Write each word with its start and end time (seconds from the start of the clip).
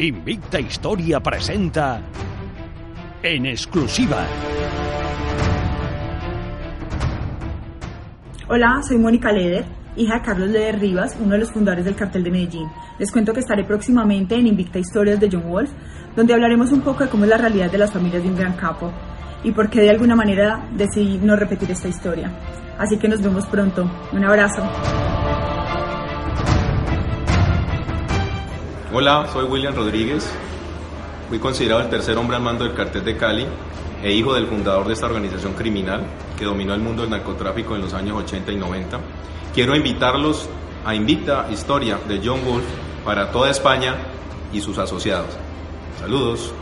Invicta 0.00 0.60
Historia 0.60 1.18
presenta 1.18 2.00
en 3.20 3.46
exclusiva. 3.46 4.24
Hola, 8.48 8.80
soy 8.86 8.96
Mónica 8.96 9.32
Leder, 9.32 9.64
hija 9.96 10.14
de 10.14 10.22
Carlos 10.22 10.50
Leder 10.50 10.78
Rivas, 10.78 11.16
uno 11.20 11.32
de 11.32 11.38
los 11.38 11.50
fundadores 11.50 11.84
del 11.84 11.96
cartel 11.96 12.22
de 12.22 12.30
Medellín. 12.30 12.68
Les 13.00 13.10
cuento 13.10 13.32
que 13.32 13.40
estaré 13.40 13.64
próximamente 13.64 14.36
en 14.36 14.46
Invicta 14.46 14.78
Historias 14.78 15.18
de 15.18 15.30
John 15.32 15.50
Wolf, 15.50 15.70
donde 16.14 16.32
hablaremos 16.32 16.70
un 16.70 16.82
poco 16.82 17.02
de 17.02 17.10
cómo 17.10 17.24
es 17.24 17.30
la 17.30 17.38
realidad 17.38 17.68
de 17.68 17.78
las 17.78 17.92
familias 17.92 18.22
de 18.22 18.28
un 18.28 18.36
gran 18.36 18.52
capo 18.52 18.92
y 19.42 19.50
por 19.50 19.68
qué 19.68 19.80
de 19.80 19.90
alguna 19.90 20.14
manera 20.14 20.64
decidí 20.76 21.18
no 21.18 21.34
repetir 21.34 21.72
esta 21.72 21.88
historia. 21.88 22.30
Así 22.78 22.98
que 22.98 23.08
nos 23.08 23.20
vemos 23.20 23.46
pronto. 23.46 23.90
Un 24.12 24.24
abrazo. 24.24 24.62
Hola, 29.00 29.28
soy 29.32 29.44
William 29.44 29.76
Rodríguez. 29.76 30.28
Fui 31.28 31.38
considerado 31.38 31.82
el 31.82 31.88
tercer 31.88 32.18
hombre 32.18 32.34
al 32.36 32.42
mando 32.42 32.64
del 32.64 32.74
cartel 32.74 33.04
de 33.04 33.16
Cali 33.16 33.46
e 34.02 34.12
hijo 34.12 34.34
del 34.34 34.48
fundador 34.48 34.88
de 34.88 34.94
esta 34.94 35.06
organización 35.06 35.52
criminal 35.52 36.04
que 36.36 36.44
dominó 36.44 36.74
el 36.74 36.80
mundo 36.80 37.02
del 37.02 37.12
narcotráfico 37.12 37.76
en 37.76 37.82
los 37.82 37.94
años 37.94 38.16
80 38.16 38.50
y 38.50 38.56
90. 38.56 38.98
Quiero 39.54 39.76
invitarlos 39.76 40.48
a 40.84 40.96
Invicta 40.96 41.46
Historia 41.48 42.00
de 42.08 42.20
John 42.24 42.44
Wolf 42.44 42.64
para 43.04 43.30
toda 43.30 43.50
España 43.50 43.94
y 44.52 44.60
sus 44.60 44.76
asociados. 44.78 45.30
Saludos. 46.00 46.52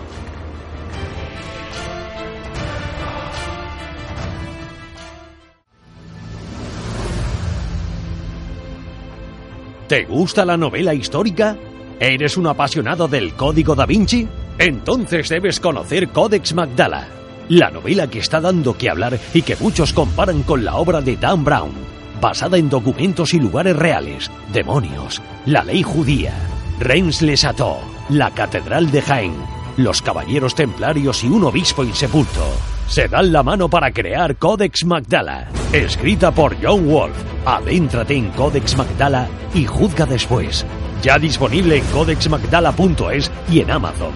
¿Te 9.88 10.04
gusta 10.04 10.44
la 10.44 10.58
novela 10.58 10.92
histórica? 10.92 11.56
¿Eres 11.98 12.36
un 12.36 12.46
apasionado 12.46 13.08
del 13.08 13.32
Código 13.32 13.74
da 13.74 13.86
Vinci? 13.86 14.28
Entonces 14.58 15.30
debes 15.30 15.60
conocer 15.60 16.08
Codex 16.08 16.52
Magdala, 16.52 17.08
la 17.48 17.70
novela 17.70 18.06
que 18.08 18.18
está 18.18 18.38
dando 18.38 18.76
que 18.76 18.90
hablar 18.90 19.18
y 19.32 19.40
que 19.40 19.56
muchos 19.56 19.94
comparan 19.94 20.42
con 20.42 20.62
la 20.62 20.76
obra 20.76 21.00
de 21.00 21.16
Dan 21.16 21.42
Brown, 21.42 21.72
basada 22.20 22.58
en 22.58 22.68
documentos 22.68 23.32
y 23.32 23.40
lugares 23.40 23.76
reales, 23.76 24.30
demonios, 24.52 25.22
la 25.46 25.64
ley 25.64 25.82
judía, 25.82 26.34
Reims 26.80 27.22
les 27.22 27.40
Chateau, 27.40 27.78
la 28.10 28.30
Catedral 28.30 28.90
de 28.90 29.00
Jaén, 29.00 29.34
los 29.78 30.02
Caballeros 30.02 30.54
Templarios 30.54 31.24
y 31.24 31.28
un 31.28 31.44
obispo 31.44 31.82
insepulto. 31.82 32.44
Se 32.88 33.08
dan 33.08 33.32
la 33.32 33.42
mano 33.42 33.70
para 33.70 33.90
crear 33.90 34.36
Codex 34.36 34.84
Magdala, 34.84 35.48
escrita 35.72 36.30
por 36.30 36.56
John 36.62 36.86
Wolf. 36.86 37.16
Adéntrate 37.46 38.14
en 38.14 38.30
Codex 38.32 38.76
Magdala 38.76 39.28
y 39.54 39.64
juzga 39.64 40.04
después. 40.04 40.66
Ya 41.02 41.18
disponible 41.18 41.76
en 41.76 41.84
codexmagdala.es 41.86 43.30
y 43.50 43.60
en 43.60 43.70
Amazon. 43.70 44.12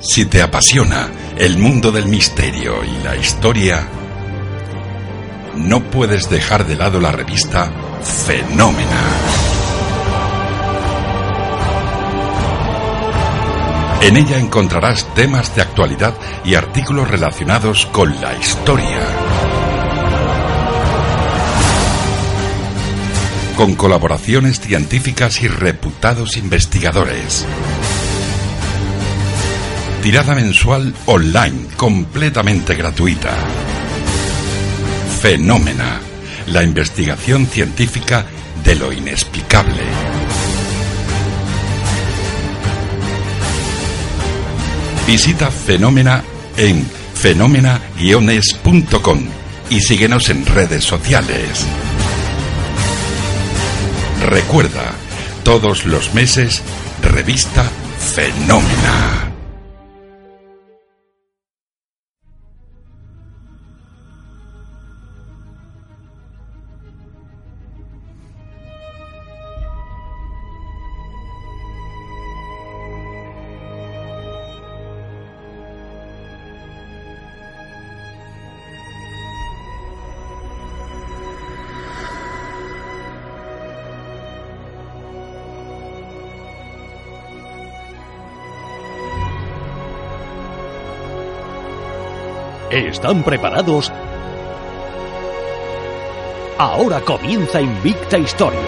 Si 0.00 0.26
te 0.26 0.42
apasiona 0.42 1.08
el 1.36 1.58
mundo 1.58 1.92
del 1.92 2.06
misterio 2.06 2.84
y 2.84 3.04
la 3.04 3.16
historia, 3.16 3.88
no 5.56 5.80
puedes 5.84 6.28
dejar 6.28 6.66
de 6.66 6.76
lado 6.76 7.00
la 7.00 7.12
revista 7.12 7.70
Fenómena. 8.02 9.00
En 14.02 14.16
ella 14.16 14.38
encontrarás 14.38 15.06
temas 15.14 15.54
de 15.54 15.62
actualidad 15.62 16.14
y 16.44 16.56
artículos 16.56 17.08
relacionados 17.08 17.86
con 17.86 18.20
la 18.20 18.36
historia. 18.36 19.21
Con 23.62 23.76
colaboraciones 23.76 24.58
científicas 24.58 25.40
y 25.40 25.46
reputados 25.46 26.36
investigadores. 26.36 27.46
Tirada 30.02 30.34
mensual 30.34 30.92
online, 31.06 31.68
completamente 31.76 32.74
gratuita. 32.74 33.36
Fenómena, 35.20 36.00
la 36.48 36.64
investigación 36.64 37.46
científica 37.46 38.26
de 38.64 38.74
lo 38.74 38.92
inexplicable. 38.92 39.82
Visita 45.06 45.52
Fenómena 45.52 46.24
en 46.56 46.84
fenómena-es.com 47.14 49.20
y 49.70 49.80
síguenos 49.80 50.30
en 50.30 50.46
redes 50.46 50.82
sociales. 50.82 51.64
Recuerda, 54.28 54.92
todos 55.42 55.84
los 55.84 56.14
meses, 56.14 56.62
revista 57.02 57.64
Fenómena. 57.98 59.31
¿Están 92.88 93.22
preparados? 93.22 93.92
Ahora 96.58 97.00
comienza 97.00 97.60
Invicta 97.60 98.18
Historia. 98.18 98.58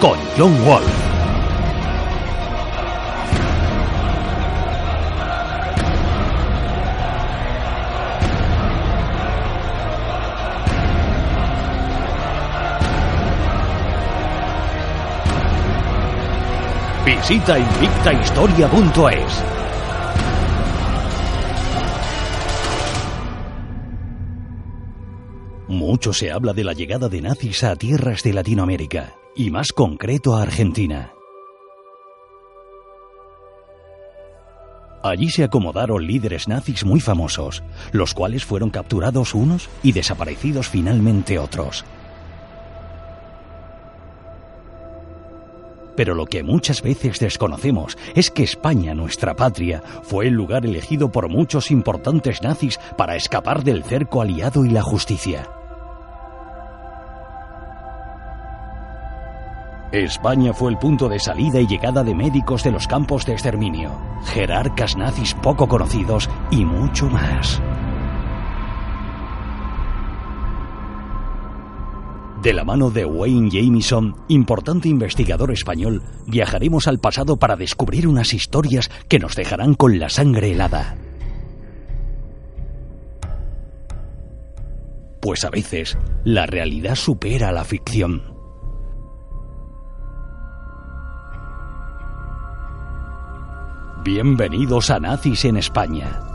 Con 0.00 0.18
John 0.36 0.66
Wall. 0.66 0.82
Visita 17.04 17.58
invictahistoria.es. 17.58 19.59
Mucho 25.80 26.12
se 26.12 26.30
habla 26.30 26.52
de 26.52 26.62
la 26.62 26.74
llegada 26.74 27.08
de 27.08 27.22
nazis 27.22 27.64
a 27.64 27.74
tierras 27.74 28.22
de 28.22 28.34
Latinoamérica, 28.34 29.14
y 29.34 29.50
más 29.50 29.72
concreto 29.72 30.36
a 30.36 30.42
Argentina. 30.42 31.14
Allí 35.02 35.30
se 35.30 35.42
acomodaron 35.42 36.06
líderes 36.06 36.48
nazis 36.48 36.84
muy 36.84 37.00
famosos, 37.00 37.62
los 37.92 38.12
cuales 38.12 38.44
fueron 38.44 38.68
capturados 38.68 39.34
unos 39.34 39.70
y 39.82 39.92
desaparecidos 39.92 40.68
finalmente 40.68 41.38
otros. 41.38 41.86
Pero 45.96 46.14
lo 46.14 46.26
que 46.26 46.42
muchas 46.42 46.82
veces 46.82 47.20
desconocemos 47.20 47.96
es 48.14 48.30
que 48.30 48.42
España, 48.42 48.92
nuestra 48.92 49.34
patria, 49.34 49.82
fue 50.02 50.26
el 50.26 50.34
lugar 50.34 50.66
elegido 50.66 51.10
por 51.10 51.30
muchos 51.30 51.70
importantes 51.70 52.42
nazis 52.42 52.78
para 52.98 53.16
escapar 53.16 53.64
del 53.64 53.82
cerco 53.82 54.20
aliado 54.20 54.66
y 54.66 54.68
la 54.68 54.82
justicia. 54.82 55.48
España 59.92 60.52
fue 60.52 60.70
el 60.70 60.78
punto 60.78 61.08
de 61.08 61.18
salida 61.18 61.60
y 61.60 61.66
llegada 61.66 62.04
de 62.04 62.14
médicos 62.14 62.62
de 62.62 62.70
los 62.70 62.86
campos 62.86 63.26
de 63.26 63.32
exterminio, 63.32 63.90
jerarcas 64.24 64.96
nazis 64.96 65.34
poco 65.34 65.66
conocidos 65.66 66.30
y 66.50 66.64
mucho 66.64 67.06
más. 67.06 67.60
De 72.40 72.54
la 72.54 72.64
mano 72.64 72.90
de 72.90 73.04
Wayne 73.04 73.50
Jamieson, 73.50 74.16
importante 74.28 74.88
investigador 74.88 75.50
español, 75.50 76.02
viajaremos 76.26 76.86
al 76.86 76.98
pasado 76.98 77.36
para 77.36 77.56
descubrir 77.56 78.06
unas 78.06 78.32
historias 78.32 78.90
que 79.08 79.18
nos 79.18 79.34
dejarán 79.34 79.74
con 79.74 79.98
la 79.98 80.08
sangre 80.08 80.52
helada. 80.52 80.96
Pues 85.20 85.44
a 85.44 85.50
veces 85.50 85.98
la 86.24 86.46
realidad 86.46 86.94
supera 86.94 87.50
a 87.50 87.52
la 87.52 87.64
ficción. 87.64 88.39
Bienvenidos 94.02 94.90
a 94.90 94.98
Nazis 94.98 95.44
en 95.44 95.58
España. 95.58 96.30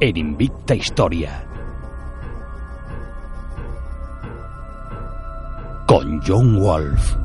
en 0.00 0.16
Invicta 0.16 0.76
Historia. 0.76 1.44
Con 5.86 6.20
John 6.24 6.60
Wolf. 6.60 7.16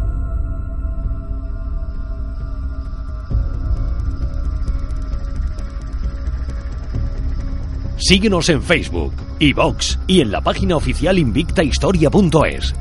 Síguenos 7.98 8.50
en 8.50 8.62
Facebook, 8.62 9.14
iVox 9.40 10.00
y 10.08 10.22
en 10.22 10.32
la 10.32 10.42
página 10.42 10.76
oficial 10.76 11.20
invictahistoria.es. 11.20 12.74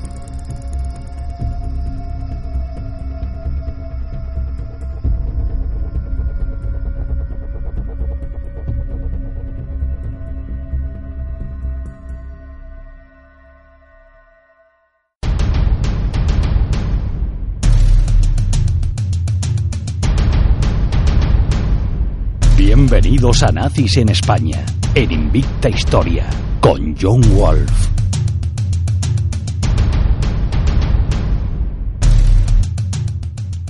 Bienvenidos 23.32 23.42
a 23.42 23.62
Nazis 23.62 23.96
en 23.96 24.08
España, 24.10 24.66
en 24.94 25.10
Invicta 25.10 25.70
Historia, 25.70 26.28
con 26.60 26.94
John 27.00 27.22
Wolf. 27.34 27.88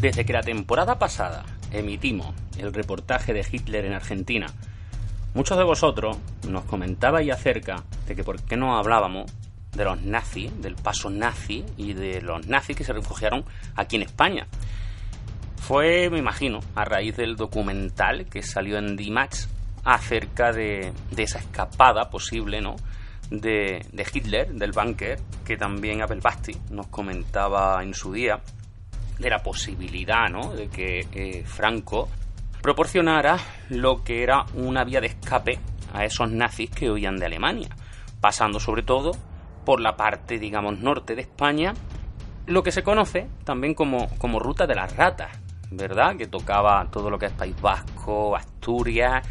Desde 0.00 0.24
que 0.24 0.32
la 0.32 0.40
temporada 0.40 0.98
pasada 0.98 1.44
emitimos 1.70 2.34
el 2.58 2.74
reportaje 2.74 3.32
de 3.32 3.46
Hitler 3.48 3.84
en 3.84 3.92
Argentina, 3.92 4.46
muchos 5.32 5.56
de 5.56 5.64
vosotros 5.64 6.16
nos 6.48 6.64
comentabais 6.64 7.30
acerca 7.30 7.84
de 8.08 8.16
que 8.16 8.24
por 8.24 8.42
qué 8.42 8.56
no 8.56 8.76
hablábamos 8.76 9.30
de 9.76 9.84
los 9.84 10.02
nazis, 10.02 10.60
del 10.60 10.74
paso 10.74 11.08
nazi 11.08 11.64
y 11.76 11.92
de 11.92 12.20
los 12.20 12.48
nazis 12.48 12.76
que 12.76 12.84
se 12.84 12.92
refugiaron 12.92 13.44
aquí 13.76 13.94
en 13.94 14.02
España. 14.02 14.48
Fue, 15.56 16.10
me 16.10 16.18
imagino, 16.18 16.58
a 16.74 16.84
raíz 16.84 17.16
del 17.16 17.36
documental 17.36 18.26
que 18.26 18.42
salió 18.42 18.78
en 18.78 18.96
D-Max 18.96 19.48
acerca 19.84 20.52
de, 20.52 20.92
esa 21.16 21.38
escapada 21.38 22.08
posible, 22.10 22.60
¿no? 22.60 22.76
De, 23.30 23.84
Hitler, 24.12 24.52
del 24.52 24.72
búnker, 24.72 25.18
que 25.44 25.56
también 25.56 26.02
Abel 26.02 26.20
Basti 26.20 26.56
nos 26.70 26.88
comentaba 26.88 27.82
en 27.82 27.94
su 27.94 28.12
día, 28.12 28.40
de 29.18 29.30
la 29.30 29.42
posibilidad, 29.42 30.28
¿no? 30.28 30.52
De 30.52 30.68
que 30.68 31.06
eh, 31.12 31.44
Franco 31.44 32.08
proporcionara 32.60 33.38
lo 33.68 34.02
que 34.02 34.22
era 34.22 34.44
una 34.54 34.84
vía 34.84 35.00
de 35.00 35.08
escape 35.08 35.58
a 35.92 36.04
esos 36.04 36.30
nazis 36.30 36.70
que 36.70 36.90
huían 36.90 37.16
de 37.16 37.26
Alemania, 37.26 37.68
pasando 38.20 38.58
sobre 38.58 38.82
todo 38.82 39.12
por 39.64 39.80
la 39.80 39.96
parte, 39.96 40.38
digamos, 40.38 40.78
norte 40.78 41.14
de 41.14 41.22
España, 41.22 41.74
lo 42.46 42.62
que 42.62 42.72
se 42.72 42.82
conoce 42.82 43.28
también 43.44 43.74
como, 43.74 44.08
como 44.18 44.40
ruta 44.40 44.66
de 44.66 44.74
las 44.74 44.96
ratas, 44.96 45.38
¿verdad? 45.70 46.16
Que 46.16 46.26
tocaba 46.26 46.86
todo 46.90 47.10
lo 47.10 47.18
que 47.18 47.26
es 47.26 47.32
País 47.32 47.60
Vasco, 47.60 48.34
Asturias, 48.34 49.26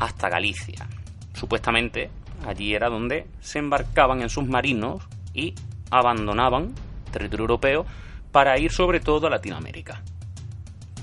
hasta 0.00 0.28
Galicia. 0.28 0.88
Supuestamente 1.34 2.10
allí 2.46 2.74
era 2.74 2.88
donde 2.88 3.26
se 3.40 3.60
embarcaban 3.60 4.22
en 4.22 4.28
submarinos 4.28 5.06
y 5.32 5.54
abandonaban 5.90 6.74
territorio 7.12 7.44
europeo 7.44 7.86
para 8.32 8.58
ir 8.58 8.72
sobre 8.72 9.00
todo 9.00 9.26
a 9.26 9.30
Latinoamérica. 9.30 10.02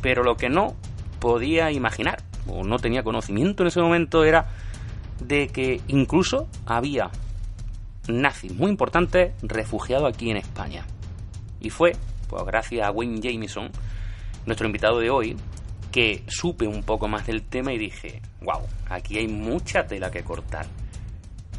Pero 0.02 0.24
lo 0.24 0.36
que 0.36 0.50
no 0.50 0.76
podía 1.20 1.72
imaginar, 1.72 2.22
o 2.48 2.64
no 2.64 2.78
tenía 2.78 3.04
conocimiento 3.04 3.64
en 3.64 3.68
ese 3.68 3.82
momento, 3.82 4.24
era 4.24 4.48
de 5.20 5.48
que 5.48 5.82
incluso 5.88 6.48
había 6.66 7.10
nazis 8.08 8.54
muy 8.54 8.70
importantes 8.70 9.34
refugiados 9.42 10.14
aquí 10.14 10.30
en 10.32 10.38
España. 10.38 10.86
Y 11.60 11.70
fue, 11.70 11.94
pues 12.30 12.44
gracias 12.46 12.88
a 12.88 12.92
Wayne 12.92 13.20
Jameson, 13.20 13.70
nuestro 14.46 14.68
invitado 14.68 15.00
de 15.00 15.10
hoy, 15.10 15.36
que 15.98 16.24
supe 16.28 16.68
un 16.68 16.84
poco 16.84 17.08
más 17.08 17.26
del 17.26 17.42
tema 17.42 17.74
y 17.74 17.80
dije, 17.80 18.22
wow, 18.42 18.62
aquí 18.88 19.18
hay 19.18 19.28
mucha 19.28 19.88
tela 19.88 20.12
que 20.12 20.24
cortar. 20.24 20.68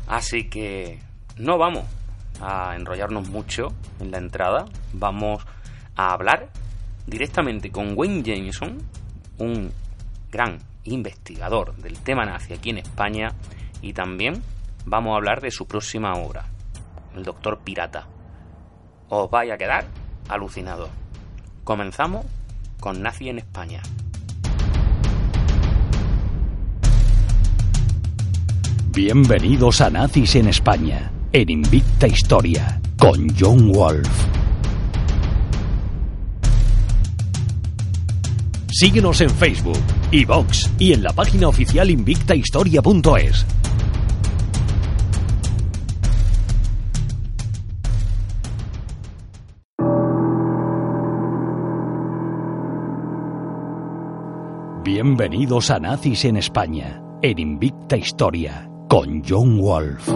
Así 0.07 0.49
que 0.49 1.01
no 1.39 1.59
vamos 1.59 1.85
a 2.41 2.77
enrollarnos 2.77 3.29
mucho 3.31 3.73
en 3.99 4.13
la 4.13 4.19
entrada, 4.19 4.67
vamos 4.93 5.45
a 5.97 6.13
hablar 6.13 6.51
directamente 7.09 7.73
con 7.73 7.99
Wayne 7.99 8.23
Jameson, 8.23 8.79
un 9.39 9.73
gran 10.31 10.61
investigador 10.85 11.75
del 11.75 11.99
tema 11.99 12.25
nazi 12.25 12.53
aquí 12.53 12.71
en 12.71 12.79
España, 12.79 13.35
y 13.83 13.93
también 13.93 14.41
vamos 14.85 15.15
a 15.15 15.17
hablar 15.17 15.41
de 15.41 15.51
su 15.51 15.67
próxima 15.67 16.13
obra, 16.15 16.47
El 17.17 17.25
Doctor 17.25 17.59
Pirata. 17.65 18.07
Os 19.09 19.29
vaya 19.33 19.55
a 19.55 19.59
quedar 19.59 19.87
alucinado. 20.29 20.91
Comenzamos 21.65 22.25
con 22.79 23.03
Nazi 23.03 23.31
en 23.31 23.39
España. 23.39 23.83
Bienvenidos 29.01 29.81
a 29.81 29.91
Nazis 29.91 30.35
en 30.35 30.49
España, 30.49 31.13
en 31.33 31.49
Invicta 31.51 32.09
Historia, 32.09 32.81
con 32.99 33.29
John 33.39 33.71
Wolf. 33.71 34.09
Síguenos 38.73 39.21
en 39.21 39.31
Facebook, 39.31 39.79
iVox 40.11 40.73
y 40.81 40.95
en 40.95 41.05
la 41.05 41.13
página 41.13 41.47
oficial 41.47 41.91
invictahistoria.es. 41.91 43.47
Bienvenidos 54.83 55.71
a 55.71 55.79
Nazis 55.79 56.25
en 56.25 56.37
España, 56.37 57.01
en 57.23 57.39
Invicta 57.39 57.97
Historia, 57.97 58.68
con 58.89 59.23
John 59.23 59.61
Wolf. 59.61 60.09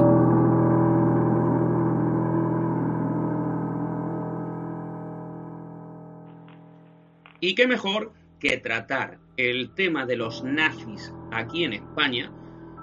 Y 7.41 7.55
qué 7.55 7.67
mejor 7.67 8.13
que 8.41 8.57
tratar 8.57 9.19
el 9.37 9.75
tema 9.75 10.07
de 10.07 10.17
los 10.17 10.43
nazis 10.43 11.13
aquí 11.31 11.65
en 11.65 11.75
España, 11.75 12.33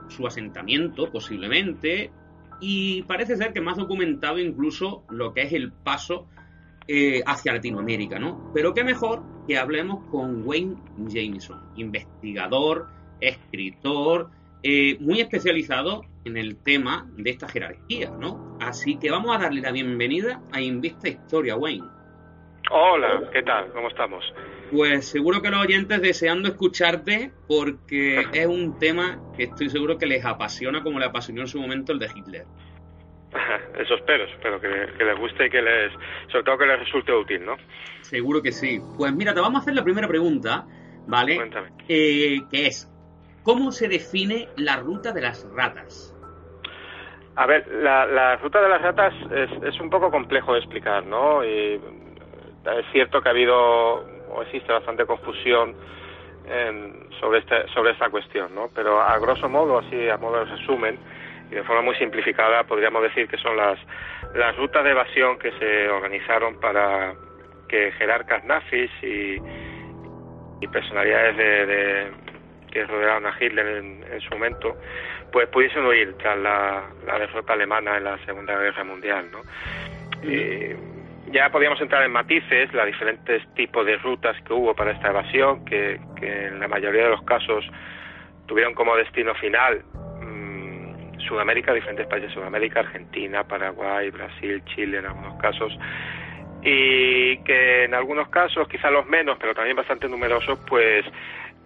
su 0.09 0.27
asentamiento 0.27 1.11
posiblemente, 1.11 2.11
y 2.61 3.01
parece 3.03 3.35
ser 3.37 3.51
que 3.51 3.61
más 3.61 3.77
documentado 3.77 4.37
incluso 4.37 5.03
lo 5.09 5.33
que 5.33 5.43
es 5.43 5.53
el 5.53 5.71
paso 5.71 6.27
eh, 6.87 7.23
hacia 7.25 7.53
Latinoamérica, 7.53 8.19
¿no? 8.19 8.51
Pero 8.53 8.73
qué 8.73 8.83
mejor 8.83 9.23
que 9.47 9.57
hablemos 9.57 10.05
con 10.11 10.45
Wayne 10.45 10.75
Jameson, 11.07 11.59
investigador, 11.77 12.89
escritor, 13.21 14.29
eh, 14.63 14.97
muy 14.99 15.21
especializado 15.21 16.03
en 16.25 16.37
el 16.37 16.57
tema 16.57 17.07
de 17.15 17.29
esta 17.29 17.47
jerarquía, 17.47 18.11
¿no? 18.11 18.57
Así 18.59 18.97
que 18.99 19.09
vamos 19.09 19.35
a 19.35 19.39
darle 19.39 19.61
la 19.61 19.71
bienvenida 19.71 20.41
a 20.51 20.61
Invista 20.61 21.07
Historia, 21.07 21.55
Wayne. 21.55 21.87
Hola, 22.71 23.29
¿qué 23.31 23.41
tal? 23.41 23.71
¿Cómo 23.71 23.87
estamos? 23.87 24.23
Pues 24.71 25.07
seguro 25.07 25.41
que 25.41 25.49
los 25.49 25.61
oyentes 25.61 26.01
deseando 26.01 26.49
escucharte 26.49 27.31
porque 27.47 28.25
es 28.33 28.45
un 28.45 28.77
tema 28.77 29.19
que 29.35 29.43
estoy 29.43 29.69
seguro 29.69 29.97
que 29.97 30.05
les 30.05 30.23
apasiona 30.25 30.83
como 30.83 30.99
le 30.99 31.05
apasionó 31.05 31.41
en 31.41 31.47
su 31.47 31.59
momento 31.59 31.93
el 31.93 31.99
de 31.99 32.09
Hitler. 32.13 32.45
Eso 33.79 33.95
espero, 33.95 34.25
espero 34.25 34.59
que, 34.59 34.67
les 34.67 35.19
guste 35.19 35.47
y 35.47 35.49
que 35.49 35.61
les, 35.61 35.93
sobre 36.31 36.43
todo 36.43 36.57
que 36.57 36.65
les 36.65 36.79
resulte 36.79 37.13
útil, 37.13 37.45
¿no? 37.45 37.55
Seguro 38.01 38.41
que 38.41 38.51
sí. 38.51 38.79
Pues 38.97 39.13
mira, 39.13 39.33
te 39.33 39.39
vamos 39.39 39.59
a 39.59 39.61
hacer 39.61 39.73
la 39.73 39.83
primera 39.83 40.07
pregunta, 40.07 40.65
¿vale? 41.07 41.37
Cuéntame. 41.37 41.69
Eh, 41.87 42.41
que 42.51 42.67
es, 42.67 42.91
¿cómo 43.43 43.71
se 43.71 43.87
define 43.87 44.47
la 44.57 44.77
ruta 44.77 45.11
de 45.11 45.21
las 45.21 45.47
ratas? 45.55 46.15
A 47.35 47.45
ver, 47.45 47.67
la, 47.67 48.35
ruta 48.37 48.61
de 48.61 48.69
las 48.69 48.81
ratas 48.81 49.13
es, 49.63 49.79
un 49.79 49.89
poco 49.89 50.11
complejo 50.11 50.53
de 50.53 50.59
explicar, 50.59 51.05
¿no? 51.05 51.43
Y 51.45 51.75
es 51.75 52.85
cierto 52.91 53.21
que 53.21 53.29
ha 53.29 53.31
habido 53.31 54.03
o 54.29 54.41
existe 54.41 54.71
bastante 54.71 55.05
confusión 55.05 55.75
sobre, 57.19 57.39
este, 57.39 57.67
sobre 57.69 57.91
esta 57.91 58.09
cuestión, 58.09 58.53
¿no? 58.53 58.69
Pero 58.73 58.99
a 58.99 59.17
grosso 59.19 59.47
modo, 59.47 59.79
así 59.79 60.09
a 60.09 60.17
modo 60.17 60.43
de 60.43 60.51
resumen, 60.51 60.99
y 61.51 61.55
de 61.55 61.63
forma 61.63 61.81
muy 61.81 61.95
simplificada 61.95 62.63
podríamos 62.63 63.01
decir 63.03 63.27
que 63.27 63.37
son 63.37 63.55
las, 63.55 63.79
las 64.35 64.55
rutas 64.57 64.83
de 64.83 64.91
evasión 64.91 65.39
que 65.39 65.51
se 65.53 65.89
organizaron 65.89 66.59
para 66.59 67.13
que 67.67 67.91
jerarcas 67.93 68.43
nazis 68.45 68.91
y, 69.01 69.37
y 70.61 70.67
personalidades 70.67 71.37
de, 71.37 72.11
que 72.71 72.85
rodearon 72.85 73.25
a 73.25 73.35
Hitler 73.39 73.67
en, 73.67 74.21
su 74.21 74.31
momento, 74.31 74.77
pues 75.31 75.47
pudiesen 75.49 75.85
huir 75.85 76.15
tras 76.17 76.37
la, 76.37 76.83
derrota 77.05 77.53
alemana 77.53 77.97
en 77.97 78.03
la 78.03 78.17
Segunda 78.25 78.57
Guerra 78.57 78.83
Mundial. 78.83 79.29
¿no? 79.31 79.41
Y 80.29 80.75
ya 81.31 81.49
podíamos 81.49 81.79
entrar 81.81 82.03
en 82.03 82.11
matices, 82.11 82.73
los 82.73 82.85
diferentes 82.85 83.47
tipos 83.53 83.85
de 83.85 83.97
rutas 83.97 84.35
que 84.43 84.53
hubo 84.53 84.75
para 84.75 84.91
esta 84.91 85.09
evasión, 85.09 85.65
que, 85.65 85.99
que 86.19 86.47
en 86.47 86.59
la 86.59 86.67
mayoría 86.67 87.03
de 87.03 87.09
los 87.09 87.23
casos 87.23 87.65
tuvieron 88.47 88.73
como 88.73 88.95
destino 88.95 89.35
final 89.35 89.83
Sudamérica, 91.29 91.73
diferentes 91.73 92.07
países 92.07 92.29
de 92.29 92.35
Sudamérica, 92.35 92.81
Argentina, 92.81 93.43
Paraguay, 93.43 94.09
Brasil, 94.09 94.63
Chile 94.65 94.97
en 94.97 95.05
algunos 95.05 95.39
casos, 95.39 95.77
y 96.63 97.37
que 97.43 97.85
en 97.85 97.93
algunos 97.93 98.27
casos, 98.29 98.67
quizá 98.67 98.89
los 98.89 99.05
menos, 99.05 99.37
pero 99.39 99.53
también 99.53 99.77
bastante 99.77 100.09
numerosos, 100.09 100.59
pues 100.67 101.05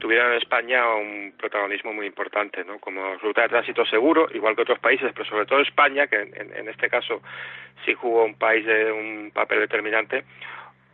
tuvieron 0.04 0.34
en 0.34 0.38
España 0.40 0.84
un 0.96 1.34
protagonismo 1.38 1.94
muy 1.94 2.06
importante, 2.06 2.66
¿no? 2.66 2.78
Como 2.78 3.16
ruta 3.20 3.44
de 3.44 3.48
tránsito 3.48 3.86
seguro, 3.86 4.28
igual 4.34 4.54
que 4.54 4.64
otros 4.64 4.80
países, 4.80 5.10
pero 5.14 5.24
sobre 5.24 5.46
todo 5.46 5.62
España, 5.62 6.08
que 6.08 6.18
en, 6.18 6.68
este 6.68 6.90
caso 6.90 7.22
sí 7.86 7.94
jugó 7.94 8.26
un 8.26 8.36
país 8.36 8.66
de 8.66 8.92
un 8.92 9.32
papel 9.34 9.62
determinante, 9.62 10.26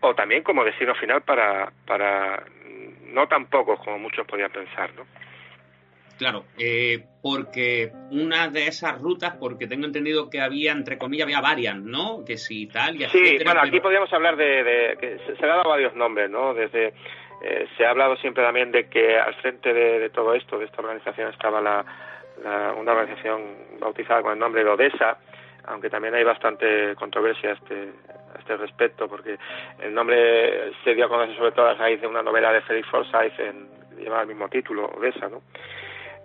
o 0.01 0.13
también 0.13 0.43
como 0.43 0.63
destino 0.63 0.93
final 0.93 1.23
para, 1.23 1.71
para 1.87 2.43
no 3.07 3.27
tan 3.27 3.47
pocos 3.47 3.79
como 3.79 3.97
muchos 3.97 4.27
podían 4.27 4.51
pensar, 4.51 4.93
¿no? 4.93 5.07
Claro, 6.19 6.43
eh, 6.59 6.99
porque 7.23 7.91
una 8.11 8.49
de 8.49 8.67
esas 8.67 9.01
rutas, 9.01 9.37
porque 9.39 9.65
tengo 9.65 9.87
entendido 9.87 10.29
que 10.29 10.39
había, 10.39 10.71
entre 10.73 10.99
comillas, 10.99 11.23
había 11.23 11.41
varias, 11.41 11.77
¿no? 11.77 12.23
Que 12.23 12.37
si 12.37 12.61
Italia. 12.61 13.09
Sí, 13.09 13.39
bueno, 13.43 13.61
aquí 13.63 13.79
podríamos 13.79 14.13
hablar 14.13 14.35
de, 14.35 14.97
que 14.99 15.17
se, 15.25 15.35
se, 15.35 15.43
han 15.45 15.49
dado 15.49 15.69
varios 15.69 15.95
nombres, 15.95 16.29
¿no? 16.29 16.53
Desde 16.53 16.93
eh, 17.41 17.67
se 17.77 17.85
ha 17.85 17.91
hablado 17.91 18.15
siempre 18.17 18.43
también 18.43 18.71
de 18.71 18.89
que 18.89 19.17
al 19.17 19.33
frente 19.35 19.73
de, 19.73 20.09
todo 20.09 20.33
esto, 20.33 20.59
de 20.59 20.65
esta 20.65 20.81
organización, 20.81 21.29
estaba 21.29 21.61
la, 21.61 21.85
una 22.77 22.91
organización 22.91 23.41
bautizada 23.79 24.21
con 24.21 24.33
el 24.33 24.39
nombre 24.39 24.63
de 24.63 24.69
Odessa, 24.69 25.17
aunque 25.65 25.89
también 25.89 26.15
hay 26.15 26.23
bastante 26.23 26.95
controversia 26.95 27.51
a 27.51 27.53
este, 27.53 27.89
a 28.35 28.39
este 28.39 28.57
respecto, 28.57 29.07
porque 29.07 29.37
el 29.79 29.93
nombre 29.93 30.71
se 30.83 30.95
dio 30.95 31.05
a 31.05 31.09
conocer 31.09 31.35
sobre 31.37 31.51
todo 31.51 31.67
a 31.67 31.73
raíz 31.75 32.01
de 32.01 32.07
una 32.07 32.23
novela 32.23 32.51
de 32.51 32.61
Frederick 32.61 32.89
Forsyth, 32.89 33.39
en, 33.39 33.79
el 33.99 34.27
mismo 34.27 34.47
título, 34.47 34.85
Odessa, 34.85 35.27
¿no? 35.27 35.41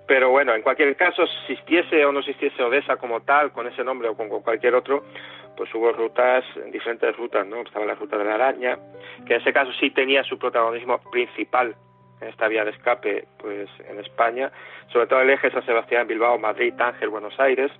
Pero 0.06 0.30
bueno, 0.30 0.54
en 0.54 0.62
cualquier 0.62 0.94
caso, 0.96 1.22
existiese 1.22 2.04
o 2.04 2.12
no 2.12 2.20
existiese 2.20 2.62
Odessa 2.62 2.96
como 2.96 3.22
tal, 3.22 3.52
con 3.52 3.66
ese 3.66 3.82
nombre 3.82 4.08
o 4.08 4.16
con 4.16 4.28
cualquier 4.28 4.74
otro, 4.74 5.04
pues 5.56 5.72
hubo 5.74 5.92
rutas, 5.92 6.44
diferentes 6.70 7.16
rutas, 7.16 7.46
¿no? 7.46 7.62
Estaba 7.62 7.86
la 7.86 7.94
ruta 7.94 8.18
de 8.18 8.24
la 8.24 8.34
araña, 8.34 8.78
que 9.26 9.34
en 9.34 9.40
ese 9.40 9.52
caso 9.52 9.72
sí 9.80 9.90
tenía 9.90 10.22
su 10.24 10.38
protagonismo 10.38 10.98
principal 11.10 11.74
en 12.20 12.28
esta 12.28 12.48
vía 12.48 12.64
de 12.64 12.72
escape, 12.72 13.26
pues 13.38 13.68
en 13.88 13.98
España, 14.00 14.50
sobre 14.92 15.06
todo 15.06 15.20
el 15.20 15.30
eje 15.30 15.50
San 15.50 15.64
Sebastián, 15.64 16.06
Bilbao, 16.06 16.38
Madrid, 16.38 16.74
Tánger, 16.76 17.08
Buenos 17.08 17.38
Aires. 17.40 17.70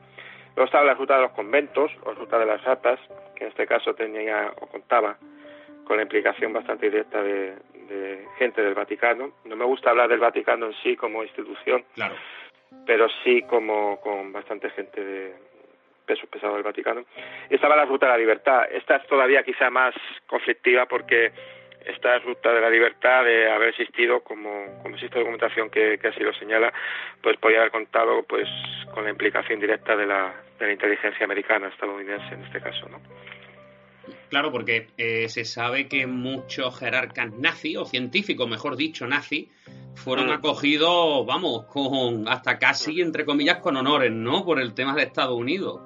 Luego 0.57 0.67
estaba 0.67 0.85
la 0.85 0.95
ruta 0.95 1.17
de 1.17 1.23
los 1.23 1.33
conventos, 1.33 1.91
o 2.05 2.13
ruta 2.13 2.39
de 2.39 2.47
las 2.47 2.63
ratas, 2.65 3.01
que 3.35 3.45
en 3.45 3.51
este 3.51 3.67
caso 3.67 3.95
tenía 3.95 4.53
o 4.61 4.67
contaba 4.67 5.17
con 5.85 5.97
la 5.97 6.03
implicación 6.03 6.53
bastante 6.53 6.91
directa 6.91 7.23
de, 7.23 7.55
de 7.89 8.27
gente 8.39 8.63
del 8.63 8.75
Vaticano. 8.75 9.33
No 9.45 9.57
me 9.57 9.65
gusta 9.65 9.91
hablar 9.91 10.09
del 10.09 10.21
Vaticano 10.21 10.67
en 10.67 10.75
sí 10.83 10.97
como 10.97 11.23
institución, 11.23 11.85
claro. 11.95 12.15
pero 12.87 13.09
sí 13.23 13.43
como 13.43 14.01
con 14.01 14.33
bastante 14.33 14.71
gente 14.71 15.05
de 15.05 15.35
peso 16.07 16.27
pesado 16.27 16.55
del 16.55 16.63
Vaticano. 16.63 17.05
Y 17.51 17.55
estaba 17.55 17.77
la 17.77 17.85
Ruta 17.85 18.07
de 18.07 18.13
la 18.13 18.19
Libertad. 18.19 18.65
Esta 18.71 18.97
es 18.97 19.07
todavía 19.07 19.43
quizá 19.43 19.71
más 19.71 19.95
conflictiva 20.27 20.87
porque 20.87 21.33
esta 21.85 22.19
ruta 22.21 22.53
de 22.53 22.61
la 22.61 22.71
libertad 22.71 23.25
de 23.25 23.51
haber 23.51 23.69
existido 23.71 24.21
como, 24.21 24.81
como 24.83 24.95
existe 24.95 25.19
documentación 25.19 25.71
que, 25.71 25.99
que 25.99 26.09
así 26.09 26.21
lo 26.21 26.33
señala 26.33 26.73
pues 27.23 27.37
podía 27.37 27.59
haber 27.59 27.71
contado 27.71 28.23
pues 28.23 28.49
con 28.93 29.05
la 29.05 29.11
implicación 29.11 29.61
directa 29.61 29.95
de 29.95 30.07
la, 30.07 30.35
de 30.59 30.67
la 30.67 30.73
inteligencia 30.73 31.25
americana 31.25 31.69
estadounidense 31.69 32.35
en 32.35 32.45
este 32.45 32.61
caso 32.61 32.89
no 32.89 33.01
Claro, 34.35 34.51
porque 34.51 34.89
eh, 34.99 35.29
se 35.29 35.45
sabe 35.45 35.87
que 35.87 36.09
muchos 36.09 36.77
jerarcas 36.77 37.31
nazis, 37.39 37.77
o 37.77 37.85
científicos, 37.85 38.49
mejor 38.49 38.75
dicho, 38.75 39.07
nazis, 39.07 39.49
fueron 39.95 40.29
acogidos, 40.33 41.25
vamos, 41.25 41.67
con 41.67 42.27
hasta 42.27 42.59
casi, 42.59 43.01
entre 43.01 43.25
comillas, 43.25 43.59
con 43.59 43.77
honores, 43.77 44.11
¿no? 44.11 44.45
Por 44.45 44.59
el 44.59 44.75
tema 44.75 44.93
de 44.97 45.05
Estados 45.05 45.39
Unidos. 45.39 45.81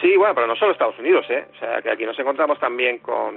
Sí, 0.00 0.16
bueno, 0.16 0.34
pero 0.34 0.46
no 0.46 0.56
solo 0.56 0.72
Estados 0.72 0.98
Unidos, 0.98 1.26
¿eh? 1.28 1.46
O 1.54 1.58
sea, 1.58 1.82
que 1.82 1.90
aquí 1.90 2.06
nos 2.06 2.18
encontramos 2.18 2.58
también 2.58 3.00
con... 3.00 3.34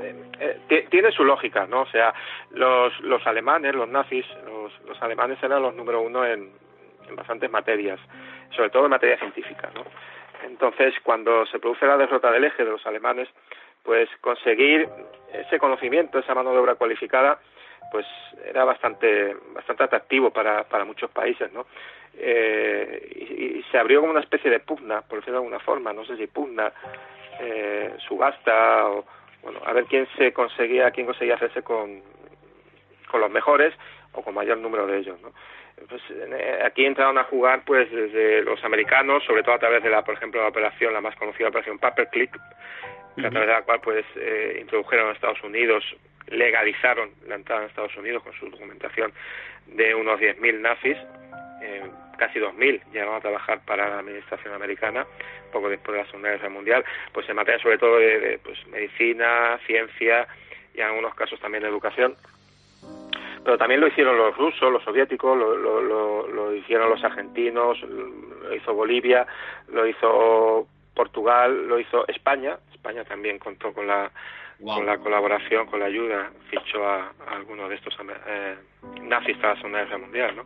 Eh, 0.00 0.16
eh, 0.40 0.86
tiene 0.90 1.12
su 1.12 1.22
lógica, 1.22 1.68
¿no? 1.68 1.82
O 1.82 1.90
sea, 1.92 2.12
los, 2.50 2.98
los 3.02 3.24
alemanes, 3.24 3.72
los 3.72 3.88
nazis, 3.88 4.26
los, 4.44 4.72
los 4.84 5.00
alemanes 5.00 5.40
eran 5.44 5.62
los 5.62 5.76
número 5.76 6.02
uno 6.02 6.26
en, 6.26 6.50
en 7.08 7.14
bastantes 7.14 7.48
materias, 7.52 8.00
sobre 8.56 8.70
todo 8.70 8.86
en 8.86 8.90
materia 8.90 9.16
científica, 9.16 9.70
¿no? 9.76 9.84
Entonces, 10.44 10.94
cuando 11.02 11.46
se 11.46 11.58
produce 11.58 11.86
la 11.86 11.96
derrota 11.96 12.30
del 12.30 12.44
eje 12.44 12.64
de 12.64 12.70
los 12.70 12.86
alemanes, 12.86 13.28
pues 13.82 14.08
conseguir 14.20 14.88
ese 15.32 15.58
conocimiento, 15.58 16.18
esa 16.18 16.34
mano 16.34 16.52
de 16.52 16.58
obra 16.58 16.74
cualificada, 16.74 17.38
pues 17.90 18.06
era 18.44 18.64
bastante 18.64 19.36
bastante 19.54 19.84
atractivo 19.84 20.30
para, 20.30 20.64
para 20.64 20.84
muchos 20.84 21.10
países, 21.10 21.52
¿no? 21.52 21.66
Eh, 22.14 23.56
y, 23.58 23.62
se 23.70 23.78
abrió 23.78 24.00
como 24.00 24.10
una 24.10 24.20
especie 24.20 24.50
de 24.50 24.58
pugna, 24.58 25.02
por 25.02 25.20
decirlo 25.20 25.38
de 25.38 25.44
alguna 25.44 25.60
forma, 25.60 25.92
no 25.92 26.04
sé 26.04 26.16
si 26.16 26.26
pugna, 26.26 26.72
eh, 27.38 27.94
subasta 28.08 28.88
o 28.88 29.04
bueno, 29.42 29.60
a 29.64 29.72
ver 29.72 29.84
quién 29.84 30.08
se 30.16 30.32
conseguía, 30.32 30.90
quién 30.90 31.06
conseguía 31.06 31.36
hacerse 31.36 31.62
con, 31.62 32.02
con 33.08 33.20
los 33.20 33.30
mejores 33.30 33.72
o 34.12 34.22
con 34.22 34.34
mayor 34.34 34.58
número 34.58 34.86
de 34.88 34.98
ellos, 34.98 35.20
¿no? 35.20 35.32
Pues 35.88 36.02
eh, 36.10 36.60
aquí 36.64 36.84
entraron 36.84 37.18
a 37.18 37.24
jugar 37.24 37.62
pues 37.64 37.90
desde 37.90 38.42
los 38.42 38.62
americanos, 38.64 39.24
sobre 39.24 39.42
todo 39.42 39.54
a 39.54 39.58
través 39.58 39.82
de 39.82 39.90
la, 39.90 40.02
por 40.02 40.14
ejemplo, 40.14 40.40
la 40.40 40.48
operación, 40.48 40.92
la 40.92 41.00
más 41.00 41.16
conocida 41.16 41.48
operación 41.48 41.78
Paperclip, 41.78 42.34
a 42.34 43.30
través 43.30 43.48
de 43.48 43.54
la 43.54 43.62
cual 43.62 43.80
pues 43.80 44.04
eh, 44.16 44.58
introdujeron 44.60 45.08
a 45.08 45.12
Estados 45.12 45.42
Unidos, 45.42 45.84
legalizaron 46.28 47.10
la 47.26 47.34
entrada 47.34 47.62
en 47.62 47.68
Estados 47.68 47.96
Unidos 47.96 48.22
con 48.22 48.32
su 48.34 48.48
documentación 48.48 49.12
de 49.66 49.94
unos 49.94 50.20
10.000 50.20 50.60
nazis, 50.60 50.96
eh, 51.62 51.82
casi 52.16 52.38
2.000 52.38 52.82
llegaron 52.92 53.16
a 53.16 53.20
trabajar 53.20 53.60
para 53.64 53.88
la 53.88 53.98
administración 53.98 54.54
americana 54.54 55.06
poco 55.52 55.68
después 55.68 55.96
de 55.96 56.02
la 56.02 56.06
Segunda 56.06 56.30
Guerra 56.30 56.48
Mundial, 56.48 56.84
pues 57.12 57.28
en 57.28 57.36
materia 57.36 57.60
sobre 57.60 57.78
todo 57.78 57.98
de, 57.98 58.20
de 58.20 58.38
pues, 58.38 58.64
medicina, 58.68 59.58
ciencia 59.66 60.26
y 60.74 60.80
en 60.80 60.86
algunos 60.86 61.14
casos 61.14 61.40
también 61.40 61.62
de 61.62 61.68
educación 61.68 62.16
pero 63.44 63.56
también 63.58 63.80
lo 63.80 63.88
hicieron 63.88 64.16
los 64.16 64.36
rusos, 64.36 64.72
los 64.72 64.82
soviéticos, 64.82 65.36
lo, 65.36 65.56
lo, 65.56 66.26
lo, 66.28 66.54
hicieron 66.54 66.90
los 66.90 67.02
argentinos, 67.02 67.80
lo 67.82 68.54
hizo 68.54 68.74
Bolivia, 68.74 69.26
lo 69.68 69.86
hizo 69.86 70.66
Portugal, 70.94 71.68
lo 71.68 71.78
hizo 71.78 72.06
España. 72.08 72.58
España 72.72 73.04
también 73.04 73.38
contó 73.38 73.72
con 73.72 73.86
la 73.86 74.10
con 74.62 74.84
la 74.84 74.98
colaboración, 74.98 75.66
con 75.66 75.80
la 75.80 75.86
ayuda, 75.86 76.30
fichó 76.50 76.86
a, 76.86 77.12
algunos 77.30 77.70
de 77.70 77.76
estos 77.76 77.96
eh, 78.26 78.56
nazis 79.00 79.38
tras 79.38 79.54
la 79.54 79.56
Segunda 79.56 79.84
Guerra 79.84 79.96
Mundial, 79.96 80.36
¿no? 80.36 80.44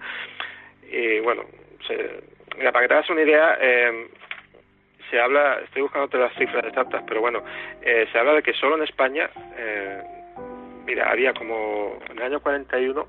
Y 0.89 1.19
bueno, 1.19 1.43
se, 1.85 2.23
mira, 2.57 2.71
para 2.71 2.85
que 2.85 2.89
te 2.89 2.95
hagas 2.95 3.11
una 3.11 3.23
idea, 3.23 3.59
eh, 3.61 4.09
se 5.11 5.21
habla, 5.21 5.61
estoy 5.65 5.83
buscando 5.83 6.19
las 6.19 6.35
cifras 6.35 6.65
exactas, 6.65 7.03
pero 7.07 7.21
bueno, 7.21 7.43
eh, 7.83 8.07
se 8.13 8.19
habla 8.19 8.35
de 8.35 8.43
que 8.43 8.53
solo 8.55 8.77
en 8.77 8.85
España 8.85 9.31
eh, 9.57 10.03
Mira, 10.87 11.11
había 11.11 11.33
como 11.33 11.99
en 12.11 12.19
el 12.19 12.23
año 12.25 12.41
41, 12.41 13.07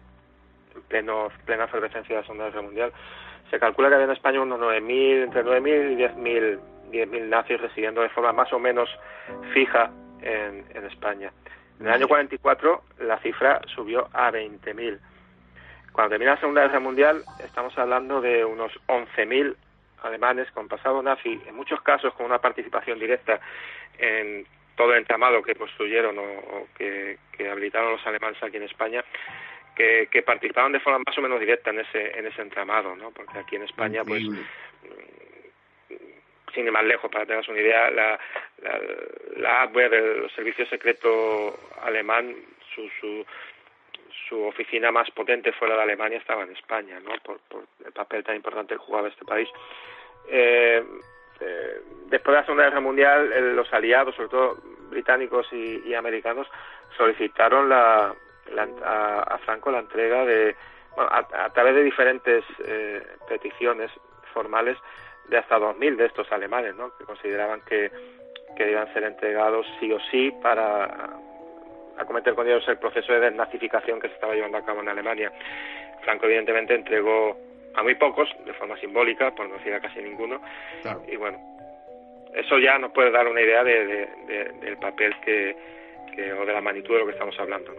en 0.76 0.82
pleno, 0.84 1.30
plena 1.46 1.66
efervescencia 1.66 2.16
de 2.16 2.22
la 2.22 2.28
Segunda 2.28 2.46
Guerra 2.46 2.62
Mundial, 2.62 2.94
se 3.50 3.60
calcula 3.60 3.90
que 3.90 3.96
había 3.96 4.06
en 4.06 4.12
España 4.12 4.42
unos 4.42 4.60
9.000, 4.60 5.24
entre 5.24 5.44
9.000 5.44 5.92
y 5.92 5.96
10.000 5.96 6.60
10.000 6.92 7.30
nazis 7.30 7.60
residiendo 7.60 8.02
de 8.02 8.10
forma 8.10 8.32
más 8.34 8.52
o 8.54 8.60
menos 8.60 8.90
fija 9.54 9.92
en, 10.22 10.66
en 10.74 10.86
España. 10.86 11.32
En 11.80 11.88
el 11.88 11.94
año 11.94 12.08
44 12.08 12.84
la 13.00 13.18
cifra 13.20 13.62
subió 13.74 14.08
a 14.14 14.32
20.000. 14.32 15.00
Cuando 15.92 16.10
termina 16.12 16.36
la 16.36 16.40
Segunda 16.40 16.62
Guerra 16.62 16.80
Mundial 16.80 17.24
estamos 17.44 17.78
hablando 17.78 18.22
de 18.22 18.46
unos 18.46 18.72
11.000 18.88 19.56
alemanes 20.04 20.50
con 20.52 20.68
pasado 20.68 21.02
nazi, 21.02 21.42
en 21.46 21.56
muchos 21.56 21.82
casos 21.82 22.14
con 22.14 22.26
una 22.26 22.40
participación 22.40 23.00
directa 23.00 23.40
en 23.98 24.46
todo 24.76 24.92
el 24.92 25.00
entramado 25.00 25.42
que 25.42 25.56
construyeron 25.56 26.18
o, 26.18 26.68
que, 26.78 27.18
habilitaron 27.50 27.94
los 27.94 28.06
alemanes 28.08 28.42
aquí 28.42 28.58
en 28.58 28.64
España, 28.64 29.04
que, 29.76 30.08
que, 30.12 30.22
participaron 30.22 30.72
de 30.72 30.80
forma 30.80 31.02
más 31.06 31.18
o 31.18 31.22
menos 31.22 31.40
directa 31.40 31.70
en 31.70 31.80
ese, 31.80 32.18
en 32.18 32.26
ese 32.26 32.42
entramado, 32.42 32.96
¿no? 32.96 33.12
Porque 33.12 33.40
aquí 33.40 33.56
en 33.56 33.64
España, 33.64 34.04
pues, 34.06 34.24
mm, 34.24 34.36
sin 36.54 36.66
ir 36.66 36.72
más 36.72 36.86
lejos, 36.86 37.12
para 37.12 37.26
tengas 37.26 37.48
una 37.50 37.60
idea, 37.60 37.92
la, 37.92 38.20
la, 38.62 38.80
la 39.38 39.64
el 39.74 40.30
servicio 40.32 40.66
secreto 40.68 41.60
alemán, 41.84 42.36
su, 42.74 42.90
su, 43.00 43.26
su 44.30 44.42
oficina 44.44 44.92
más 44.92 45.12
potente 45.12 45.52
fuera 45.52 45.76
de 45.76 45.84
Alemania 45.84 46.18
estaba 46.18 46.44
en 46.44 46.52
España, 46.52 47.00
¿no? 47.02 47.12
Por, 47.24 47.40
por 47.50 47.66
el 47.86 47.92
papel 47.92 48.24
tan 48.24 48.36
importante 48.36 48.76
que 48.76 48.80
jugaba 48.80 49.10
este 49.10 49.26
país. 49.26 49.50
Eh, 50.30 50.84
eh, 51.40 51.82
después 52.08 52.34
de 52.34 52.42
la 52.42 52.46
Segunda 52.46 52.64
Guerra 52.66 52.80
Mundial, 52.80 53.56
los 53.56 53.72
aliados, 53.74 54.16
sobre 54.16 54.30
todo 54.30 54.58
británicos 54.90 55.48
y, 55.52 55.94
americanos, 55.94 56.48
solicitaron 56.98 57.70
la, 57.70 58.14
a, 58.84 59.38
Franco 59.46 59.72
la 59.72 59.80
entrega 59.80 60.26
de, 60.26 60.56
bueno, 60.96 61.10
a, 61.12 61.50
través 61.50 61.76
de 61.76 61.84
diferentes 61.84 62.44
eh, 62.66 63.06
peticiones 63.28 63.92
formales, 64.34 64.78
de 65.28 65.38
hasta 65.38 65.58
2.000 65.58 65.96
de 65.96 66.06
estos 66.06 66.32
alemanes, 66.32 66.76
¿no? 66.76 66.96
que 66.98 67.04
consideraban 67.04 67.62
que, 67.62 67.92
que 68.56 68.78
a 68.78 68.94
ser 68.94 69.04
entregados 69.04 69.66
sí 69.80 69.92
o 69.92 70.00
sí 70.12 70.32
para 70.42 71.18
acometer 71.98 72.36
con 72.36 72.48
ellos 72.48 72.68
el 72.68 72.78
proceso 72.78 73.14
de 73.14 73.22
desnazificación 73.22 74.00
que 74.00 74.08
se 74.10 74.14
estaba 74.14 74.36
llevando 74.36 74.58
a 74.58 74.66
cabo 74.66 74.82
en 74.82 74.90
Alemania. 74.90 75.32
Franco, 76.04 76.26
evidentemente, 76.26 76.76
entregó 76.76 77.38
a 77.76 77.84
muy 77.84 77.96
pocos, 77.96 78.30
de 78.46 78.54
forma 78.54 78.78
simbólica, 78.80 79.34
por 79.36 79.48
no 79.50 79.56
decir 79.56 79.74
a 79.74 79.80
casi 79.80 80.00
ninguno. 80.02 80.42
Y 81.12 81.16
bueno, 81.18 81.38
eso 82.34 82.58
ya 82.60 82.78
nos 82.78 82.92
puede 82.92 83.12
dar 83.12 83.28
una 83.28 83.42
idea 83.42 83.64
de, 83.64 84.08
del 84.62 84.78
papel 84.78 85.14
que, 85.24 85.56
o 86.34 86.46
de 86.46 86.54
la 86.54 86.62
magnitud 86.62 86.94
de 86.94 87.00
lo 87.00 87.06
que 87.06 87.14
estamos 87.14 87.36
hablando. 87.40 87.74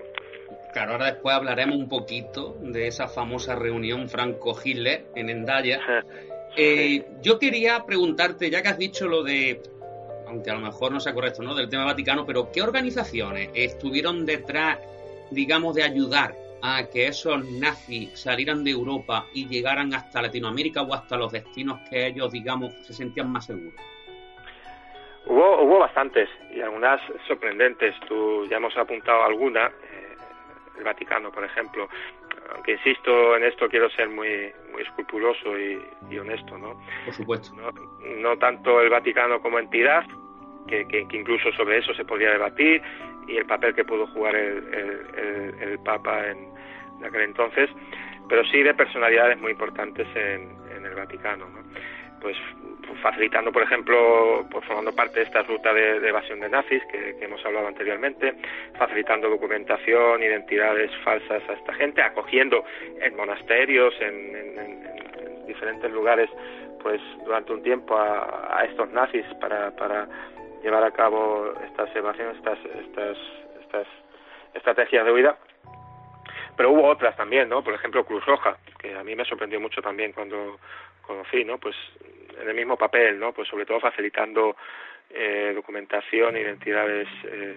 Claro, 0.72 0.92
ahora 0.92 1.06
después 1.06 1.34
hablaremos 1.34 1.76
un 1.76 1.88
poquito 1.88 2.56
de 2.60 2.86
esa 2.86 3.08
famosa 3.08 3.54
reunión 3.54 4.08
Franco-Hitler 4.08 5.06
en 5.14 5.30
Endaya. 5.30 5.80
Eh, 6.58 7.04
yo 7.20 7.38
quería 7.38 7.84
preguntarte, 7.84 8.48
ya 8.48 8.62
que 8.62 8.68
has 8.68 8.78
dicho 8.78 9.06
lo 9.06 9.22
de, 9.22 9.60
aunque 10.26 10.50
a 10.50 10.54
lo 10.54 10.60
mejor 10.60 10.90
no 10.90 11.00
sea 11.00 11.12
correcto, 11.12 11.42
¿no? 11.42 11.54
Del 11.54 11.68
tema 11.68 11.84
Vaticano, 11.84 12.24
pero 12.24 12.50
¿qué 12.50 12.62
organizaciones 12.62 13.50
estuvieron 13.52 14.24
detrás, 14.24 14.78
digamos, 15.30 15.74
de 15.74 15.82
ayudar 15.82 16.34
a 16.66 16.88
que 16.90 17.06
esos 17.06 17.44
nazis 17.44 18.18
salieran 18.18 18.64
de 18.64 18.72
Europa 18.72 19.26
y 19.32 19.46
llegaran 19.46 19.94
hasta 19.94 20.22
Latinoamérica 20.22 20.82
o 20.82 20.92
hasta 20.94 21.16
los 21.16 21.30
destinos 21.32 21.80
que 21.88 22.06
ellos, 22.06 22.32
digamos, 22.32 22.74
se 22.84 22.92
sentían 22.92 23.30
más 23.30 23.46
seguros? 23.46 23.74
Hubo, 25.26 25.62
hubo 25.62 25.78
bastantes 25.78 26.28
y 26.54 26.60
algunas 26.60 27.00
sorprendentes. 27.26 27.94
Tú 28.08 28.46
ya 28.46 28.56
hemos 28.56 28.76
apuntado 28.76 29.24
alguna. 29.24 29.66
Eh, 29.66 30.06
el 30.78 30.84
Vaticano, 30.84 31.30
por 31.30 31.44
ejemplo. 31.44 31.88
Aunque 32.54 32.72
insisto 32.72 33.36
en 33.36 33.44
esto, 33.44 33.68
quiero 33.68 33.90
ser 33.90 34.08
muy, 34.08 34.52
muy 34.70 34.82
escrupuloso 34.82 35.58
y, 35.58 36.18
honesto, 36.18 36.56
¿no? 36.58 36.80
Por 37.04 37.14
supuesto. 37.14 37.52
No, 38.18 38.36
tanto 38.38 38.80
el 38.80 38.90
Vaticano 38.90 39.40
como 39.40 39.58
entidad, 39.58 40.04
que, 40.68 40.86
que, 40.86 41.06
incluso 41.12 41.50
sobre 41.52 41.78
eso 41.78 41.92
se 41.94 42.04
podría 42.04 42.30
debatir, 42.30 42.82
y 43.26 43.36
el 43.36 43.46
papel 43.46 43.74
que 43.74 43.84
pudo 43.84 44.06
jugar 44.08 44.36
el, 44.36 44.72
el, 44.72 45.54
el, 45.60 45.78
Papa 45.80 46.28
en, 46.28 46.55
aquel 47.04 47.22
entonces, 47.22 47.70
pero 48.28 48.44
sí 48.44 48.62
de 48.62 48.74
personalidades 48.74 49.38
muy 49.38 49.52
importantes 49.52 50.06
en, 50.14 50.56
en 50.76 50.86
el 50.86 50.94
Vaticano, 50.94 51.48
¿no? 51.48 51.62
Pues 52.20 52.36
facilitando, 53.02 53.52
por 53.52 53.62
ejemplo, 53.62 54.46
pues 54.50 54.64
formando 54.64 54.94
parte 54.94 55.20
de 55.20 55.26
esta 55.26 55.42
ruta 55.42 55.72
de, 55.72 55.96
evasión 56.08 56.40
de 56.40 56.48
nazis 56.48 56.82
que, 56.90 57.16
hemos 57.20 57.44
hablado 57.44 57.68
anteriormente, 57.68 58.34
facilitando 58.78 59.28
documentación, 59.28 60.22
identidades 60.22 60.90
falsas 61.04 61.42
a 61.48 61.52
esta 61.52 61.74
gente, 61.74 62.02
acogiendo 62.02 62.64
en 63.00 63.16
monasterios, 63.16 63.94
en, 64.00 64.86
diferentes 65.46 65.90
lugares, 65.92 66.28
pues 66.82 67.00
durante 67.24 67.52
un 67.52 67.62
tiempo 67.62 67.96
a, 67.96 68.64
estos 68.68 68.90
nazis 68.90 69.24
para, 69.40 69.70
para 69.76 70.08
llevar 70.62 70.82
a 70.82 70.90
cabo 70.90 71.52
estas 71.64 71.94
evasiones, 71.94 72.36
estas, 72.36 72.58
estas, 72.80 73.16
estas 73.62 73.86
estrategias 74.54 75.04
de 75.04 75.12
huida. 75.12 75.38
Pero 76.56 76.70
hubo 76.70 76.88
otras 76.88 77.16
también, 77.16 77.48
¿no? 77.48 77.62
Por 77.62 77.74
ejemplo, 77.74 78.04
Cruz 78.04 78.24
Roja, 78.24 78.56
que 78.78 78.94
a 78.94 79.04
mí 79.04 79.14
me 79.14 79.24
sorprendió 79.24 79.60
mucho 79.60 79.82
también 79.82 80.12
cuando 80.12 80.58
conocí, 81.02 81.44
¿no? 81.44 81.58
Pues 81.58 81.76
en 82.40 82.48
el 82.48 82.54
mismo 82.54 82.76
papel, 82.76 83.18
¿no? 83.18 83.32
Pues 83.32 83.48
sobre 83.48 83.66
todo 83.66 83.80
facilitando 83.80 84.56
eh, 85.10 85.52
documentación, 85.54 86.36
identidades 86.36 87.08
eh, 87.24 87.56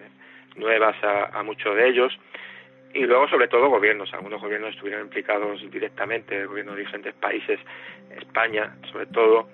nuevas 0.55 0.95
a, 1.03 1.41
muchos 1.43 1.75
de 1.75 1.87
ellos 1.87 2.17
y 2.93 3.05
luego 3.05 3.27
sobre 3.27 3.47
todo 3.47 3.69
gobiernos, 3.69 4.13
algunos 4.13 4.41
gobiernos 4.41 4.71
estuvieron 4.71 5.05
implicados 5.05 5.59
directamente, 5.71 6.45
gobiernos 6.45 6.75
de 6.75 6.81
diferentes 6.81 7.13
países, 7.15 7.59
España 8.17 8.75
sobre 8.91 9.05
todo, 9.07 9.49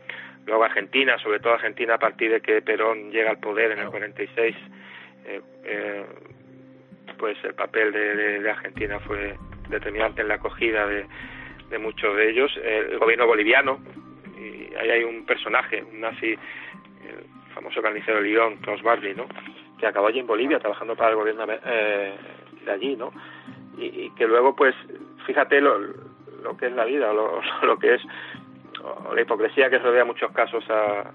luego 0.46 0.64
Argentina, 0.64 1.18
sobre 1.20 1.40
todo 1.40 1.54
Argentina 1.54 1.96
a 1.96 2.00
partir 2.00 2.32
de 2.32 2.42
que 2.42 2.62
Perón 2.62 3.12
llega 3.12 3.30
al 3.30 3.40
poder 3.40 3.72
en 3.72 3.80
el 3.80 3.90
46, 3.90 4.56
eh, 5.26 5.42
eh, 5.64 6.06
pues 7.18 7.38
el 7.44 7.54
papel 7.54 7.92
de, 7.92 8.40
de, 8.40 8.50
Argentina 8.50 9.00
fue 9.00 9.38
determinante 9.70 10.22
en 10.22 10.28
la 10.28 10.36
acogida 10.36 10.88
de, 10.88 11.06
muchos 11.80 12.16
de 12.16 12.30
ellos, 12.30 12.58
el 12.64 12.98
gobierno 13.00 13.28
boliviano, 13.28 13.80
ahí 14.80 14.90
hay 14.90 15.04
un 15.04 15.26
personaje, 15.26 15.84
un 15.84 16.00
nazi, 16.00 16.32
el 16.32 17.54
famoso 17.54 17.82
carnicero 17.82 18.22
de 18.22 18.30
Lyon, 18.30 18.58
Klaus 18.58 18.82
Barbie, 18.82 19.14
¿no? 19.14 19.28
que 19.78 19.88
acabó 19.88 20.08
allí 20.08 20.20
en 20.20 20.28
Bolivia 20.28 20.60
trabajando 20.60 20.96
para 20.96 21.12
el 21.12 21.16
gobierno 21.16 21.46
eh, 21.50 22.14
de 22.66 22.72
allí, 22.72 22.96
¿no? 22.96 23.12
Y, 23.78 24.10
que 24.12 24.26
luego, 24.26 24.56
pues, 24.56 24.74
fíjate 25.26 25.60
lo, 25.60 25.78
lo 25.78 26.56
que 26.58 26.68
es 26.68 26.72
la 26.72 26.86
vida, 26.86 27.12
lo, 27.12 27.42
lo 27.64 27.78
que 27.78 27.96
es 27.96 28.02
la 29.14 29.22
hipocresía 29.22 29.70
que 29.70 29.80
rodea 29.80 30.06
muchos 30.06 30.32
casos 30.32 30.64
a, 30.70 31.12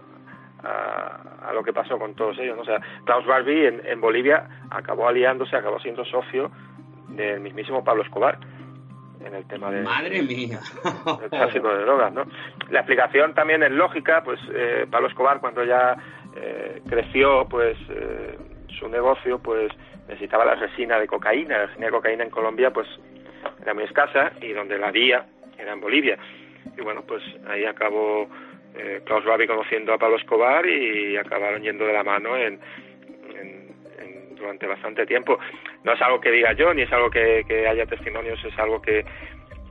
a, 0.62 1.53
lo 1.53 1.62
que 1.62 1.73
pasó 1.73 1.99
con 1.99 2.14
todos 2.14 2.38
ellos. 2.38 2.57
¿no? 2.57 2.62
O 2.62 2.64
sea, 2.64 2.81
Klaus 3.05 3.27
Barbie 3.27 3.66
en, 3.66 3.87
en 3.87 4.01
Bolivia 4.01 4.46
acabó 4.70 5.09
aliándose, 5.09 5.57
acabó 5.57 5.79
siendo 5.81 6.05
socio 6.05 6.51
del 7.09 7.40
mismísimo 7.40 7.83
Pablo 7.83 8.03
Escobar 8.03 8.38
en 9.25 9.35
el 9.35 9.44
tema 9.46 9.70
de, 9.70 9.83
Madre 9.83 10.23
mía. 10.23 10.61
del 11.20 11.31
tráfico 11.31 11.68
de 11.68 11.83
drogas, 11.83 12.12
¿no? 12.12 12.25
La 12.70 12.81
explicación 12.81 13.35
también 13.35 13.62
es 13.62 13.70
lógica, 13.70 14.23
pues 14.25 14.40
eh, 14.53 14.87
Pablo 14.90 15.09
Escobar 15.09 15.40
cuando 15.40 15.64
ya 15.64 15.96
eh, 16.37 16.83
creció, 16.88 17.46
pues 17.49 17.77
eh, 17.90 18.38
su 18.79 18.88
negocio, 18.88 19.38
pues 19.38 19.70
necesitaba 20.09 20.44
la 20.44 20.55
resina 20.55 20.99
de 20.99 21.07
cocaína, 21.07 21.59
la 21.59 21.66
resina 21.66 21.87
de 21.87 21.92
cocaína 21.92 22.25
en 22.25 22.31
Colombia, 22.31 22.70
pues 22.70 22.88
era 23.61 23.75
muy 23.75 23.85
escasa 23.85 24.33
y 24.40 24.53
donde 24.53 24.79
la 24.79 24.88
había 24.88 25.27
era 25.59 25.73
en 25.73 25.81
Bolivia. 25.81 26.18
Y 26.77 26.81
bueno, 26.83 27.03
pues 27.07 27.23
ahí 27.49 27.64
acabó 27.64 28.29
eh, 28.75 29.01
Klaus 29.05 29.25
Barbie 29.25 29.47
conociendo 29.47 29.93
a 29.93 29.99
Pablo 29.99 30.17
Escobar 30.17 30.67
y 30.67 31.17
acabaron 31.17 31.63
yendo 31.63 31.87
de 31.87 31.93
la 31.93 32.05
mano 32.05 32.37
en, 32.37 32.61
durante 34.41 34.67
bastante 34.67 35.07
tiempo. 35.07 35.39
No 35.85 35.93
es 35.93 36.03
algo 36.03 36.21
que 36.21 36.31
diga 36.31 36.53
yo, 36.55 36.73
ni 36.75 36.83
es 36.83 36.93
algo 36.93 37.11
que, 37.11 37.45
haya 37.69 37.87
testimonios, 37.87 38.43
es 38.45 38.59
algo 38.59 38.81
que, 38.81 39.05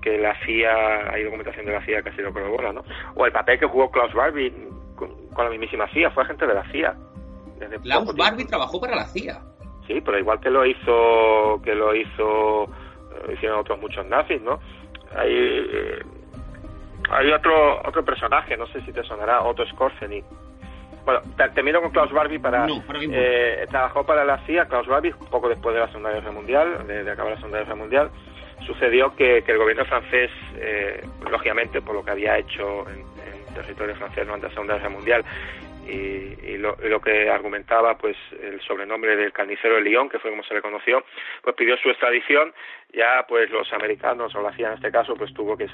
que 0.01 0.17
la 0.17 0.35
CIA, 0.45 1.11
hay 1.11 1.23
documentación 1.23 1.65
de 1.65 1.73
la 1.73 1.85
CIA 1.85 2.01
que 2.03 2.09
así 2.09 2.21
lo 2.21 2.31
corrobora, 2.31 2.71
¿no? 2.71 2.83
O 3.15 3.25
el 3.25 3.31
papel 3.31 3.59
que 3.59 3.65
jugó 3.65 3.91
Klaus 3.91 4.13
Barbie 4.13 4.53
con, 4.95 5.09
la 5.37 5.49
mismísima 5.49 5.87
CIA, 5.89 6.11
fue 6.11 6.23
agente 6.23 6.45
de 6.45 6.53
la 6.53 6.63
CIA. 6.71 6.95
Klaus 7.83 8.15
Barbie 8.15 8.45
trabajó 8.45 8.79
para 8.79 8.95
la 8.95 9.05
CIA. 9.05 9.41
Sí, 9.87 10.01
pero 10.05 10.19
igual 10.19 10.39
que 10.39 10.51
lo 10.51 10.65
hizo, 10.65 11.59
que 11.63 11.73
lo 11.73 11.95
hizo, 11.95 12.65
eh, 12.65 13.33
hicieron 13.33 13.59
otros 13.59 13.79
muchos 13.81 14.05
nazis, 14.05 14.39
¿no? 14.41 14.59
Hay, 15.15 15.31
eh, 15.31 15.99
hay 17.11 17.31
otro, 17.31 17.81
otro 17.85 18.03
personaje, 18.03 18.57
no 18.57 18.67
sé 18.67 18.81
si 18.81 18.91
te 18.91 19.03
sonará, 19.03 19.41
Otto 19.41 19.65
Skorzeny, 19.65 20.23
bueno, 21.05 21.21
termino 21.55 21.81
con 21.81 21.91
Klaus 21.91 22.11
Barbie 22.11 22.39
para... 22.39 22.67
eh, 23.11 23.65
trabajó 23.69 24.05
para 24.05 24.23
la 24.23 24.37
CIA, 24.45 24.65
Klaus 24.65 24.87
Barbie, 24.87 25.13
poco 25.31 25.49
después 25.49 25.73
de 25.73 25.81
la 25.81 25.87
Segunda 25.87 26.11
Guerra 26.11 26.31
Mundial, 26.31 26.85
de, 26.87 27.09
acabar 27.09 27.31
la 27.31 27.37
Segunda 27.37 27.59
Guerra 27.59 27.75
Mundial. 27.75 28.09
Sucedió 28.65 29.15
que, 29.15 29.43
el 29.47 29.57
gobierno 29.57 29.85
francés, 29.85 30.29
eh, 30.57 31.03
lógicamente 31.29 31.81
por 31.81 31.95
lo 31.95 32.03
que 32.03 32.11
había 32.11 32.37
hecho 32.37 32.85
en, 32.89 33.07
territorio 33.55 33.95
francés 33.95 34.25
durante 34.25 34.47
la 34.47 34.53
Segunda 34.53 34.75
Guerra 34.75 34.89
Mundial, 34.89 35.25
y, 35.89 36.57
lo, 36.57 37.01
que 37.01 37.29
argumentaba 37.29 37.97
pues 37.97 38.17
el 38.41 38.59
sobrenombre 38.61 39.15
del 39.15 39.31
carnicero 39.31 39.75
de 39.75 39.81
Lyon, 39.81 40.09
que 40.09 40.19
fue 40.19 40.29
como 40.29 40.43
se 40.43 40.53
le 40.53 40.61
conoció, 40.61 41.03
pues 41.41 41.55
pidió 41.55 41.77
su 41.77 41.89
extradición, 41.89 42.53
ya 42.93 43.25
pues 43.27 43.49
los 43.49 43.71
americanos, 43.71 44.35
o 44.35 44.41
la 44.41 44.51
CIA 44.53 44.69
en 44.69 44.73
este 44.75 44.91
caso, 44.91 45.15
pues 45.15 45.33
tuvo 45.33 45.55
que 45.55 45.67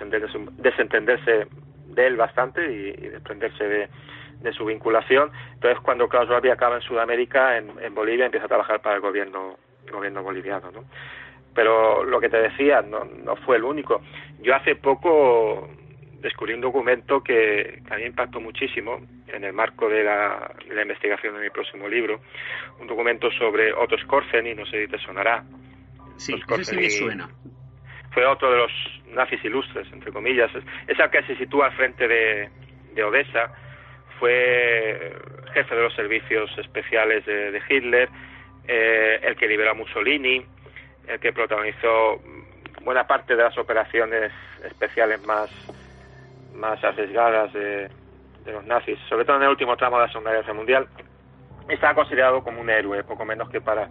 desentenderse 0.58 1.48
de 1.88 2.08
él 2.08 2.16
bastante 2.16 2.64
y 2.72 2.92
desprenderse 3.10 3.64
de 3.68 3.90
de 4.42 4.54
su 4.54 4.66
vinculación. 4.66 5.32
Entonces, 5.54 5.80
cuando 5.82 6.08
Klaus 6.08 6.30
Barbie 6.30 6.52
acaba 6.52 6.76
en 6.76 6.82
Sudamérica, 6.82 7.58
en, 7.58 7.72
en 7.82 7.94
Bolivia, 7.96 8.26
empieza 8.26 8.46
a 8.46 8.50
trabajar 8.50 8.82
para 8.82 8.96
el 8.96 9.02
gobierno, 9.02 9.58
gobierno 9.92 10.24
boliviano. 10.24 10.72
¿no? 10.72 10.86
Pero 11.54 12.04
lo 12.04 12.20
que 12.20 12.30
te 12.30 12.38
decía, 12.38 12.82
no, 12.82 13.06
no 13.06 13.36
fue 13.38 13.58
el 13.58 13.64
único. 13.64 14.02
Yo 14.42 14.56
hace 14.56 14.76
poco 14.76 15.70
descubrí 16.26 16.56
un 16.56 16.62
documento 16.62 17.22
que, 17.22 17.82
a 17.88 17.96
mí 17.96 18.02
me 18.02 18.08
impactó 18.08 18.40
muchísimo 18.40 19.00
en 19.28 19.44
el 19.44 19.54
marco 19.54 19.88
de 19.88 20.04
la, 20.04 20.52
de 20.68 20.74
la 20.74 20.82
investigación 20.82 21.36
de 21.36 21.42
mi 21.42 21.50
próximo 21.52 21.88
libro, 21.88 22.20
un 22.80 22.88
documento 22.88 23.30
sobre 23.32 23.72
Otto 23.72 23.96
y 23.96 24.56
no 24.56 24.66
sé 24.66 24.86
si 24.86 24.92
te 24.92 24.98
sonará. 24.98 25.44
Sí, 26.18 26.34
me 26.76 26.90
suena. 26.90 27.30
Fue 28.12 28.26
otro 28.26 28.50
de 28.50 28.58
los 28.58 28.72
nazis 29.14 29.44
ilustres, 29.46 29.88
entre 29.94 30.12
comillas. 30.12 30.50
Es 30.88 30.98
el 31.00 31.10
que 31.12 31.22
se 31.24 31.36
sitúa 31.36 31.68
al 31.68 31.74
frente 31.74 32.08
de, 32.08 32.50
de 32.96 33.04
Odessa, 33.04 33.54
fue 34.20 35.14
jefe 35.54 35.76
de 35.76 35.82
los 35.82 35.94
servicios 35.94 36.50
especiales 36.58 37.24
de, 37.26 37.62
Hitler, 37.70 38.10
eh, 38.68 39.20
el 39.22 39.36
que 39.36 39.48
liberó 39.48 39.72
a 39.72 39.74
Mussolini, 39.76 40.44
el 41.08 41.20
que 41.20 41.34
protagonizó 41.34 42.20
buena 42.84 43.06
parte 43.06 43.36
de 43.36 43.44
las 43.44 43.58
operaciones 43.60 44.32
especiales 44.64 45.24
más, 45.28 45.52
más 46.56 46.84
arriesgadas 46.84 47.54
de, 47.54 47.90
los 48.46 48.66
nazis, 48.66 49.00
sobre 49.10 49.26
todo 49.26 49.38
en 49.38 49.44
el 49.44 49.50
último 49.50 49.76
tramo 49.76 49.98
de 49.98 50.04
la 50.06 50.12
Segunda 50.12 50.32
Guerra 50.32 50.54
Mundial, 50.54 50.88
estaba 51.68 51.96
considerado 51.96 52.44
como 52.44 52.62
un 52.62 52.70
héroe, 52.70 53.04
poco 53.04 53.26
menos 53.26 53.50
que 53.50 53.60
para, 53.60 53.90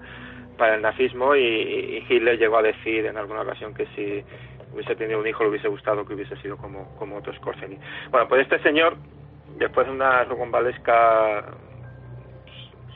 para 0.57 0.77
el 0.77 0.83
nazismo, 0.83 1.35
y, 1.35 2.07
Hitler 2.09 2.39
llegó 2.39 2.59
a 2.59 2.63
decir 2.63 3.07
en 3.07 3.17
alguna 3.17 3.43
ocasión 3.43 3.75
que 3.75 3.87
si 3.97 4.25
hubiese 4.73 4.95
tenido 4.97 5.19
un 5.21 5.27
hijo 5.27 5.43
le 5.43 5.51
hubiese 5.51 5.69
gustado 5.69 6.05
que 6.05 6.15
hubiese 6.15 6.37
sido 6.37 6.57
como, 6.57 6.95
como 6.97 7.17
otro 7.17 7.33
Bueno, 8.11 8.29
pues 8.29 8.43
este 8.43 8.61
señor 8.61 8.97
después 9.57 9.87
de 9.87 9.93
una 9.93 10.25
rocambolesca 10.25 11.45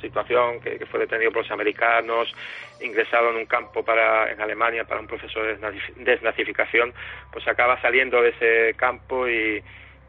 situación, 0.01 0.61
que, 0.61 0.85
fue 0.87 1.01
detenido 1.01 1.31
por 1.33 1.43
los 1.43 1.51
americanos, 1.51 2.35
ingresado 2.81 3.31
en 3.31 3.37
un 3.37 3.47
campo 3.47 3.85
para, 3.85 4.31
en 4.31 4.41
Alemania 4.41 4.85
para 4.85 5.01
un 5.01 5.07
proceso 5.07 5.43
de 5.43 5.59
desnazificación, 5.97 6.93
pues 7.33 7.47
acaba 7.49 7.81
saliendo 7.81 8.23
de 8.23 8.31
ese 8.31 8.75
campo 8.77 9.29
y, 9.29 9.63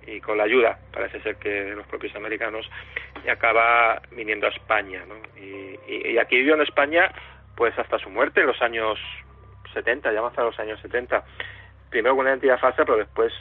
y 0.08 0.22
con 0.22 0.38
la 0.38 0.44
ayuda, 0.44 0.80
parece 0.92 1.22
ser 1.22 1.36
que 1.36 1.50
de 1.50 1.76
los 1.76 1.88
propios 1.88 2.16
americanos, 2.16 2.70
y 3.26 3.30
acaba 3.30 4.02
viniendo 4.12 4.48
a 4.48 4.50
España. 4.50 5.04
¿no? 5.08 5.16
Y, 5.40 5.80
y, 5.88 6.18
aquí 6.18 6.38
vivió 6.38 6.56
en 6.56 6.62
España 6.62 7.12
pues 7.56 7.78
hasta 7.78 8.00
su 8.00 8.10
muerte 8.10 8.42
en 8.42 8.48
los 8.48 8.62
años 8.62 8.98
70, 9.74 10.12
ya 10.14 10.26
hasta 10.26 10.44
los 10.44 10.58
años 10.60 10.80
70. 10.82 11.24
Primero 11.90 12.16
con 12.16 12.22
una 12.22 12.32
identidad 12.32 12.60
falsa, 12.60 12.86
pero 12.86 12.98
después 12.98 13.34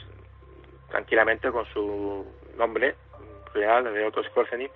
tranquilamente 0.89 1.49
con 1.51 1.65
su 1.67 2.25
nombre 2.57 2.95
real, 3.53 3.93
de 3.93 4.05
Otto 4.05 4.23
Scorseni. 4.23 4.69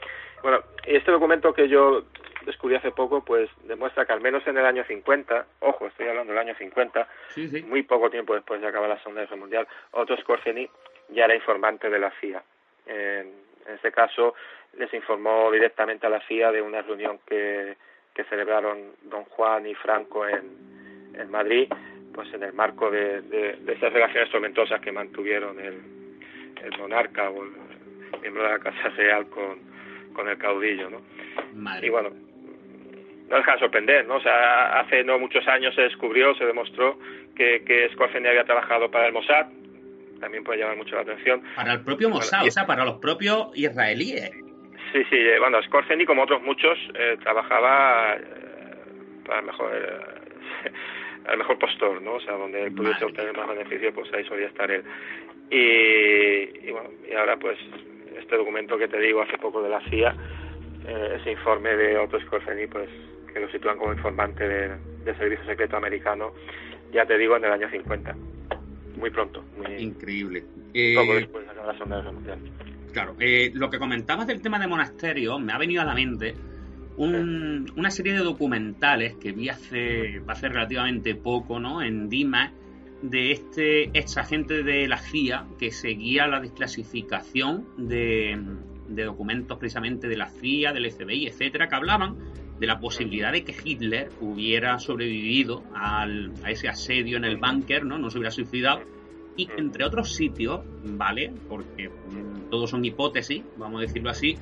Bueno, 0.44 0.62
y 0.86 0.98
este 0.98 1.10
documento 1.10 1.54
que 1.54 1.70
yo 1.70 2.04
descubrí 2.46 2.76
hace 2.76 2.92
poco, 2.92 3.24
pues 3.24 3.50
demuestra 3.64 4.06
que 4.06 4.12
al 4.12 4.20
menos 4.20 4.46
en 4.46 4.58
el 4.58 4.66
año 4.66 4.84
50, 4.84 5.46
ojo, 5.62 5.88
estoy 5.88 6.10
hablando 6.10 6.34
del 6.34 6.42
año 6.42 6.54
50, 6.56 7.08
muy 7.66 7.84
poco 7.84 8.10
tiempo 8.10 8.36
después 8.36 8.60
de 8.60 8.68
acabar 8.68 8.90
la 8.90 9.00
Segunda 9.00 9.22
Guerra 9.22 9.38
Mundial, 9.38 9.68
Otto 9.92 10.18
Scorseni 10.18 10.70
ya 11.10 11.26
era 11.26 11.36
informante 11.36 11.90
de 11.90 11.98
la 11.98 12.12
CIA. 12.20 12.44
En, 12.86 13.32
este 13.74 13.94
caso, 13.94 14.36
les 14.78 14.94
informó 14.94 15.50
directamente 15.50 16.06
a 16.06 16.10
la 16.10 16.20
CIA 16.28 16.52
de 16.52 16.62
una 16.62 16.82
reunión 16.82 17.20
que, 17.26 17.78
que 18.14 18.26
celebraron 18.26 18.96
don 19.04 19.24
Juan 19.24 19.66
y 19.66 19.76
Franco 19.76 20.28
en, 20.28 21.14
en 21.18 21.32
Madrid, 21.32 21.72
pues 22.14 22.34
en 22.34 22.44
el 22.44 22.52
marco 22.52 22.92
de, 22.92 23.22
de, 23.22 23.54
de 23.54 23.74
esas 23.74 23.94
relaciones 23.94 24.30
tormentosas 24.30 24.82
que 24.82 24.92
mantuvieron 24.92 25.58
el, 25.62 25.82
el 26.62 26.78
monarca 26.78 27.30
o 27.30 27.44
el 27.44 27.52
miembro 28.20 28.44
de 28.44 28.50
la 28.50 28.60
Casa 28.60 28.90
Real 28.90 29.28
con, 29.28 29.73
con 30.14 30.30
el 30.30 30.38
caudillo, 30.38 30.90
¿no? 30.90 31.02
Y 31.82 31.90
bueno, 31.90 32.10
no 33.30 33.38
deja 33.38 33.54
de 33.54 33.60
sorprender, 33.60 34.08
¿no? 34.08 34.16
O 34.16 34.22
sea, 34.22 34.80
hace 34.80 35.04
no 35.04 35.18
muchos 35.20 35.48
años 35.48 35.74
se 35.76 35.82
descubrió, 35.82 36.36
se 36.36 36.46
demostró 36.46 37.00
que, 37.36 37.64
que 37.66 37.90
había 38.30 38.44
trabajado 38.44 38.92
para 38.92 39.08
el 39.08 39.14
Mossad, 39.14 39.48
también 40.20 40.44
puede 40.44 40.60
llamar 40.60 40.78
mucho 40.78 40.96
la 40.96 41.02
atención. 41.02 41.42
Para 41.56 41.74
el 41.74 41.82
propio 41.84 42.10
Mossad, 42.10 42.46
o 42.46 42.52
sea, 42.52 42.66
para 42.66 42.86
los 42.86 43.00
propios 43.00 43.48
israelíes. 43.56 44.32
Sí, 44.92 45.04
sí, 45.10 45.16
eh, 45.18 45.40
bueno, 45.40 45.62
Scorseni, 45.64 46.06
como 46.06 46.24
otros 46.24 46.42
muchos, 46.44 46.78
eh, 46.94 47.18
trabajaba 47.22 48.16
eh, 48.16 48.20
para 49.26 49.40
el 49.40 49.46
mejor, 49.46 49.72
el 51.32 51.38
mejor 51.38 51.58
postor, 51.58 52.02
¿no? 52.02 52.14
O 52.14 52.20
sea, 52.22 52.34
donde 52.34 52.70
pudiese 52.72 53.04
obtener 53.04 53.36
más 53.36 53.48
beneficio, 53.48 53.94
pues 53.94 54.14
ahí 54.14 54.24
solía 54.26 54.48
estar 54.48 54.70
él. 54.70 54.84
Y, 55.50 56.68
y, 56.68 56.72
bueno, 56.72 56.90
y 57.10 57.14
ahora 57.16 57.38
pues 57.38 57.58
este 58.18 58.38
documento 58.38 58.78
que 58.78 58.88
te 58.88 59.00
digo 59.00 59.22
hace 59.22 59.38
poco 59.38 59.62
de 59.62 59.70
la 59.70 59.82
CIA, 59.90 60.16
eh, 60.88 61.18
ese 61.20 61.32
informe 61.32 61.76
de 61.76 61.98
Otto 61.98 62.20
Scorseni, 62.20 62.68
pues 62.68 62.90
que 63.34 63.40
lo 63.40 63.50
sitúan 63.50 63.78
como 63.78 63.94
informante 63.94 64.48
del 64.48 64.72
de 65.04 65.16
Servicio 65.16 65.46
Secreto 65.46 65.78
Americano, 65.78 66.34
ya 66.92 67.06
te 67.06 67.18
digo, 67.18 67.36
en 67.36 67.46
el 67.46 67.52
año 67.52 67.70
50. 67.70 68.16
Muy 68.98 69.10
pronto. 69.10 69.44
Muy, 69.58 69.76
Increíble. 69.82 70.42
Poco 70.42 71.14
eh, 71.14 71.16
después 71.16 71.48
de 71.48 71.56
la 71.56 71.74
Segunda 71.74 71.98
Guerra 71.98 72.12
Mundial. 72.12 72.40
Claro, 72.94 73.16
eh, 73.20 73.52
lo 73.56 73.70
que 73.70 73.80
comentabas 73.80 74.28
del 74.28 74.42
tema 74.42 74.60
de 74.60 74.68
monasterios 74.68 75.42
me 75.42 75.52
ha 75.52 75.58
venido 75.58 75.82
a 75.82 75.86
la 75.86 75.96
mente 75.96 76.36
un, 76.98 77.72
una 77.76 77.90
serie 77.90 78.14
de 78.14 78.20
documentales 78.20 79.16
que 79.16 79.32
vi 79.32 79.50
hace, 79.50 80.22
hace 80.28 80.48
relativamente 80.48 81.16
poco, 81.16 81.60
¿no? 81.60 81.82
En 81.82 82.08
Dima 82.08 82.52
de 83.04 83.34
este 83.34 83.84
ex 83.98 84.18
agente 84.18 84.64
de 84.64 84.88
la 84.88 84.98
CIA 84.98 85.46
que 85.60 85.72
seguía 85.72 86.26
la 86.26 86.40
desclasificación 86.40 87.68
de, 87.78 88.40
documentos 88.88 89.58
precisamente 89.58 90.08
de 90.08 90.16
la 90.16 90.30
CIA, 90.30 90.72
del 90.72 90.90
FBI, 90.90 91.28
etcétera, 91.28 91.68
que 91.68 91.76
hablaban 91.76 92.16
de 92.60 92.66
la 92.66 92.80
posibilidad 92.80 93.34
de 93.34 93.44
que 93.44 93.54
Hitler 93.62 94.10
hubiera 94.22 94.80
sobrevivido 94.80 95.64
al, 95.76 96.32
a 96.44 96.52
ese 96.52 96.70
asedio 96.70 97.18
en 97.18 97.26
el 97.26 97.38
búnker, 97.38 97.86
¿no? 97.86 97.98
No 97.98 98.10
se 98.10 98.20
hubiera 98.20 98.32
suicidado. 98.32 98.82
Y 99.36 99.50
entre 99.58 99.84
otros 99.84 100.14
sitios, 100.14 100.62
¿vale? 100.86 101.34
Porque 101.50 101.90
mm, 101.90 102.50
todos 102.50 102.70
son 102.70 102.86
hipótesis, 102.86 103.44
vamos 103.58 103.80
a 103.80 103.82
decirlo 103.82 104.12
así, 104.12 104.38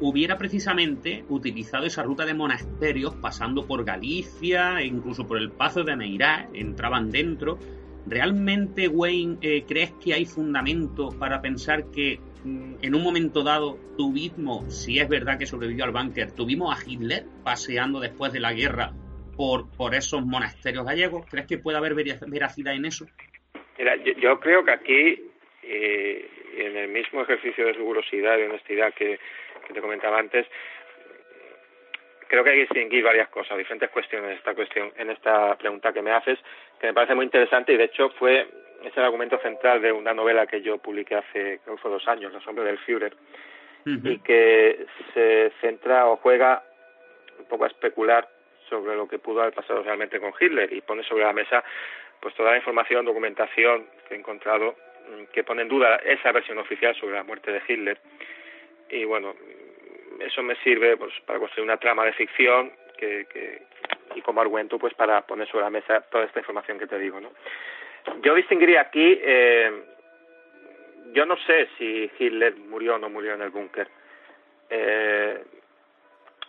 hubiera 0.00 0.38
precisamente 0.38 1.24
utilizado 1.28 1.86
esa 1.86 2.02
ruta 2.02 2.24
de 2.24 2.34
monasterios 2.34 3.14
pasando 3.16 3.66
por 3.66 3.84
Galicia 3.84 4.80
e 4.80 4.86
incluso 4.86 5.26
por 5.26 5.38
el 5.38 5.50
Pazo 5.50 5.84
de 5.84 5.96
Meirá, 5.96 6.48
entraban 6.52 7.10
dentro. 7.10 7.58
¿Realmente, 8.08 8.88
Wayne, 8.88 9.36
eh, 9.42 9.64
crees 9.68 9.92
que 10.02 10.14
hay 10.14 10.24
fundamento 10.24 11.10
para 11.18 11.42
pensar 11.42 11.90
que 11.90 12.18
mm, 12.44 12.76
en 12.80 12.94
un 12.94 13.02
momento 13.02 13.42
dado 13.42 13.78
tuvimos, 13.98 14.74
si 14.74 14.98
es 14.98 15.08
verdad 15.08 15.38
que 15.38 15.44
sobrevivió 15.44 15.84
al 15.84 15.92
búnker, 15.92 16.32
tuvimos 16.32 16.74
a 16.74 16.90
Hitler 16.90 17.26
paseando 17.44 18.00
después 18.00 18.32
de 18.32 18.40
la 18.40 18.54
guerra 18.54 18.92
por, 19.36 19.70
por 19.76 19.94
esos 19.94 20.24
monasterios 20.24 20.86
gallegos? 20.86 21.26
¿Crees 21.30 21.46
que 21.46 21.58
puede 21.58 21.76
haber 21.76 21.94
veracidad 21.94 22.74
en 22.74 22.86
eso? 22.86 23.06
Mira, 23.76 23.94
yo, 23.96 24.40
creo 24.40 24.64
que 24.64 24.72
aquí, 24.72 25.22
eh, 25.62 26.30
en 26.56 26.76
el 26.76 26.88
mismo 26.88 27.22
ejercicio 27.22 27.66
de 27.66 27.74
rigurosidad 27.74 28.38
y 28.38 28.42
honestidad 28.42 28.94
que, 28.94 29.18
que 29.68 29.74
te 29.74 29.80
comentaba 29.80 30.18
antes, 30.18 30.46
creo 32.26 32.42
que 32.42 32.50
hay 32.50 32.56
que 32.56 32.74
distinguir 32.74 33.04
varias 33.04 33.28
cosas, 33.28 33.56
diferentes 33.56 33.90
cuestiones 33.90 34.30
en 34.30 34.36
esta 34.36 34.54
cuestión, 34.54 34.92
en 34.96 35.10
esta 35.10 35.56
pregunta 35.56 35.92
que 35.92 36.02
me 36.02 36.12
haces, 36.12 36.38
que 36.80 36.88
me 36.88 36.94
parece 36.94 37.14
muy 37.14 37.24
interesante 37.24 37.72
y 37.72 37.76
de 37.76 37.84
hecho 37.84 38.10
fue 38.10 38.46
es 38.84 38.96
el 38.96 39.02
argumento 39.02 39.38
central 39.38 39.82
de 39.82 39.90
una 39.90 40.14
novela 40.14 40.46
que 40.46 40.62
yo 40.62 40.78
publiqué 40.78 41.16
hace 41.16 41.60
creo 41.64 41.76
fue 41.78 41.90
dos 41.90 42.06
años, 42.06 42.32
La 42.32 42.40
sombra 42.40 42.64
del 42.64 42.78
Führer, 42.78 43.12
y 43.84 44.18
que 44.18 44.86
se 45.14 45.50
centra 45.60 46.06
o 46.06 46.16
juega 46.16 46.62
un 47.38 47.46
poco 47.46 47.64
a 47.64 47.68
especular 47.68 48.28
sobre 48.68 48.94
lo 48.96 49.08
que 49.08 49.18
pudo 49.18 49.40
haber 49.40 49.54
pasado 49.54 49.82
realmente 49.82 50.20
con 50.20 50.32
Hitler 50.38 50.72
y 50.72 50.82
pone 50.82 51.02
sobre 51.04 51.24
la 51.24 51.32
mesa 51.32 51.64
pues 52.20 52.34
toda 52.34 52.50
la 52.50 52.58
información, 52.58 53.06
documentación 53.06 53.86
que 54.06 54.14
he 54.14 54.18
encontrado 54.18 54.74
mm, 55.08 55.24
que 55.32 55.42
pone 55.42 55.62
en 55.62 55.68
duda 55.68 55.96
esa 56.04 56.32
versión 56.32 56.58
oficial 56.58 56.94
sobre 56.96 57.14
la 57.14 57.22
muerte 57.22 57.50
de 57.50 57.62
Hitler 57.66 57.98
y 58.90 59.04
bueno, 59.04 59.34
eso 60.20 60.42
me 60.42 60.56
sirve 60.56 60.96
pues 60.96 61.12
para 61.26 61.38
construir 61.38 61.64
una 61.64 61.76
trama 61.76 62.04
de 62.04 62.12
ficción 62.12 62.72
que, 62.96 63.26
que, 63.32 63.62
y 64.14 64.22
como 64.22 64.40
argumento 64.40 64.78
pues 64.78 64.94
para 64.94 65.22
poner 65.22 65.48
sobre 65.48 65.64
la 65.64 65.70
mesa 65.70 66.00
toda 66.10 66.24
esta 66.24 66.40
información 66.40 66.78
que 66.78 66.86
te 66.86 66.98
digo, 66.98 67.20
¿no? 67.20 67.30
Yo 68.22 68.34
distinguiría 68.34 68.80
aquí, 68.80 69.18
eh, 69.22 69.82
yo 71.12 71.26
no 71.26 71.36
sé 71.38 71.68
si 71.76 72.10
Hitler 72.18 72.56
murió 72.56 72.96
o 72.96 72.98
no 72.98 73.08
murió 73.10 73.34
en 73.34 73.42
el 73.42 73.50
búnker. 73.50 73.88
Eh, 74.70 75.42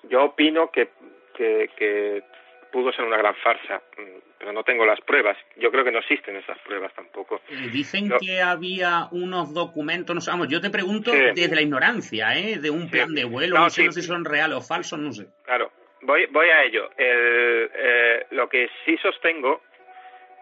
yo 0.03 0.23
opino 0.25 0.71
que, 0.71 0.89
que, 1.33 1.69
que 1.75 2.23
pudo 2.71 2.91
ser 2.93 3.05
una 3.05 3.17
gran 3.17 3.35
farsa, 3.35 3.81
mm, 3.97 4.19
pero 4.37 4.53
no 4.53 4.63
tengo 4.63 4.85
las 4.85 4.99
pruebas. 5.01 5.37
Yo 5.57 5.71
creo 5.71 5.83
que 5.83 5.91
no 5.91 5.99
existen 5.99 6.35
esas 6.35 6.57
pruebas 6.59 6.93
tampoco. 6.93 7.41
Eh, 7.49 7.69
dicen 7.71 8.09
que 8.19 8.41
había 8.41 9.07
unos 9.11 9.53
documentos, 9.53 10.15
no 10.15 10.21
sé, 10.21 10.31
vamos, 10.31 10.47
yo 10.47 10.61
te 10.61 10.69
pregunto 10.69 11.11
desde 11.11 11.55
la 11.55 11.61
ignorancia, 11.61 12.37
¿eh? 12.37 12.57
De 12.59 12.69
un 12.69 12.89
plan 12.89 13.13
de 13.13 13.25
vuelo, 13.25 13.57
no, 13.57 13.69
sé, 13.69 13.91
si 13.91 14.01
son 14.01 14.25
reales 14.25 14.57
o 14.57 14.61
falsos, 14.61 14.99
no 14.99 15.11
sé. 15.11 15.27
Claro, 15.43 15.71
voy, 16.01 16.25
voy 16.27 16.49
a 16.49 16.63
ello. 16.63 16.89
El, 16.97 17.71
eh, 17.73 18.25
lo 18.31 18.47
que 18.49 18.69
sí 18.85 18.97
sostengo, 18.97 19.61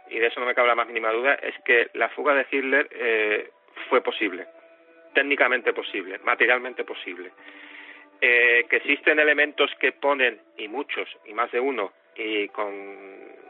y 0.10 0.20
de 0.20 0.28
eso 0.28 0.40
no 0.40 0.46
me 0.46 0.56
cabe 0.56 0.68
la 0.68 0.76
más 0.76 0.88
mínima 0.88 1.12
duda, 1.12 1.36
es 1.36 1.56
que 1.64 1.90
la 1.94 2.10
fuga 2.10 2.34
de 2.34 2.46
Hitler 2.50 2.88
eh, 2.92 3.50
fue 3.90 4.02
posible, 4.02 4.48
técnicamente 5.14 5.74
posible, 5.74 6.20
materialmente 6.20 6.84
posible. 6.84 7.32
Eh, 8.20 8.66
que 8.68 8.78
existen 8.78 9.20
elementos 9.20 9.70
que 9.80 9.92
ponen, 9.92 10.42
y 10.58 10.68
muchos, 10.68 11.08
y 11.26 11.34
más 11.34 11.52
de 11.52 11.60
uno, 11.60 11.94
y 12.18 12.50
con 12.50 12.74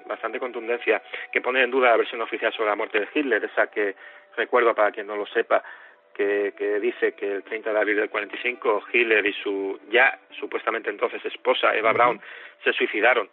bastante 0.08 0.40
contundencia 0.40 1.02
que 1.32 1.42
pone 1.42 1.62
en 1.62 1.72
duda 1.72 1.90
la 1.90 1.98
versión 1.98 2.22
oficial 2.22 2.54
sobre 2.54 2.70
la 2.70 2.76
muerte 2.76 3.00
de 3.00 3.08
Hitler, 3.14 3.44
esa 3.44 3.68
que 3.68 3.96
recuerdo 4.36 4.74
para 4.74 4.92
quien 4.92 5.08
no 5.08 5.16
lo 5.16 5.26
sepa, 5.28 5.64
que, 6.14 6.54
que 6.58 6.80
dice 6.80 7.14
que 7.14 7.32
el 7.32 7.44
30 7.44 7.72
de 7.72 7.80
abril 7.80 7.98
del 7.98 8.10
45 8.10 8.84
Hitler 8.92 9.26
y 9.26 9.34
su 9.34 9.80
ya 9.90 10.20
supuestamente 10.40 10.90
entonces 10.90 11.24
esposa 11.26 11.76
Eva 11.76 11.94
Braun 11.94 12.20
se 12.64 12.74
suicidaron 12.74 13.30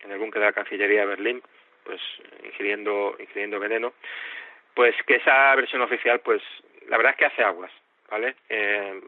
en 0.00 0.12
el 0.12 0.18
búnker 0.18 0.40
de 0.40 0.46
la 0.46 0.52
Cancillería 0.52 1.00
de 1.00 1.06
Berlín, 1.06 1.42
pues 1.84 2.00
ingiriendo, 2.44 3.16
ingiriendo 3.18 3.58
veneno, 3.58 3.92
pues 4.74 4.94
que 5.06 5.16
esa 5.16 5.54
versión 5.56 5.82
oficial, 5.82 6.20
pues 6.20 6.42
la 6.88 6.96
verdad 6.96 7.12
es 7.12 7.18
que 7.18 7.24
hace 7.26 7.42
aguas, 7.42 7.72
¿vale? 8.10 8.36
Eh, 8.48 9.00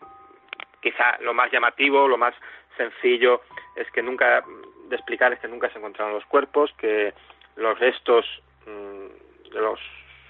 quizá 0.80 1.18
lo 1.20 1.32
más 1.32 1.50
llamativo, 1.50 2.08
lo 2.08 2.18
más 2.18 2.34
sencillo 2.76 3.42
es 3.76 3.90
que 3.92 4.02
nunca 4.02 4.44
de 4.92 4.96
explicar 4.96 5.32
es 5.32 5.40
que 5.40 5.48
nunca 5.48 5.70
se 5.70 5.78
encontraron 5.78 6.12
los 6.12 6.26
cuerpos, 6.26 6.70
que 6.76 7.14
los 7.56 7.78
restos 7.78 8.26
mm, 8.66 9.50
de 9.54 9.60
los 9.60 9.80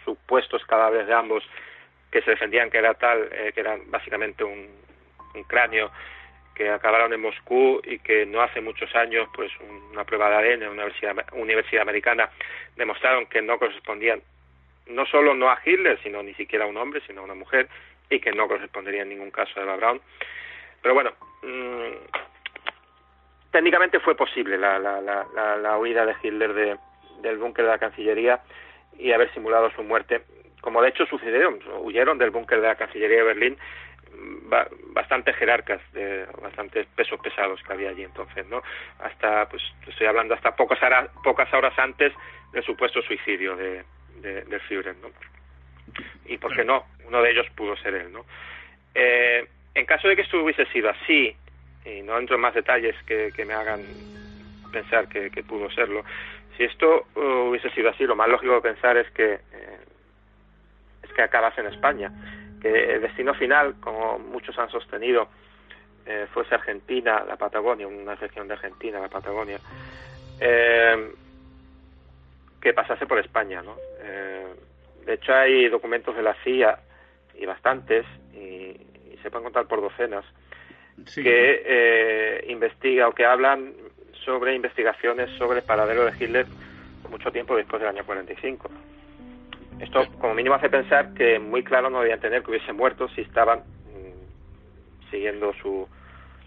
supuestos 0.05 0.65
cadáveres 0.67 1.09
de 1.09 1.15
ambos 1.15 1.43
que 2.13 2.23
se 2.23 2.31
defendían 2.31 2.71
que 2.71 2.79
era 2.79 2.95
tal, 2.95 3.29
eh, 3.33 3.51
que 3.53 3.61
eran 3.61 3.91
básicamente 3.91 4.45
un, 4.45 4.69
cráneo 5.49 5.91
que 6.55 6.71
acabaron 6.71 7.13
en 7.13 7.23
Moscú 7.23 7.81
y 7.85 7.99
que 7.99 8.25
no 8.25 8.41
hace 8.41 8.61
muchos 8.61 8.95
años, 8.95 9.29
pues 9.35 9.51
una 9.91 10.05
prueba 10.05 10.29
de 10.29 10.37
ADN 10.37 10.63
en 10.63 10.69
una 10.69 10.85
universidad, 10.85 11.17
universidad 11.33 11.83
americana 11.83 12.31
demostraron 12.77 13.27
que 13.27 13.43
no 13.43 13.59
correspondían 13.59 14.23
no 14.87 15.07
solo 15.07 15.35
no 15.35 15.51
a 15.51 15.59
Hitler, 15.65 15.99
sino 16.03 16.23
ni 16.23 16.35
siquiera 16.35 16.67
a 16.67 16.69
un 16.69 16.77
hombre, 16.77 17.01
sino 17.07 17.23
a 17.23 17.25
una 17.25 17.35
mujer, 17.35 17.69
y 18.11 18.21
que 18.21 18.31
no 18.31 18.47
correspondería 18.47 19.03
en 19.03 19.09
ningún 19.09 19.31
caso 19.31 19.59
a 19.59 19.63
Eva 19.63 19.77
Braun. 19.77 20.01
Pero 20.83 20.95
bueno, 20.95 21.13
mm, 21.43 22.32
técnicamente 23.53 24.01
fue 24.01 24.17
posible 24.17 24.59
la, 24.59 24.79
la, 24.79 25.01
la, 25.01 25.57
la 25.57 25.79
huida 25.79 26.05
de 26.05 26.17
Hitler 26.23 26.53
de, 26.55 26.77
del 27.21 27.39
búnker 27.39 27.65
de 27.65 27.71
la 27.71 27.79
Cancillería 27.79 28.41
y 28.99 29.13
haber 29.13 29.33
simulado 29.33 29.71
su 29.71 29.83
muerte, 29.83 30.23
como 30.61 30.83
de 30.83 30.89
hecho 30.89 31.07
sucedió, 31.07 31.57
huyeron 31.81 32.19
del 32.19 32.31
búnker 32.31 32.61
de 32.61 32.67
la 32.67 32.75
Cancillería 32.75 33.19
de 33.19 33.25
Berlín 33.25 33.59
bastantes 34.93 35.35
jerarcas, 35.37 35.81
de 35.93 36.27
bastantes 36.41 36.87
pesos 36.95 37.19
pesados 37.21 37.63
que 37.63 37.73
había 37.73 37.91
allí 37.91 38.05
entonces, 38.05 38.47
¿no? 38.47 38.63
Hasta, 39.01 39.49
pues, 39.49 39.63
estoy 39.87 40.07
hablando 40.07 40.35
hasta 40.35 40.55
pocas 40.55 40.83
horas, 40.83 41.09
pocas 41.25 41.53
horas 41.55 41.77
antes 41.79 42.13
del 42.53 42.63
supuesto 42.63 43.01
suicidio 43.03 43.57
de, 43.57 43.85
de, 44.21 44.43
del 44.43 44.61
Führer, 44.61 44.97
¿no? 44.97 45.09
Y 46.27 46.37
por 46.39 46.55
qué 46.55 46.65
no, 46.65 46.85
uno 47.07 47.23
de 47.23 47.31
ellos 47.31 47.47
pudo 47.57 47.77
ser 47.77 47.95
él, 47.95 48.13
¿no? 48.13 48.25
Eh, 48.95 49.47
en 49.75 49.87
caso 49.87 50.09
de 50.09 50.17
que 50.17 50.23
esto 50.23 50.43
hubiese 50.43 50.67
sido 50.67 50.91
así, 50.91 51.35
y 51.85 52.03
no 52.03 52.19
entro 52.19 52.37
en 52.37 52.43
más 52.43 52.55
detalles 52.55 52.97
que, 53.05 53.33
que 53.35 53.45
me 53.45 53.55
hagan 53.55 53.83
pensar 54.73 55.09
que, 55.09 55.31
pudo 55.43 55.71
serlo, 55.71 56.05
si 56.57 56.65
esto 56.65 57.07
uh, 57.15 57.51
hubiese 57.51 57.71
sido 57.71 57.91
así, 57.91 58.05
lo 58.05 58.17
más 58.17 58.29
lógico 58.29 58.55
de 58.55 58.61
pensar 58.61 58.97
es 58.97 59.11
que 59.11 59.35
eh, 59.35 59.79
es 61.03 61.13
que 61.13 61.23
acabase 61.23 61.61
en 61.61 61.67
España 61.69 62.11
que 62.61 62.95
el 62.95 63.03
destino 63.03 63.35
final, 63.35 63.75
como 63.81 64.19
muchos 64.19 64.57
han 64.59 64.71
sostenido, 64.71 65.29
eh, 66.07 66.27
fuese 66.33 66.55
Argentina, 66.55 67.25
la 67.27 67.37
Patagonia, 67.37 67.87
una 67.87 68.15
región 68.15 68.47
de 68.47 68.55
Argentina, 68.55 69.01
la 69.01 69.09
Patagonia, 69.09 69.59
eh, 70.41 71.13
que 72.61 72.73
pasase 72.73 73.07
por 73.07 73.19
España, 73.19 73.63
¿no? 73.63 73.77
Eh, 74.01 74.47
de 75.05 75.15
hecho, 75.15 75.35
hay 75.35 75.69
documentos 75.69 76.15
de 76.15 76.23
la 76.23 76.35
CIA, 76.45 76.79
y 77.35 77.47
bastantes, 77.47 78.07
y, 78.33 78.77
se 79.23 79.31
pueden 79.31 79.45
contar 79.45 79.67
por 79.67 79.81
docenas, 79.81 80.25
que 81.15 82.45
investiga 82.49 83.09
o 83.09 83.13
que 83.13 83.25
hablan 83.25 83.73
sobre 84.25 84.55
investigaciones 84.55 85.31
sobre 85.39 85.61
el 85.61 85.65
paradero 85.65 86.05
de 86.05 86.13
Hitler 86.19 86.47
mucho 87.13 87.31
tiempo 87.31 87.55
después 87.55 87.81
del 87.81 87.91
año 87.91 88.05
45. 88.05 88.71
Esto 89.79 90.07
como 90.19 90.35
mínimo 90.35 90.55
hace 90.55 90.71
pensar 90.71 91.13
que 91.15 91.39
muy 91.39 91.63
claro 91.63 91.91
no 91.91 92.01
debían 92.01 92.21
tener 92.21 92.43
que 92.43 92.51
hubiese 92.51 92.73
muerto 92.73 93.09
si 93.11 93.21
estaban 93.21 93.61
mm, 93.61 95.11
siguiendo 95.11 95.53
su, 95.55 95.87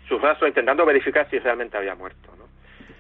su 0.08 0.18
rastro, 0.18 0.48
intentando 0.48 0.86
verificar 0.86 1.30
si 1.30 1.40
realmente 1.40 1.78
había 1.78 1.96
muerto. 1.96 2.30
¿no? 2.38 2.45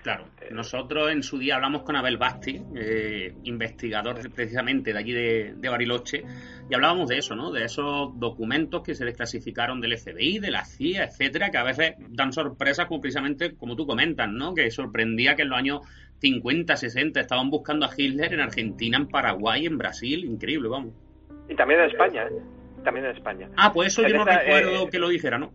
Claro, 0.06 0.26
eh, 0.40 0.50
nosotros 0.52 1.12
en 1.12 1.24
su 1.24 1.40
día 1.40 1.56
hablamos 1.56 1.82
con 1.82 1.96
Abel 1.96 2.18
Basti, 2.18 2.62
eh, 2.76 3.34
investigador 3.46 4.18
precisamente 4.32 4.94
de 4.94 5.00
allí 5.00 5.14
de, 5.14 5.68
Bariloche, 5.68 6.24
y 6.70 6.76
hablábamos 6.76 7.10
de 7.10 7.18
eso, 7.18 7.36
¿no? 7.36 7.52
De 7.52 7.64
esos 7.64 8.12
documentos 8.20 8.84
que 8.84 8.94
se 8.94 9.04
desclasificaron 9.04 9.82
del 9.82 9.98
FBI, 9.98 10.38
de 10.38 10.52
la 10.52 10.64
CIA, 10.64 11.06
etcétera, 11.06 11.50
que 11.50 11.58
a 11.58 11.64
veces 11.64 11.96
dan 12.10 12.32
sorpresas, 12.34 12.86
como 12.86 13.02
precisamente 13.02 13.56
como 13.56 13.76
tú 13.76 13.88
comentas, 13.88 14.30
¿no? 14.30 14.54
Que 14.54 14.70
sorprendía 14.70 15.36
que 15.36 15.42
en 15.42 15.50
los 15.50 15.58
años 15.58 15.80
50, 16.20 16.76
60, 16.76 17.20
estaban 17.20 17.50
buscando 17.50 17.88
a 17.88 17.90
Hitler 17.98 18.32
en 18.32 18.42
Argentina, 18.42 18.98
en 19.00 19.08
Paraguay, 19.08 19.66
en 19.66 19.80
Brasil, 19.80 20.24
increíble, 20.24 20.70
vamos. 20.70 20.94
Y 21.50 21.56
también 21.56 21.80
en 21.80 21.90
España, 21.90 22.28
¿eh? 22.28 22.44
También 22.84 23.08
en 23.08 23.16
España. 23.16 23.50
Ah, 23.58 23.74
pues 23.74 23.88
eso 23.88 24.08
yo 24.08 24.18
no 24.18 24.24
recuerdo 24.26 24.84
eh, 24.84 24.90
que 24.92 25.00
lo 25.00 25.10
dijera, 25.10 25.40
¿no? 25.40 25.52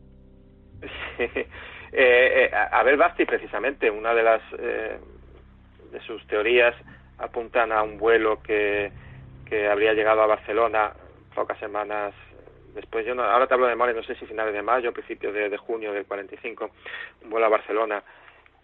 Eh, 1.93 2.51
eh, 2.53 2.57
Abel 2.71 2.97
Basti, 2.97 3.25
precisamente, 3.25 3.91
una 3.91 4.15
de 4.15 4.23
las 4.23 4.43
de 4.51 6.01
sus 6.07 6.25
teorías 6.29 6.75
apuntan 7.19 7.73
a 7.73 7.83
un 7.83 7.99
vuelo 7.99 8.41
que, 8.43 8.93
que 9.45 9.69
habría 9.69 9.93
llegado 9.93 10.23
a 10.23 10.27
Barcelona 10.27 10.93
pocas 11.35 11.59
semanas 11.59 12.15
después. 12.75 13.05
Yo 13.05 13.15
no, 13.15 13.25
ahora 13.25 13.47
te 13.47 13.55
hablo 13.55 13.67
de 13.67 13.73
memoria, 13.73 13.95
no 13.95 14.05
sé 14.05 14.15
si 14.15 14.27
finales 14.27 14.55
de 14.55 14.63
mayo, 14.63 14.93
principios 14.93 15.35
de, 15.35 15.49
de 15.49 15.57
junio 15.57 15.93
del 15.93 16.07
45, 16.07 16.71
un 17.25 17.31
vuelo 17.31 17.47
a 17.47 17.51
Barcelona 17.51 18.03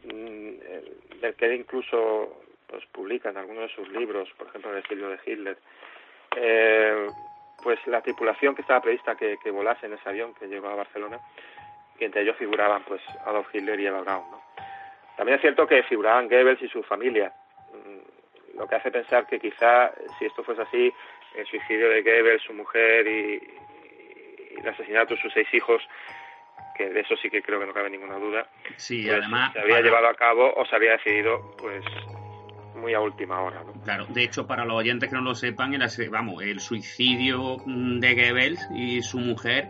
Mm, 0.05 1.21
del 1.21 1.35
que 1.35 1.55
incluso 1.55 2.43
pues 2.67 2.85
publica 2.87 3.31
en 3.31 3.39
algunos 3.39 3.69
de 3.69 3.75
sus 3.75 3.89
libros, 3.89 4.29
por 4.37 4.49
ejemplo 4.49 4.71
el 4.73 4.79
estilo 4.79 5.09
de 5.09 5.19
Hitler, 5.25 5.59
eh, 6.37 7.07
pues 7.63 7.79
la 7.87 8.03
tripulación 8.03 8.55
que 8.55 8.63
estaba 8.63 8.83
prevista 8.83 9.17
que, 9.17 9.37
que, 9.43 9.51
volase 9.51 9.87
en 9.87 9.95
ese 9.95 10.09
avión 10.09 10.35
que 10.35 10.47
llegó 10.47 10.69
a 10.69 10.75
Barcelona, 10.75 11.19
y 11.99 12.05
entre 12.05 12.23
ellos 12.23 12.37
figuraban 12.37 12.83
pues 12.85 13.01
Adolf 13.25 13.49
Hitler 13.55 13.79
y 13.81 13.87
Eva 13.87 14.01
Braun. 14.03 14.31
¿no? 14.31 14.43
También 15.17 15.37
es 15.37 15.43
cierto 15.43 15.67
que 15.67 15.83
figuraban 15.85 16.29
Goebbels 16.29 16.63
y 16.63 16.69
su 16.69 16.83
familia, 16.83 17.33
mm, 17.73 18.59
lo 18.59 18.67
que 18.67 18.75
hace 18.75 18.91
pensar 18.91 19.27
que 19.27 19.39
quizá 19.39 19.93
si 20.19 20.27
esto 20.27 20.43
fuese 20.45 20.63
así, 20.63 20.93
el 21.37 21.47
suicidio 21.47 21.91
de 21.91 22.03
Goebbels, 22.03 22.43
su 22.43 22.53
mujer 22.53 23.07
y, 23.07 23.43
y 24.57 24.61
el 24.61 24.69
asesinato 24.69 25.15
de 25.15 25.21
sus 25.21 25.33
seis 25.33 25.49
hijos 25.53 25.83
que 26.77 26.91
de 26.91 27.01
eso 27.01 27.17
sí 27.17 27.31
que 27.31 27.43
creo 27.43 27.59
que 27.59 27.67
no 27.67 27.73
cabe 27.73 27.91
ninguna 27.91 28.19
duda. 28.19 28.47
Sí, 28.77 29.05
pues, 29.07 29.19
además. 29.19 29.53
Se 29.53 29.61
había 29.61 29.81
llevado 29.81 30.09
a 30.09 30.15
cabo 30.15 30.53
o 30.55 30.67
se 30.67 30.77
había 30.77 30.93
decidido, 30.93 31.57
pues 31.57 31.83
muy 32.77 32.93
a 32.95 33.01
última 33.01 33.41
hora. 33.41 33.63
¿no? 33.65 33.73
Claro, 33.83 34.07
de 34.07 34.25
hecho, 34.25 34.47
para 34.47 34.65
los 34.65 34.77
oyentes 34.77 35.09
que 35.09 35.17
no 35.17 35.23
lo 35.23 35.35
sepan, 35.35 35.75
el, 35.75 36.11
vamos, 36.11 36.43
el 36.43 36.61
suicidio 36.61 37.57
de 37.65 38.15
Goebbels 38.15 38.69
y 38.75 39.03
su 39.03 39.19
mujer 39.19 39.69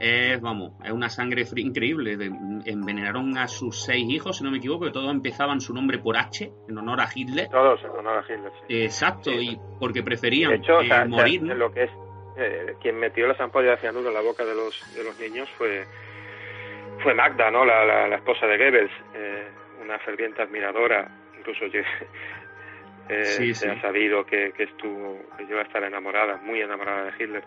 es, 0.00 0.40
vamos, 0.40 0.72
es 0.82 0.92
una 0.92 1.08
sangre 1.08 1.44
increíble. 1.56 2.16
envenenaron 2.64 3.36
a 3.36 3.46
sus 3.46 3.84
seis 3.84 4.08
hijos, 4.08 4.38
si 4.38 4.44
no 4.44 4.50
me 4.50 4.56
equivoco, 4.56 4.86
que 4.86 4.92
todos 4.92 5.10
empezaban 5.10 5.60
su 5.60 5.74
nombre 5.74 5.98
por 5.98 6.16
H, 6.16 6.50
en 6.68 6.78
honor 6.78 7.00
a 7.00 7.08
Hitler. 7.14 7.48
Todos 7.50 7.84
en 7.84 7.90
honor 7.90 8.18
a 8.18 8.22
Hitler, 8.22 8.52
sí. 8.66 8.82
Exacto, 8.82 9.30
y 9.30 9.58
porque 9.78 10.02
preferían 10.02 10.54
eh, 10.54 11.04
morir. 11.06 11.42
lo 11.42 11.70
que 11.70 11.84
es, 11.84 11.90
eh, 12.38 12.74
quien 12.80 12.98
metió 12.98 13.26
las 13.26 13.38
ampollas 13.40 13.72
de 13.72 13.82
cianuro 13.82 14.08
en 14.08 14.14
la 14.14 14.22
boca 14.22 14.44
de 14.44 14.54
los, 14.54 14.94
de 14.94 15.04
los 15.04 15.20
niños 15.20 15.48
fue 15.58 15.86
fue 17.02 17.14
Magda, 17.14 17.50
¿no? 17.50 17.64
La, 17.64 17.84
la, 18.08 18.16
esposa 18.16 18.46
de 18.46 18.58
Goebbels, 18.58 18.92
eh, 19.14 19.48
una 19.82 19.98
ferviente 20.00 20.42
admiradora, 20.42 21.10
incluso 21.38 21.66
yo, 21.66 21.80
eh, 23.08 23.54
se 23.54 23.70
ha 23.70 23.80
sabido 23.80 24.24
que, 24.24 24.52
que 24.52 24.64
estuvo, 24.64 25.18
que 25.36 25.44
llegó 25.44 25.60
a 25.60 25.62
estar 25.62 25.82
enamorada, 25.82 26.36
muy 26.38 26.60
enamorada 26.60 27.04
de 27.04 27.12
Hitler. 27.18 27.44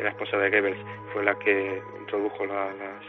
La 0.00 0.10
esposa 0.10 0.36
de 0.38 0.50
Goebbels 0.50 0.78
fue 1.12 1.24
la 1.24 1.38
que 1.38 1.82
introdujo 1.98 2.44
la, 2.46 2.66
las, 2.74 3.04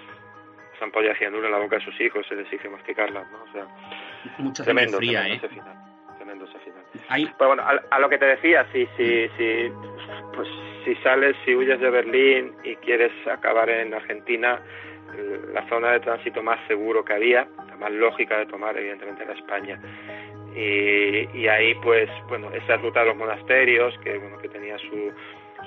ampollas 0.82 1.14
de 1.14 1.20
cianuro 1.20 1.46
en 1.48 1.52
la 1.52 1.60
boca 1.60 1.78
de 1.78 1.86
sus 1.86 2.00
hijos, 2.00 2.26
se 2.28 2.36
les 2.36 2.52
hizo 2.54 2.70
masticarlas, 2.70 3.30
¿no? 3.32 3.44
O 3.44 3.52
sea, 3.52 3.68
Mucha 4.38 4.64
tremendo, 4.64 4.98
fría, 4.98 5.22
tremendo 5.22 5.46
ese 5.46 5.56
final. 5.56 5.76
Tremendo 6.18 6.46
ese 6.46 6.60
final. 6.60 7.34
Pues 7.38 7.48
bueno, 7.48 7.64
a, 7.64 7.82
a, 7.90 8.00
lo 8.00 8.10
que 8.10 8.18
te 8.18 8.26
decía, 8.26 8.66
si, 8.72 8.86
si, 8.96 9.28
si, 9.38 9.72
pues, 10.36 10.48
si 10.86 10.96
sales, 10.98 11.36
si 11.46 11.56
huyes 11.56 11.80
de 11.80 11.90
Berlín 11.90 12.54
y 12.64 12.76
quieres 12.78 13.12
acabar 13.28 13.70
en 13.70 13.94
Argentina, 13.94 14.62
la 15.54 15.68
zona 15.70 15.92
de 15.92 16.00
tránsito 16.02 16.44
más 16.44 16.60
seguro 16.68 17.04
que 17.04 17.14
había, 17.14 17.48
la 17.68 17.76
más 17.78 17.92
lógica 17.92 18.38
de 18.38 18.46
tomar, 18.46 18.78
evidentemente, 18.78 19.24
era 19.24 19.34
España. 19.34 19.80
Y, 20.56 21.30
y 21.38 21.48
ahí, 21.48 21.76
pues, 21.76 22.10
bueno, 22.28 22.52
esa 22.52 22.78
ruta 22.78 23.02
de 23.02 23.08
los 23.08 23.18
monasterios, 23.18 23.98
que, 24.00 24.18
bueno, 24.18 24.38
que 24.40 24.50
tenía 24.50 24.78
su, 24.80 25.12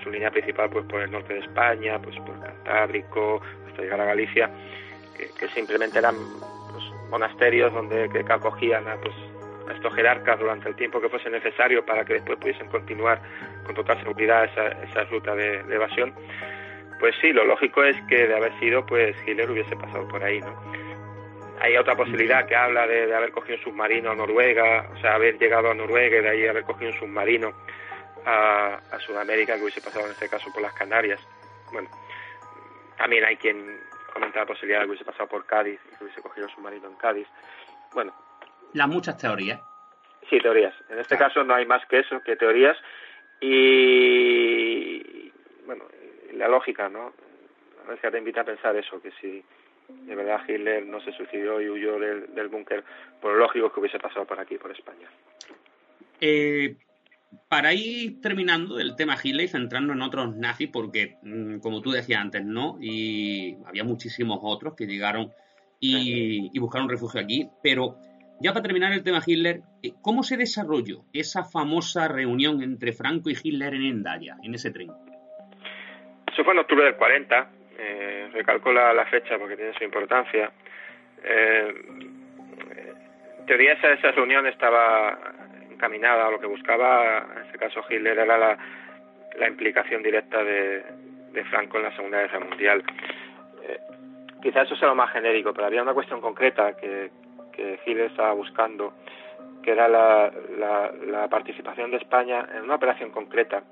su 0.03 0.11
línea 0.11 0.31
principal 0.31 0.71
pues 0.71 0.85
por 0.87 1.03
el 1.03 1.11
norte 1.11 1.35
de 1.35 1.41
España, 1.41 1.99
pues 2.01 2.17
por 2.21 2.39
Cantábrico, 2.41 3.41
hasta 3.69 3.83
llegar 3.83 4.01
a 4.01 4.05
Galicia, 4.07 4.51
que, 5.39 5.49
simplemente 5.49 5.99
eran 5.99 6.17
pues, 6.73 6.85
monasterios 7.11 7.73
donde 7.73 8.09
que, 8.09 8.21
acogían 8.33 8.89
a, 8.89 8.97
pues, 8.97 9.15
a 9.69 9.73
estos 9.73 9.95
jerarcas 9.95 10.39
durante 10.39 10.69
el 10.69 10.77
tiempo 10.77 11.01
que 11.01 11.09
fuese 11.09 11.31
necesario 11.31 11.85
para 11.85 12.05
que 12.05 12.15
después 12.15 12.39
pudiesen 12.39 12.69
continuar 12.69 13.21
con 13.65 13.75
total 13.75 13.99
seguridad 14.01 14.45
esa, 14.45 14.69
esa 14.85 15.05
ruta 15.05 15.35
de 15.35 15.61
evasión 15.71 16.15
pues 17.01 17.15
sí, 17.23 17.33
lo 17.33 17.45
lógico 17.45 17.83
es 17.83 17.97
que 18.09 18.29
de 18.29 18.37
haber 18.37 18.53
sido, 18.61 18.85
pues 18.85 19.17
Hitler 19.27 19.51
hubiese 19.51 19.75
pasado 19.75 20.07
por 20.07 20.23
ahí, 20.23 20.39
¿no? 20.39 20.55
Hay 21.59 21.77
otra 21.77 21.97
posibilidad 21.97 22.47
que 22.47 22.55
habla 22.55 22.87
de, 22.87 23.15
haber 23.15 23.33
cogido 23.33 23.57
un 23.57 23.65
submarino 23.65 24.11
a 24.11 24.15
Noruega, 24.15 24.87
o 24.95 24.99
sea, 24.99 25.15
haber 25.15 25.39
llegado 25.39 25.71
a 25.71 25.75
Noruega 25.75 26.19
y 26.19 26.23
de 26.23 26.29
ahí 26.29 26.47
haber 26.47 26.65
cogido 26.65 26.91
un 26.91 26.99
submarino 26.99 27.53
a, 28.25 28.81
Sudamérica, 29.07 29.57
que 29.57 29.63
hubiese 29.63 29.81
pasado 29.81 30.07
en 30.07 30.13
este 30.13 30.29
caso 30.29 30.53
por 30.53 30.63
las 30.63 30.75
Canarias. 30.75 31.21
Bueno, 31.73 31.89
también 32.97 33.25
hay 33.25 33.37
quien 33.37 33.81
comenta 34.13 34.41
la 34.41 34.47
posibilidad 34.47 34.81
de 34.81 34.85
que 34.85 34.91
hubiese 34.91 35.05
pasado 35.05 35.29
por 35.29 35.47
Cádiz 35.47 35.81
y 35.87 35.97
que 35.97 36.05
hubiese 36.05 36.21
cogido 36.21 36.47
un 36.47 36.55
submarino 36.55 36.89
en 36.89 36.97
Cádiz. 36.97 37.27
Bueno. 37.93 38.15
Las 38.73 38.89
muchas 38.89 39.17
teorías. 39.17 39.61
Sí, 40.29 40.39
teorías. 40.41 40.75
En 40.89 40.99
este 40.99 41.17
caso 41.17 41.43
no 41.45 41.55
hay 41.55 41.67
más 41.67 41.85
que 41.87 42.01
eso, 42.01 42.21
que 42.23 42.37
teorías. 42.37 42.77
Y 43.41 45.33
bueno, 45.65 45.85
la 46.33 46.49
lógica, 46.49 46.89
¿no? 46.89 47.13
A 47.87 47.91
veces 47.91 48.13
te 48.13 48.19
invita 48.19 48.43
a 48.43 48.45
pensar 48.45 48.77
eso, 48.77 49.01
que 49.01 49.11
si 49.21 49.43
de 49.89 50.15
verdad 50.15 50.43
Hitler 50.47 50.87
no 50.87 51.01
se 51.01 51.13
suicidó 51.13 51.61
y 51.61 51.69
huyó 51.69 51.99
del, 51.99 52.35
del 52.35 52.49
búnker, 52.49 52.85
por 53.21 53.33
lo 53.33 53.39
lógico 53.39 53.73
que 53.73 53.81
hubiese 53.81 53.99
pasado 53.99 54.25
por 54.25 54.39
aquí, 54.39 54.57
por 54.57 54.71
España. 54.71 55.09
Eh, 56.21 56.77
para 57.49 57.73
ir 57.75 58.21
terminando 58.21 58.79
el 58.81 58.97
tema 58.97 59.17
Hitler 59.23 59.45
y 59.45 59.49
centrarnos 59.49 59.97
en 59.97 60.03
otros 60.03 60.37
nazis, 60.37 60.69
porque 60.73 61.17
mm, 61.23 61.59
como 61.59 61.81
tú 61.81 61.91
decías 61.91 62.21
antes, 62.21 62.45
¿no? 62.45 62.79
Y 62.81 63.57
había 63.67 63.85
muchísimos 63.85 64.39
otros 64.43 64.75
que 64.77 64.87
llegaron 64.87 65.33
y, 65.79 66.51
y 66.53 66.59
buscaron 66.59 66.89
refugio 66.89 67.21
aquí, 67.21 67.49
pero 67.63 67.97
ya 68.43 68.53
para 68.53 68.63
terminar 68.63 68.93
el 68.93 69.05
tema 69.05 69.21
Hitler, 69.25 69.61
eh, 69.83 69.93
¿cómo 70.01 70.23
se 70.23 70.39
desarrolló 70.39 71.05
esa 71.13 71.45
famosa 71.45 72.09
reunión 72.09 72.63
entre 72.63 72.93
Franco 72.93 73.29
y 73.29 73.37
Hitler 73.41 73.75
en 73.75 73.83
Endaya, 73.83 74.37
en 74.43 74.55
ese 74.55 74.71
tren? 74.71 74.91
Eso 76.33 76.43
fue 76.43 76.55
en 76.55 76.61
octubre 76.61 76.85
del 76.85 76.97
40, 76.97 77.51
eh, 77.79 78.31
recalco 78.33 78.73
la, 78.73 79.05
fecha 79.11 79.39
porque 79.39 79.57
tiene 79.57 79.75
su 79.75 79.85
importancia. 79.85 80.51
Eh, 81.23 81.75
teoría 83.47 83.75
esa, 83.75 83.93
esa 83.93 84.11
reunión 84.13 84.47
estaba 84.47 85.19
encaminada 85.81 86.27
a 86.27 86.31
lo 86.31 86.39
que 86.39 86.47
buscaba, 86.47 87.27
en 87.37 87.43
este 87.47 87.59
caso 87.59 87.81
Hitler, 87.89 88.19
era 88.19 88.37
la, 88.37 89.49
implicación 89.49 90.03
directa 90.03 90.45
de, 90.45 90.85
de 91.33 91.45
Franco 91.45 91.79
en 91.79 91.85
la 91.85 91.97
Segunda 91.97 92.21
Guerra 92.21 92.41
Mundial. 92.41 92.85
Eh, 93.67 93.79
quizás 94.43 94.67
eso 94.67 94.77
sea 94.77 94.89
lo 94.89 94.95
más 94.95 95.11
genérico, 95.11 95.55
pero 95.55 95.67
había 95.67 95.83
una 95.83 95.95
cuestión 95.95 96.21
concreta 96.21 96.77
que, 96.77 97.11
que 97.53 97.81
Hitler 97.87 98.11
estaba 98.11 98.33
buscando, 98.35 98.93
que 99.63 99.71
era 99.71 99.89
la, 99.89 100.31
la, 100.59 100.93
la 101.07 101.29
participación 101.29 101.91
de 101.91 101.97
España 101.97 102.47
en 102.55 102.65
una 102.65 102.75
operación 102.75 103.11
concreta 103.11 103.63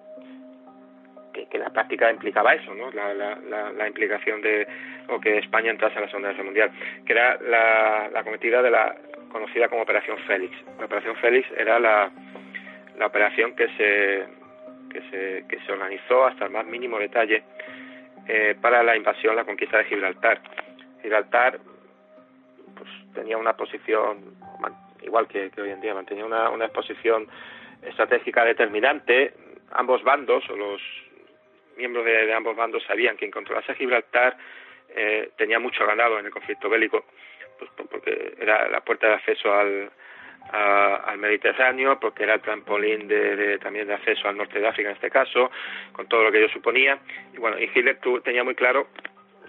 que, 1.35 1.47
que, 1.47 1.59
la 1.59 1.68
práctica 1.68 2.11
implicaba 2.11 2.55
eso, 2.55 2.75
¿no? 2.75 2.90
La, 2.90 3.12
la, 3.12 3.71
la, 3.71 3.87
implicación 3.87 4.40
de 4.40 4.66
o 5.09 5.21
que 5.21 5.37
España 5.38 5.71
entrase 5.71 5.97
en 5.97 6.03
la 6.03 6.09
Segunda 6.09 6.31
Guerra 6.31 6.44
Mundial, 6.44 6.71
que 7.05 7.12
era 7.12 7.38
la 7.42 8.23
cometida 8.25 8.62
de 8.62 8.71
la 8.71 8.97
conocida 9.29 9.69
como 9.69 9.83
Operación 9.83 10.19
Félix. 10.27 10.57
La 10.79 10.87
Operación 10.87 11.17
Félix 11.17 11.49
era 11.57 11.79
la, 11.79 12.11
operación 13.05 13.55
que 13.55 13.69
se, 13.77 14.27
que 14.91 15.01
se, 15.11 15.45
que 15.49 15.61
se 15.64 15.73
organizó 15.73 16.27
hasta 16.27 16.47
el 16.47 16.51
más 16.51 16.67
mínimo 16.67 16.99
detalle 16.99 17.43
eh, 18.27 18.57
para 18.61 18.83
la 18.83 18.97
invasión, 18.97 19.37
la 19.37 19.45
conquista 19.45 19.79
de 19.79 19.85
Gibraltar. 19.85 20.41
Gibraltar 21.03 21.59
pues, 22.77 22.91
tenía 23.14 23.38
una 23.38 23.57
posición, 23.57 24.37
igual 25.03 25.29
que, 25.29 25.51
hoy 25.61 25.71
en 25.71 25.81
día, 25.81 25.95
mantenía 25.95 26.25
una, 26.25 26.51
una 26.51 26.69
posición 26.69 27.27
estratégica 27.83 28.45
determinante. 28.45 29.33
Ambos 29.73 30.03
bandos, 30.03 30.49
o 30.51 30.57
los 30.57 30.83
miembros 31.77 32.05
de, 32.05 32.33
ambos 32.33 32.57
bandos, 32.57 32.83
sabían 32.85 33.17
que 33.17 33.25
en 33.25 33.31
controlase 33.31 33.75
Gibraltar 33.75 34.37
eh, 34.91 35.31
tenía 35.37 35.59
mucho 35.59 35.87
ganado 35.87 36.19
en 36.19 36.27
el 36.27 36.33
conflicto 36.33 36.69
bélico 36.69 37.05
pues 37.59 37.71
porque 37.90 38.35
era 38.40 38.68
la 38.68 38.81
puerta 38.81 39.09
de 39.09 39.14
acceso 39.14 39.53
al, 39.53 39.90
al 40.53 41.18
Mediterráneo, 41.18 41.99
porque 42.01 42.25
era 42.25 42.35
el 42.35 42.40
trampolín 42.40 43.09
de, 43.09 43.37
de, 43.37 43.59
también 43.59 43.87
de 43.87 43.94
acceso 43.94 44.29
al 44.29 44.37
norte 44.37 44.59
de 44.59 44.66
África 44.66 44.90
en 44.90 44.97
este 44.97 45.11
caso, 45.11 45.51
con 45.92 46.09
todo 46.09 46.25
lo 46.25 46.33
que 46.33 46.38
ello 46.38 46.49
suponía. 46.49 46.99
Y 47.35 47.38
bueno, 47.38 47.59
y 47.59 47.64
Hitler 47.64 47.99
tenía 48.23 48.44
muy 48.44 48.55
claro, 48.55 48.88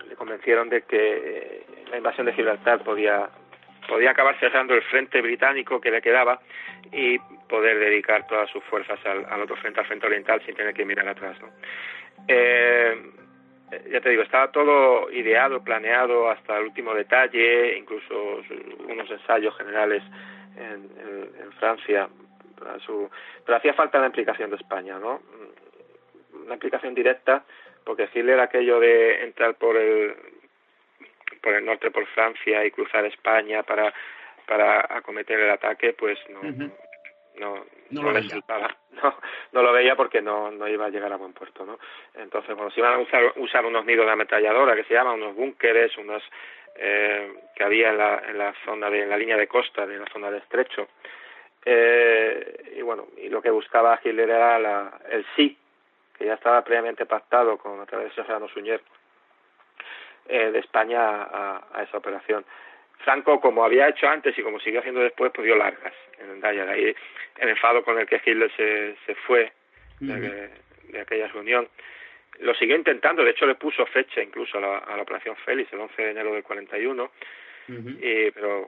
le 0.08 0.16
convencieron 0.16 0.70
de 0.70 0.82
que 0.82 1.64
la 1.92 1.98
invasión 1.98 2.26
de 2.26 2.34
Gibraltar 2.34 2.84
podía 2.84 3.30
podía 3.88 4.12
acabar 4.12 4.40
cerrando 4.40 4.76
el 4.76 4.84
frente 4.84 5.20
británico 5.20 5.82
que 5.82 5.90
le 5.90 6.02
quedaba 6.02 6.40
y 6.92 7.18
poder 7.50 7.80
dedicar 7.80 8.28
todas 8.28 8.50
sus 8.52 8.64
fuerzas 8.66 9.00
al, 9.04 9.26
al 9.26 9.42
otro 9.42 9.56
frente, 9.58 9.80
al 9.80 9.88
frente 9.88 10.06
oriental, 10.06 10.42
sin 10.46 10.56
tener 10.56 10.74
que 10.74 10.86
mirar 10.86 11.08
atrás. 11.08 11.36
Eh, 12.28 12.96
ya 13.92 14.02
te 14.02 14.10
digo, 14.10 14.24
estaba 14.24 14.52
todo 14.52 15.12
ideado, 15.12 15.64
planeado 15.64 16.30
hasta 16.30 16.58
el 16.58 16.66
último 16.66 16.94
detalle, 16.94 17.78
incluso 17.78 18.42
unos 18.88 19.10
ensayos 19.10 19.56
generales 19.58 20.04
en, 20.58 20.90
Francia. 21.60 22.08
Su, 22.86 23.10
pero 23.46 23.58
hacía 23.58 23.74
falta 23.74 24.00
la 24.00 24.08
implicación 24.08 24.50
de 24.50 24.56
España, 24.56 24.98
¿no? 24.98 25.22
Una 26.46 26.54
implicación 26.54 26.94
directa, 26.94 27.44
porque 27.84 28.10
Hitler 28.14 28.40
aquello 28.40 28.80
de 28.80 29.24
entrar 29.24 29.56
por 29.56 29.76
el 29.76 30.16
por 31.42 31.54
el 31.54 31.66
norte, 31.66 31.92
por 31.92 32.06
Francia 32.08 32.66
y 32.66 32.72
cruzar 32.72 33.06
España 33.06 33.64
para 33.64 33.94
para 34.46 34.86
acometer 34.90 35.40
el 35.40 35.50
ataque, 35.52 35.94
pues 35.94 36.18
no, 36.30 36.42
no, 37.40 37.56
no, 37.56 37.64
no, 37.90 38.02
lo 38.04 38.12
resultaba, 38.12 38.76
no, 39.04 39.16
no 39.54 39.64
lo 39.64 39.72
veía 39.74 39.96
porque 39.96 40.22
no, 40.22 40.52
no 40.52 40.68
iba 40.68 40.86
a 40.86 40.90
llegar 40.90 41.12
a 41.12 41.18
buen 41.18 41.34
puerto, 41.34 41.66
¿no? 41.66 41.80
Entonces, 42.14 42.56
bueno, 42.56 42.72
se 42.72 42.80
iban 42.80 42.94
a 42.94 43.00
usar, 43.00 43.34
usar 43.38 43.66
unos 43.66 43.86
nidos 43.86 44.06
de 44.06 44.12
ametralladora 44.12 44.76
que 44.76 44.84
se 44.84 44.94
llaman 44.94 45.22
unos 45.22 45.36
búnkeres, 45.36 45.98
unos 45.98 46.24
eh, 46.76 47.34
que 47.56 47.64
había 47.64 47.90
en 47.90 47.98
la, 47.98 48.22
en 48.28 48.38
la 48.38 48.54
zona 48.66 48.90
de, 48.90 49.04
en 49.04 49.10
la 49.10 49.18
línea 49.18 49.38
de 49.38 49.48
costa, 49.48 49.86
de 49.86 49.98
la 49.98 50.08
zona 50.08 50.30
de 50.30 50.38
estrecho. 50.40 50.88
Eh, 51.66 52.76
y 52.78 52.82
bueno, 52.82 53.08
y 53.18 53.30
lo 53.30 53.42
que 53.42 53.50
buscaba 53.50 54.00
Hitler 54.04 54.30
era 54.30 54.60
la, 54.60 55.00
el 55.10 55.26
sí, 55.36 55.58
que 56.18 56.26
ya 56.26 56.36
estaba 56.36 56.64
previamente 56.64 57.06
pactado 57.06 57.58
con 57.58 57.80
a 57.80 57.86
través 57.86 58.10
de 58.10 58.16
Serrano 58.16 58.48
Suñer 58.50 58.82
eh, 60.28 60.52
de 60.52 60.60
España 60.60 61.24
a, 61.24 61.64
a 61.74 61.84
esa 61.84 61.98
operación. 61.98 62.46
Franco, 63.00 63.40
como 63.40 63.64
había 63.64 63.88
hecho 63.88 64.08
antes 64.08 64.38
y 64.38 64.42
como 64.44 64.60
siguió 64.60 64.80
haciendo 64.80 65.02
después, 65.02 65.32
pues 65.34 65.46
dio 65.46 65.56
largas 65.56 65.94
en. 66.20 66.40
De 66.42 66.48
ahí 66.48 66.96
el 67.38 67.50
enfado 67.50 67.84
con 67.84 67.98
el 67.98 68.06
que 68.06 68.22
Hitler 68.24 68.52
se, 68.56 68.96
se 69.06 69.16
fue 69.16 69.52
de, 70.00 70.50
aquella 71.00 71.28
reunión. 71.28 71.68
Lo 72.40 72.54
siguió 72.56 72.76
intentando, 72.76 73.24
de 73.24 73.32
hecho 73.32 73.46
le 73.46 73.56
puso 73.56 73.86
fecha 73.86 74.22
incluso 74.22 74.58
a 74.58 74.62
la, 74.62 74.78
a 74.80 74.96
la 74.96 75.04
operación 75.04 75.36
Félix, 75.38 75.72
el 75.74 75.80
11 75.80 76.02
de 76.02 76.12
enero 76.12 76.34
del 76.34 76.44
41, 76.44 77.04
uh 77.04 77.72
-huh. 77.72 77.98
y, 78.02 78.32
pero 78.32 78.68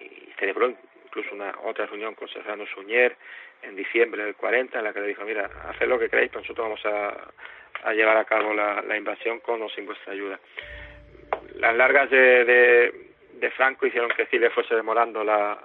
y 0.00 0.32
celebró 0.38 0.72
incluso 1.04 1.34
una 1.34 1.54
otra 1.62 1.86
reunión 1.86 2.14
con 2.14 2.28
Serrano 2.28 2.66
Suñer 2.66 3.16
en 3.62 3.76
diciembre 3.76 4.24
del 4.24 4.34
40, 4.34 4.78
en 4.78 4.84
la 4.84 4.92
que 4.92 5.00
le 5.00 5.08
dijo, 5.08 5.24
mira, 5.24 5.48
haced 5.68 5.88
lo 5.88 5.98
que 5.98 6.08
queráis, 6.08 6.30
pero 6.30 6.42
nosotros 6.42 6.66
vamos 6.66 6.86
a, 6.86 7.88
a 7.88 7.92
llevar 7.94 8.16
a 8.16 8.24
cabo 8.24 8.52
la, 8.52 8.82
la 8.82 8.96
invasión 8.96 9.40
con 9.40 9.62
o 9.62 9.68
sin 9.70 9.86
vuestra 9.86 10.12
ayuda. 10.12 10.38
Las 11.54 11.74
largas 11.76 12.10
de, 12.10 12.44
de 12.44 13.05
de 13.40 13.50
Franco 13.50 13.86
hicieron 13.86 14.10
que 14.10 14.28
Chile 14.28 14.50
fuese 14.50 14.74
demorando 14.74 15.22
la, 15.24 15.58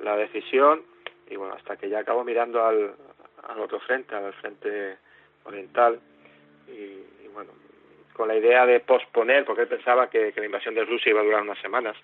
la 0.00 0.16
decisión 0.16 0.82
y 1.28 1.36
bueno, 1.36 1.54
hasta 1.54 1.76
que 1.76 1.88
ya 1.88 2.00
acabó 2.00 2.24
mirando 2.24 2.64
al, 2.64 2.94
al 3.48 3.60
otro 3.60 3.80
frente, 3.80 4.14
al 4.14 4.32
frente 4.34 4.96
oriental 5.44 6.00
y, 6.68 7.24
y, 7.24 7.30
bueno, 7.32 7.52
con 8.12 8.28
la 8.28 8.36
idea 8.36 8.66
de 8.66 8.80
posponer, 8.80 9.44
porque 9.44 9.62
él 9.62 9.68
pensaba 9.68 10.10
que, 10.10 10.32
la 10.36 10.44
invasión 10.44 10.74
de 10.74 10.84
Rusia 10.84 11.10
iba 11.10 11.20
a 11.20 11.24
durar 11.24 11.42
unas 11.42 11.58
semanas, 11.60 11.96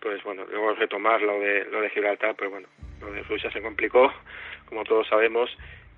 pues 0.00 0.22
bueno, 0.22 0.44
luego 0.50 0.74
retomar 0.74 1.20
lo 1.22 1.40
de, 1.40 1.64
lo 1.64 1.80
de 1.80 1.90
Gibraltar, 1.90 2.34
pues 2.36 2.50
bueno, 2.50 2.68
lo 3.00 3.10
de 3.12 3.22
Rusia 3.22 3.50
se 3.50 3.62
complicó, 3.62 4.12
como 4.66 4.84
todos 4.84 5.08
sabemos, 5.08 5.50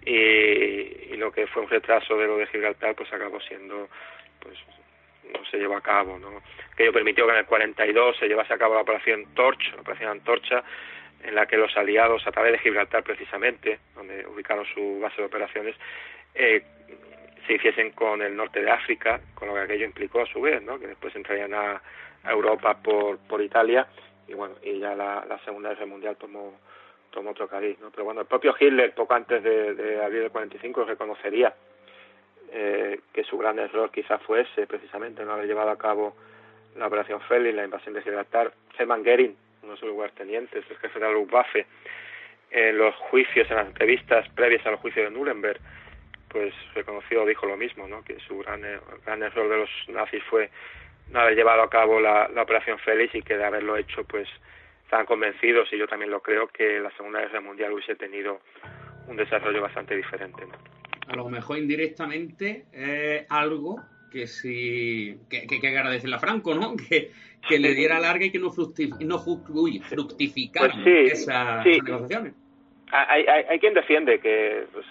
y, 0.05 0.13
y 0.13 1.17
lo 1.17 1.31
que 1.33 1.47
fue 1.47 1.63
un 1.63 1.69
retraso 1.69 2.17
de 2.17 2.27
lo 2.27 2.39
de 2.39 2.47
Gibraltar, 2.47 2.95
pues 2.95 3.13
acabó 3.13 3.41
siendo 3.41 3.89
pues 4.41 4.57
no 5.25 5.45
se 5.51 5.59
llevó 5.59 5.77
a 5.77 5.81
cabo, 5.81 6.19
¿no? 6.19 6.43
Aquello 6.73 6.93
permitió 6.93 7.27
que 7.27 7.33
en 7.33 7.39
el 7.39 7.47
42 7.47 8.17
se 8.19 8.29
llevase 8.29 8.55
a 8.55 8.59
cabo 8.59 8.75
la 8.75 8.83
operación 8.83 9.27
Torch, 9.35 9.73
la 9.75 9.83
operación 9.83 10.11
Antorcha, 10.11 10.63
en 11.23 11.35
la 11.35 11.47
que 11.47 11.57
los 11.57 11.77
aliados, 11.77 12.27
a 12.27 12.33
través 12.33 12.53
de 12.53 12.59
Gibraltar 12.59 13.03
precisamente, 13.03 13.79
donde 13.95 14.27
ubicaron 14.27 14.65
su 14.67 14.99
base 15.01 15.21
de 15.21 15.27
operaciones, 15.27 15.77
eh, 16.35 16.63
se 17.47 17.55
hiciesen 17.55 17.91
con 17.91 18.23
el 18.23 18.37
norte 18.37 18.63
de 18.63 18.71
África, 18.71 19.21
con 19.35 19.49
lo 19.49 19.55
que 19.55 19.61
aquello 19.61 19.85
implicó 19.85 20.23
a 20.23 20.27
su 20.27 20.41
vez, 20.41 20.63
¿no? 20.63 20.79
Que 20.79 20.87
después 20.87 21.15
entrarían 21.15 21.55
a, 21.55 21.83
Europa 22.23 22.77
por, 22.83 23.17
por 23.17 23.41
Italia 23.41 23.87
y 24.29 24.35
bueno, 24.35 24.55
y 24.63 24.79
ya 24.79 24.95
la, 24.95 25.25
la 25.27 25.39
Segunda 25.39 25.71
Guerra 25.71 25.87
Mundial 25.87 26.17
tomó 26.19 26.53
tomó 27.11 27.31
otro 27.31 27.49
cariz, 27.49 27.79
¿no? 27.81 27.91
Pero 27.91 28.05
bueno, 28.05 28.21
el 28.21 28.27
propio 28.27 28.55
Hitler, 28.59 28.95
poco 28.95 29.15
antes 29.15 29.43
de, 29.43 29.75
de 29.75 30.03
abril 30.03 30.21
del 30.21 30.31
45, 30.31 30.85
reconocería 30.85 31.55
eh, 32.53 33.01
que 33.13 33.25
su 33.25 33.39
gran 33.39 33.59
error 33.59 33.91
quizás 33.91 34.21
fuese 34.23 34.67
precisamente 34.67 35.25
no 35.25 35.33
haber 35.33 35.47
llevado 35.47 35.71
a 35.71 35.79
cabo 35.79 36.17
la 36.77 36.87
operación 36.87 37.21
Félix, 37.23 37.55
la 37.55 37.65
invasión 37.65 37.95
de 37.95 38.03
Gibraltar. 38.03 38.53
Hermann 38.79 39.03
Goering, 39.05 39.37
uno 39.63 39.73
de 39.73 39.79
sus 39.79 39.89
lugartenientes, 39.89 40.65
el 40.69 40.77
jefe 40.79 40.99
de 40.99 41.05
la 41.05 41.13
Luftwaffe, 41.13 41.67
en 42.51 42.79
los 42.79 42.95
juicios, 42.97 43.49
en 43.51 43.57
las 43.57 43.67
entrevistas 43.67 44.29
previas 44.31 44.65
a 44.67 44.73
los 44.73 44.81
juicios 44.81 45.05
de 45.05 45.17
Nuremberg, 45.17 45.61
pues 46.29 46.55
reconoció, 46.75 47.27
dijo 47.27 47.47
lo 47.47 47.57
mismo, 47.57 47.87
¿no? 47.87 48.03
que 48.05 48.19
su 48.21 48.39
gran, 48.39 48.63
gran 49.05 49.23
error 49.23 49.49
de 49.49 49.59
los 49.59 49.71
nazis 49.89 50.23
fue 50.25 50.51
no 51.11 51.21
haber 51.21 51.35
llevado 51.35 51.63
a 51.63 51.71
cabo 51.71 52.01
la, 52.01 52.29
la 52.29 52.43
operación 52.43 52.79
Félix 52.79 53.15
y 53.15 53.23
que 53.23 53.37
de 53.37 53.45
haberlo 53.45 53.77
hecho, 53.77 54.05
pues 54.05 54.29
estaban 54.85 55.07
convencidos, 55.07 55.73
y 55.73 55.79
yo 55.79 55.87
también 55.87 56.11
lo 56.11 56.21
creo, 56.21 56.49
que 56.49 56.81
la 56.81 56.91
Segunda 56.93 57.21
Guerra 57.21 57.41
Mundial 57.41 57.73
hubiese 57.73 57.95
tenido 57.97 58.41
un 59.07 59.17
desarrollo 59.17 59.61
bastante 59.61 59.97
diferente. 59.97 60.45
¿no? 60.47 60.80
A 61.11 61.17
lo 61.17 61.29
mejor 61.29 61.59
indirectamente 61.59 62.67
es 62.73 63.27
algo 63.29 63.83
que 64.13 64.27
sí 64.29 65.19
que, 65.29 65.47
que, 65.47 65.61
que 65.61 65.69
agradecerle 65.69 66.17
a 66.17 66.21
Franco, 66.21 66.55
¿no? 66.55 66.77
Que, 66.89 67.11
que 67.49 67.59
le 67.59 67.75
diera 67.75 67.99
larga 67.99 68.27
y 68.27 68.31
que 68.31 68.39
no, 68.39 68.51
fructif 68.51 68.95
no 69.01 69.19
fructificara 69.19 70.75
pues 70.75 70.85
sí, 70.85 71.13
esas, 71.13 71.63
sí. 71.63 71.71
esas, 71.71 71.85
negociaciones. 71.85 72.35
Hay, 72.93 73.25
hay, 73.27 73.45
hay, 73.49 73.59
quien 73.59 73.73
defiende 73.73 74.21
que 74.21 74.67
pues, 74.73 74.85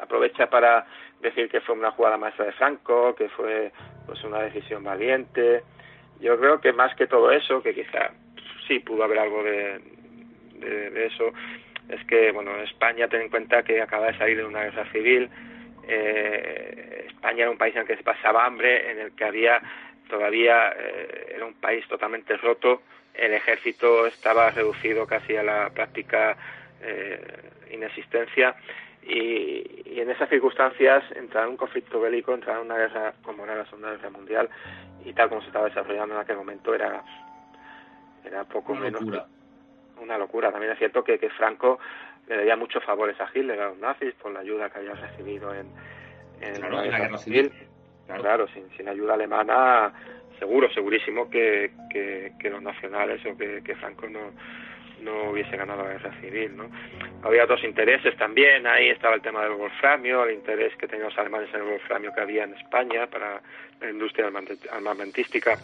aprovecha 0.00 0.48
para 0.48 0.86
decir 1.20 1.48
que 1.48 1.60
fue 1.60 1.74
una 1.74 1.90
jugada 1.90 2.16
maestra 2.16 2.44
de 2.44 2.52
Franco, 2.52 3.16
que 3.16 3.28
fue 3.30 3.72
pues 4.06 4.22
una 4.22 4.42
decisión 4.42 4.84
valiente. 4.84 5.62
Yo 6.20 6.38
creo 6.38 6.60
que 6.60 6.72
más 6.72 6.94
que 6.94 7.08
todo 7.08 7.32
eso, 7.32 7.60
que 7.62 7.74
quizá 7.74 8.12
sí 8.68 8.78
pudo 8.78 9.02
haber 9.02 9.18
algo 9.18 9.42
de, 9.42 9.80
de, 10.60 10.90
de 10.90 11.06
eso, 11.06 11.32
es 11.88 12.04
que 12.06 12.30
bueno 12.30 12.54
España 12.62 13.08
ten 13.08 13.22
en 13.22 13.28
cuenta 13.28 13.64
que 13.64 13.82
acaba 13.82 14.06
de 14.06 14.18
salir 14.18 14.36
de 14.36 14.44
una 14.44 14.62
guerra 14.62 14.90
civil 14.92 15.28
eh, 15.88 17.06
España 17.08 17.42
era 17.42 17.50
un 17.50 17.58
país 17.58 17.74
en 17.74 17.82
el 17.82 17.86
que 17.86 17.96
se 17.96 18.02
pasaba 18.02 18.44
hambre, 18.44 18.90
en 18.90 18.98
el 19.00 19.12
que 19.12 19.24
había 19.24 19.60
todavía 20.08 20.72
eh, 20.76 21.32
era 21.34 21.44
un 21.44 21.54
país 21.54 21.86
totalmente 21.88 22.36
roto, 22.36 22.82
el 23.14 23.32
ejército 23.32 24.06
estaba 24.06 24.50
reducido 24.50 25.06
casi 25.06 25.36
a 25.36 25.42
la 25.42 25.70
práctica 25.70 26.36
eh, 26.82 27.20
inexistencia 27.70 28.54
y, 29.02 29.82
y, 29.86 30.00
en 30.00 30.10
esas 30.10 30.28
circunstancias 30.28 31.04
entrar 31.16 31.44
en 31.44 31.50
un 31.50 31.56
conflicto 31.56 32.00
bélico, 32.00 32.34
entrar 32.34 32.56
en 32.56 32.66
una 32.66 32.76
guerra 32.76 33.14
como 33.22 33.44
era 33.44 33.56
la 33.56 33.64
Segunda 33.64 33.90
Guerra 33.90 34.10
Mundial 34.10 34.48
y 35.04 35.12
tal 35.12 35.28
como 35.28 35.40
se 35.40 35.48
estaba 35.48 35.68
desarrollando 35.68 36.14
en 36.14 36.20
aquel 36.20 36.36
momento 36.36 36.74
era 36.74 37.02
era 38.24 38.44
poco 38.44 38.72
una 38.72 38.82
menos 38.82 39.00
locura. 39.02 39.26
una 40.00 40.18
locura. 40.18 40.52
También 40.52 40.72
es 40.72 40.78
cierto 40.78 41.02
que, 41.02 41.18
que 41.18 41.30
Franco 41.30 41.78
le 42.28 42.36
debía 42.36 42.56
muchos 42.56 42.84
favores 42.84 43.18
a 43.20 43.28
Hitler, 43.32 43.60
a 43.60 43.68
los 43.68 43.78
nazis, 43.78 44.14
por 44.14 44.32
la 44.32 44.40
ayuda 44.40 44.70
que 44.70 44.78
había 44.78 44.94
recibido 44.94 45.54
en, 45.54 45.66
en 46.40 46.60
la 46.60 46.82
guerra 46.82 47.18
civil. 47.18 47.52
Claro, 48.06 48.48
sin, 48.48 48.68
sin 48.76 48.88
ayuda 48.88 49.14
alemana, 49.14 49.92
seguro, 50.38 50.70
segurísimo 50.72 51.28
que, 51.28 51.70
que, 51.90 52.50
los 52.50 52.62
nacionales 52.62 53.20
o 53.26 53.36
que, 53.36 53.62
que 53.62 53.74
Franco 53.74 54.08
no, 54.08 54.32
no 55.02 55.30
hubiese 55.30 55.56
ganado 55.56 55.82
la 55.82 55.90
guerra 55.90 56.20
civil, 56.20 56.56
¿no? 56.56 56.70
Había 57.22 57.44
otros 57.44 57.62
intereses 57.64 58.16
también, 58.16 58.66
ahí 58.66 58.88
estaba 58.88 59.14
el 59.14 59.20
tema 59.20 59.42
del 59.42 59.52
wolframio, 59.52 60.24
el 60.24 60.34
interés 60.34 60.74
que 60.76 60.88
tenían 60.88 61.08
los 61.08 61.18
alemanes 61.18 61.52
en 61.52 61.60
el 61.60 61.66
wolframio 61.66 62.12
que 62.14 62.20
había 62.20 62.44
en 62.44 62.54
España 62.54 63.06
para 63.06 63.42
la 63.80 63.90
industria 63.90 64.30
armamentística. 64.72 65.58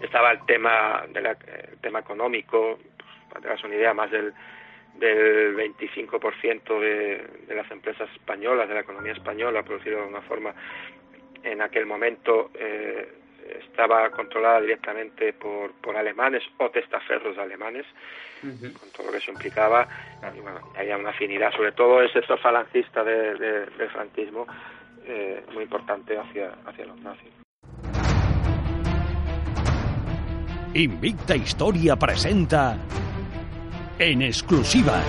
Estaba 0.00 0.30
el 0.30 0.46
tema, 0.46 1.04
de 1.12 1.20
la, 1.20 1.32
el 1.32 1.78
tema 1.80 1.98
económico, 1.98 2.78
pues, 2.96 3.10
para 3.42 3.54
que 3.54 3.66
una 3.66 3.74
idea, 3.74 3.92
más 3.92 4.10
del, 4.10 4.32
del 4.98 5.56
25% 5.56 6.80
de, 6.80 7.26
de 7.46 7.54
las 7.54 7.70
empresas 7.70 8.08
españolas, 8.12 8.68
de 8.68 8.74
la 8.74 8.80
economía 8.80 9.12
española, 9.12 9.62
por 9.62 9.78
decirlo 9.78 9.98
de 9.98 10.04
alguna 10.04 10.22
forma, 10.22 10.54
en 11.42 11.62
aquel 11.62 11.86
momento 11.86 12.50
eh, 12.54 13.08
estaba 13.64 14.10
controlada 14.10 14.60
directamente 14.60 15.32
por, 15.32 15.72
por 15.80 15.96
alemanes 15.96 16.42
o 16.58 16.70
testaferros 16.70 17.38
alemanes, 17.38 17.86
con 18.40 18.90
todo 18.92 19.06
lo 19.06 19.12
que 19.12 19.18
eso 19.18 19.30
implicaba. 19.30 19.88
Y 20.36 20.40
bueno, 20.40 20.60
había 20.76 20.96
una 20.96 21.10
afinidad, 21.10 21.52
sobre 21.52 21.72
todo 21.72 22.02
ese 22.02 22.14
sector 22.14 22.38
falangista 22.38 23.02
de, 23.02 23.34
del 23.34 23.90
franquismo, 23.90 24.46
eh, 25.04 25.42
muy 25.52 25.64
importante 25.64 26.18
hacia, 26.18 26.52
hacia 26.66 26.86
los 26.86 27.00
nazis. 27.00 27.30
Invicta 30.74 31.34
Historia 31.34 31.96
presenta 31.96 32.76
en 33.98 34.22
exclusiva. 34.22 35.00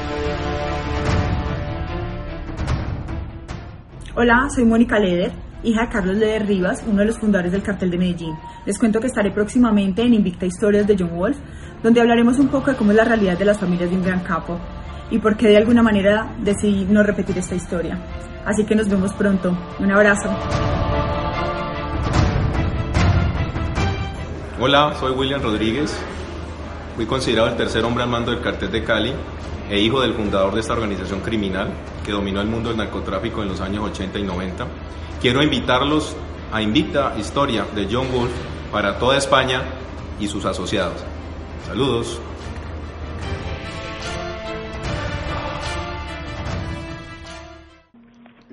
Hola, 4.15 4.47
soy 4.53 4.65
Mónica 4.65 4.99
Leder 4.99 5.31
hija 5.63 5.81
de 5.81 5.89
Carlos 5.89 6.15
Leder 6.15 6.45
Rivas, 6.45 6.83
uno 6.87 6.99
de 6.99 7.05
los 7.05 7.19
fundadores 7.19 7.51
del 7.51 7.63
cartel 7.63 7.91
de 7.91 7.97
Medellín. 7.97 8.35
Les 8.65 8.77
cuento 8.77 8.99
que 8.99 9.07
estaré 9.07 9.31
próximamente 9.31 10.01
en 10.01 10.13
Invicta 10.13 10.45
Historias 10.45 10.87
de 10.87 10.95
John 10.97 11.15
Wolf, 11.15 11.37
donde 11.83 12.01
hablaremos 12.01 12.39
un 12.39 12.47
poco 12.47 12.71
de 12.71 12.77
cómo 12.77 12.91
es 12.91 12.97
la 12.97 13.03
realidad 13.03 13.37
de 13.37 13.45
las 13.45 13.59
familias 13.59 13.89
de 13.89 13.95
un 13.97 14.03
gran 14.03 14.21
capo 14.21 14.57
y 15.11 15.19
por 15.19 15.35
qué 15.35 15.47
de 15.47 15.57
alguna 15.57 15.81
manera 15.81 16.35
decidí 16.39 16.85
no 16.85 17.03
repetir 17.03 17.37
esta 17.37 17.55
historia. 17.55 17.97
Así 18.45 18.65
que 18.65 18.75
nos 18.75 18.87
vemos 18.87 19.13
pronto. 19.13 19.57
Un 19.79 19.91
abrazo. 19.91 20.29
Hola, 24.61 24.93
soy 24.99 25.11
William 25.13 25.41
Rodríguez. 25.41 25.97
Fui 26.99 27.05
considerado 27.05 27.47
el 27.47 27.55
tercer 27.55 27.85
hombre 27.85 28.03
al 28.03 28.09
mando 28.09 28.29
del 28.29 28.41
cartel 28.41 28.69
de 28.69 28.83
Cali 28.83 29.13
e 29.69 29.79
hijo 29.79 30.01
del 30.01 30.13
fundador 30.15 30.53
de 30.53 30.59
esta 30.59 30.73
organización 30.73 31.21
criminal 31.21 31.71
que 32.03 32.11
dominó 32.11 32.41
el 32.41 32.47
mundo 32.47 32.67
del 32.67 32.77
narcotráfico 32.77 33.41
en 33.41 33.47
los 33.47 33.61
años 33.61 33.85
80 33.85 34.19
y 34.19 34.23
90 34.23 34.67
Quiero 35.21 35.41
invitarlos 35.41 36.13
a 36.51 36.61
Invicta 36.61 37.15
Historia 37.17 37.65
de 37.73 37.87
John 37.89 38.11
Wolf 38.11 38.33
para 38.69 38.99
toda 38.99 39.17
España 39.17 39.63
y 40.19 40.27
sus 40.27 40.43
asociados. 40.43 41.01
Saludos. 41.65 42.19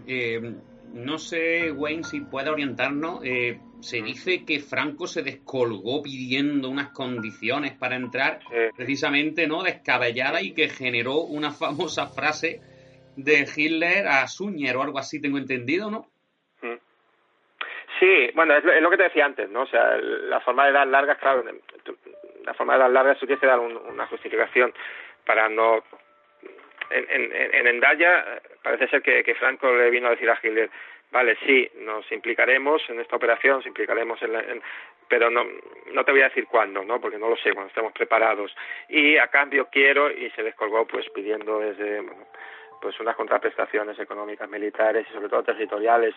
Eh, 0.07 0.55
no 0.97 1.19
sé, 1.19 1.71
Wayne, 1.71 2.05
si 2.05 2.21
puede 2.21 2.51
orientarnos. 2.51 3.21
Eh, 3.25 3.61
se 3.81 4.03
dice 4.03 4.45
que 4.45 4.61
Franco 4.61 5.07
se 5.07 5.23
descolgó 5.23 6.03
pidiendo 6.03 6.69
unas 6.69 6.91
condiciones 6.91 7.73
para 7.75 7.97
entrar, 7.97 8.41
precisamente, 8.75 9.47
¿no? 9.47 9.63
Descabellada 9.63 10.41
y 10.41 10.55
que 10.55 10.69
generó 10.69 11.21
una 11.21 11.53
famosa 11.53 12.07
frase 12.07 12.61
de 13.17 13.47
Hitler 13.55 14.09
a 14.09 14.27
Suñer 14.27 14.77
o 14.77 14.83
algo 14.83 14.99
así, 14.99 15.21
tengo 15.21 15.39
entendido, 15.39 15.91
¿no? 15.91 16.07
Sí, 17.99 18.31
bueno, 18.35 18.55
es 18.55 18.83
lo, 18.83 18.91
que 18.91 18.97
te 18.99 19.05
decía 19.05 19.25
antes, 19.25 19.49
¿no? 19.49 19.63
O 19.63 19.67
sea, 19.67 19.97
la 19.97 20.41
forma 20.41 20.67
de 20.67 20.73
dar 20.73 20.87
largas, 20.87 21.19
claro, 21.19 21.45
la 22.45 22.55
forma 22.55 22.75
de 22.75 22.79
dar 22.81 22.91
largas 22.91 23.19
que 23.19 23.47
dar 23.47 23.59
una 23.59 24.07
justificación 24.07 24.73
para 25.25 25.49
no... 25.49 25.83
En, 26.91 27.07
en, 27.11 27.55
en 27.55 27.67
Endaya 27.67 28.41
parece 28.63 28.89
ser 28.89 29.03
que, 29.03 29.35
Franco 29.35 29.73
le 29.73 29.91
vino 29.91 30.07
a 30.09 30.11
decir 30.11 30.31
a 30.31 30.39
Hitler, 30.43 30.71
vale, 31.11 31.37
sí, 31.47 31.69
nos 31.81 32.11
implicaremos 32.13 32.83
en 32.89 33.01
esta 33.01 33.17
operación, 33.17 33.57
nos 33.57 33.67
implicaremos 33.67 34.21
en, 34.23 34.33
la, 34.33 34.45
pero 35.09 35.31
no, 35.31 35.45
no 35.93 36.05
te 36.05 36.13
voy 36.13 36.23
a 36.23 36.29
decir 36.29 36.47
cuándo, 36.47 36.85
¿no? 36.85 37.01
Porque 37.01 37.19
no 37.19 37.29
lo 37.29 37.37
sé, 37.37 37.53
cuando 37.53 37.69
estemos 37.69 37.93
preparados. 37.93 38.55
Y 38.89 39.17
a 39.17 39.29
cambio 39.29 39.69
quiero, 39.71 40.11
y 40.11 40.31
se 40.31 40.43
descolgó 40.43 40.87
pues 40.87 41.09
pidiendo 41.11 41.61
desde, 41.61 42.03
pues 42.81 42.99
unas 43.01 43.17
contraprestaciones 43.17 43.99
económicas, 43.99 44.49
militares 44.49 45.07
y 45.09 45.13
sobre 45.13 45.29
todo 45.29 45.45
territoriales 45.45 46.15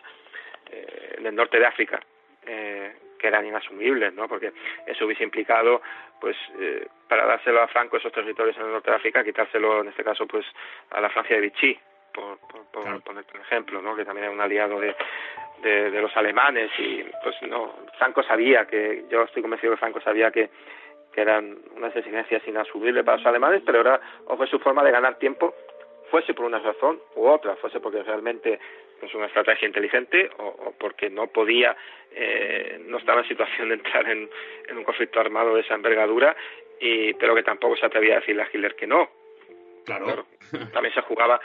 eh, 0.72 1.16
en 1.18 1.26
el 1.26 1.36
norte 1.36 1.60
de 1.60 1.66
África, 1.66 2.00
eh, 2.46 2.94
que 3.20 3.28
eran 3.28 3.46
inasumibles, 3.46 4.14
¿no? 4.14 4.28
Porque 4.28 4.54
eso 4.88 5.06
hubiese 5.06 5.24
implicado, 5.24 5.82
pues, 6.20 6.36
eh, 6.60 6.88
para 7.08 7.26
dárselo 7.26 7.62
a 7.62 7.68
Franco 7.68 7.98
esos 7.98 8.12
territorios 8.12 8.58
en 8.58 8.64
el 8.64 8.72
norte 8.72 8.90
de 8.90 8.98
África, 8.98 9.24
quitárselo, 9.24 9.82
en 9.82 9.90
este 9.90 10.04
caso, 10.04 10.26
pues, 10.26 10.46
a 10.90 11.02
la 11.02 11.10
Francia 11.10 11.36
de 11.36 11.42
Vichy, 11.42 11.78
por, 12.14 12.40
por, 12.40 12.66
por 12.72 13.02
poner 13.04 13.26
un 13.34 13.42
ejemplo, 13.42 13.82
¿no? 13.82 13.96
Que 13.96 14.06
también 14.06 14.26
era 14.26 14.34
un 14.34 14.42
aliado 14.42 14.80
de, 14.80 14.96
de, 15.62 15.92
de, 15.92 16.02
los 16.02 16.16
alemanes 16.18 16.72
y, 16.80 17.04
pues, 17.22 17.36
no, 17.44 17.76
Franco 17.98 18.24
sabía 18.24 18.66
que, 18.66 19.06
yo 19.10 19.24
estoy 19.24 19.42
convencido 19.42 19.74
que 19.74 19.80
Franco 19.80 20.02
sabía 20.02 20.32
que, 20.32 20.50
que 21.14 21.22
eran 21.22 21.58
unas 21.76 21.96
exigencias 21.96 22.48
inasumibles 22.48 23.04
para 23.04 23.18
los 23.18 23.26
alemanes, 23.26 23.62
pero 23.66 23.82
era, 23.82 24.00
o 24.26 24.38
fue 24.38 24.48
su 24.48 24.60
forma 24.60 24.84
de 24.84 24.92
ganar 24.92 25.16
tiempo 25.16 25.54
fuese 26.10 26.34
por 26.34 26.46
una 26.46 26.60
razón 26.60 27.00
u 27.16 27.28
otra, 27.28 27.56
fuese 27.56 27.80
porque 27.80 28.04
realmente 28.04 28.60
es 29.02 29.14
una 29.14 29.28
estrategia 29.28 29.68
inteligente 29.68 30.30
o, 30.38 30.74
porque 30.78 31.10
no 31.10 31.28
podía, 31.28 31.76
eh, 32.12 32.82
no 32.88 32.98
estaba 32.98 33.22
en 33.22 33.28
situación 33.28 33.70
de 33.70 33.76
entrar 33.76 34.08
en, 34.10 34.30
en, 34.68 34.78
un 34.78 34.84
conflicto 34.84 35.20
armado 35.20 35.56
de 35.56 35.62
esa 35.62 35.76
envergadura, 35.76 36.36
y, 36.80 37.14
pero 37.14 37.36
que 37.36 37.44
tampoco 37.44 37.76
se 37.78 37.86
atrevía 37.86 38.18
a 38.18 38.20
decirle 38.20 38.44
a 38.44 38.50
Hitler 38.52 38.76
que 38.76 38.88
no. 38.88 39.10
Claro. 39.86 40.26
También 40.74 40.94
se 40.94 41.02
jugaba 41.02 41.40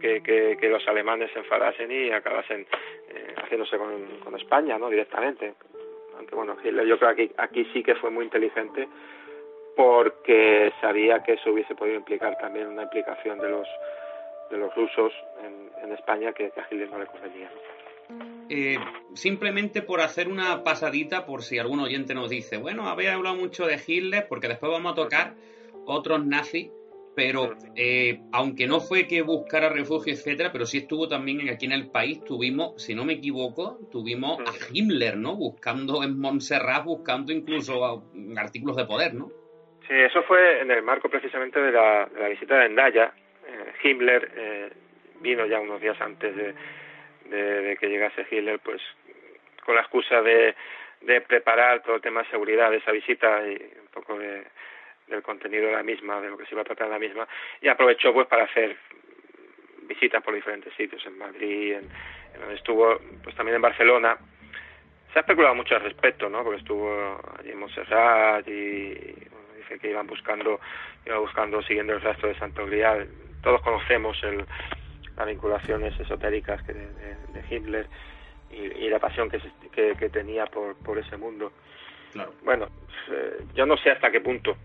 que, 0.00 0.22
que, 0.22 0.56
que, 0.60 0.68
los 0.68 0.86
alemanes 0.88 1.30
se 1.32 1.38
enfadasen 1.38 1.90
y 1.90 2.10
acabasen 2.10 2.66
eh, 3.08 3.34
haciéndose 3.36 3.78
con, 3.78 4.18
con 4.18 4.34
España, 4.36 4.78
¿no? 4.78 4.90
Directamente. 4.90 5.54
Aunque 6.16 6.34
bueno, 6.34 6.56
Hitler 6.62 6.86
yo 6.86 6.98
creo 6.98 7.14
que 7.14 7.22
aquí, 7.22 7.34
aquí 7.38 7.70
sí 7.72 7.82
que 7.82 7.94
fue 7.94 8.10
muy 8.10 8.24
inteligente 8.24 8.88
porque 9.76 10.72
sabía 10.80 11.22
que 11.22 11.34
eso 11.34 11.50
hubiese 11.50 11.74
podido 11.74 11.96
implicar 11.96 12.36
también 12.38 12.68
una 12.68 12.84
implicación 12.84 13.38
de 13.38 13.48
los 13.48 13.68
de 14.50 14.58
los 14.58 14.74
rusos 14.74 15.12
en, 15.42 15.70
en 15.82 15.92
España 15.92 16.32
que, 16.32 16.44
a 16.44 16.66
Hitler 16.70 16.90
no 16.90 16.98
le 16.98 17.06
convenía. 17.06 17.50
Eh, 18.50 18.76
simplemente 19.14 19.80
por 19.80 20.02
hacer 20.02 20.28
una 20.28 20.62
pasadita, 20.62 21.24
por 21.24 21.42
si 21.42 21.58
algún 21.58 21.80
oyente 21.80 22.14
nos 22.14 22.28
dice, 22.28 22.58
bueno, 22.58 22.86
había 22.86 23.14
hablado 23.14 23.36
mucho 23.36 23.66
de 23.66 23.80
Hitler, 23.84 24.26
porque 24.28 24.48
después 24.48 24.70
vamos 24.70 24.92
a 24.92 24.94
tocar 24.94 25.34
otros 25.86 26.24
nazis, 26.26 26.70
pero 27.14 27.54
eh, 27.76 28.20
aunque 28.32 28.66
no 28.66 28.80
fue 28.80 29.06
que 29.06 29.22
buscara 29.22 29.70
refugio, 29.70 30.12
etcétera, 30.12 30.52
pero 30.52 30.66
sí 30.66 30.78
estuvo 30.78 31.08
también 31.08 31.48
aquí 31.48 31.64
en 31.64 31.72
el 31.72 31.88
país, 31.90 32.22
tuvimos, 32.22 32.82
si 32.82 32.94
no 32.94 33.06
me 33.06 33.14
equivoco, 33.14 33.78
tuvimos 33.90 34.38
a 34.40 34.52
Himmler, 34.72 35.16
¿no? 35.16 35.34
Buscando 35.34 36.02
en 36.02 36.18
Montserrat, 36.18 36.84
buscando 36.84 37.32
incluso 37.32 38.04
artículos 38.36 38.76
de 38.76 38.84
poder, 38.84 39.14
¿no? 39.14 39.30
Sí, 39.92 40.00
eso 40.00 40.22
fue 40.22 40.62
en 40.62 40.70
el 40.70 40.80
marco 40.82 41.10
precisamente 41.10 41.60
de 41.60 41.70
la, 41.70 42.06
de 42.06 42.18
la 42.18 42.28
visita 42.28 42.56
de 42.56 42.64
Endaya. 42.64 43.12
Eh, 43.46 43.72
Himmler 43.82 44.32
eh, 44.34 44.70
vino 45.20 45.44
ya 45.44 45.60
unos 45.60 45.82
días 45.82 46.00
antes 46.00 46.34
de, 46.34 47.76
que 47.78 47.88
llegase 47.88 48.26
Hitler, 48.30 48.58
pues 48.60 48.80
con 49.66 49.74
la 49.74 49.82
excusa 49.82 50.22
de, 50.22 50.54
preparar 51.28 51.82
todo 51.82 51.96
el 51.96 52.00
tema 52.00 52.22
de 52.22 52.30
seguridad 52.30 52.70
de 52.70 52.78
esa 52.78 52.90
visita 52.90 53.46
y 53.46 53.52
un 53.52 53.88
poco 53.92 54.18
de, 54.18 54.44
del 55.08 55.22
contenido 55.22 55.66
de 55.66 55.72
la 55.72 55.82
misma, 55.82 56.22
de 56.22 56.30
lo 56.30 56.38
que 56.38 56.46
se 56.46 56.54
iba 56.54 56.62
a 56.62 56.64
tratar 56.64 56.86
en 56.86 56.92
la 56.94 56.98
misma, 56.98 57.28
y 57.60 57.68
aprovechó 57.68 58.14
pues 58.14 58.26
para 58.28 58.44
hacer 58.44 58.74
visitas 59.82 60.22
por 60.22 60.34
diferentes 60.34 60.72
sitios, 60.72 61.04
en 61.04 61.18
Madrid, 61.18 61.74
en, 61.74 61.84
en 62.32 62.40
donde 62.40 62.54
estuvo, 62.54 62.98
pues 63.22 63.36
también 63.36 63.56
en 63.56 63.62
Barcelona. 63.62 64.16
Se 65.12 65.18
ha 65.18 65.20
especulado 65.20 65.54
mucho 65.54 65.74
al 65.74 65.82
respecto, 65.82 66.30
¿no? 66.30 66.42
Porque 66.42 66.60
estuvo 66.60 67.20
allí 67.38 67.50
en 67.50 67.58
Montserrat 67.58 68.48
y 68.48 69.31
que 69.78 69.90
iban 69.90 70.06
buscando, 70.06 70.60
iban 71.06 71.20
buscando 71.20 71.62
siguiendo 71.62 71.94
el 71.94 72.00
rastro 72.00 72.28
de 72.28 72.38
Santo 72.38 72.66
Grial. 72.66 73.08
Todos 73.42 73.60
conocemos 73.62 74.16
el, 74.22 74.44
las 75.16 75.26
vinculaciones 75.26 75.98
esotéricas 75.98 76.62
que 76.62 76.72
de, 76.72 76.86
de, 76.86 77.44
Hitler 77.50 77.86
y, 78.50 78.84
y, 78.84 78.88
la 78.88 78.98
pasión 78.98 79.30
que, 79.30 79.40
que, 79.72 79.94
que, 79.96 80.08
tenía 80.08 80.46
por, 80.46 80.76
por 80.76 80.98
ese 80.98 81.16
mundo. 81.16 81.52
Claro. 82.12 82.32
Bueno, 82.44 82.68
eh, 83.10 83.44
yo 83.54 83.66
no 83.66 83.76
sé 83.76 83.90
hasta 83.90 84.10
qué 84.10 84.20
punto 84.20 84.56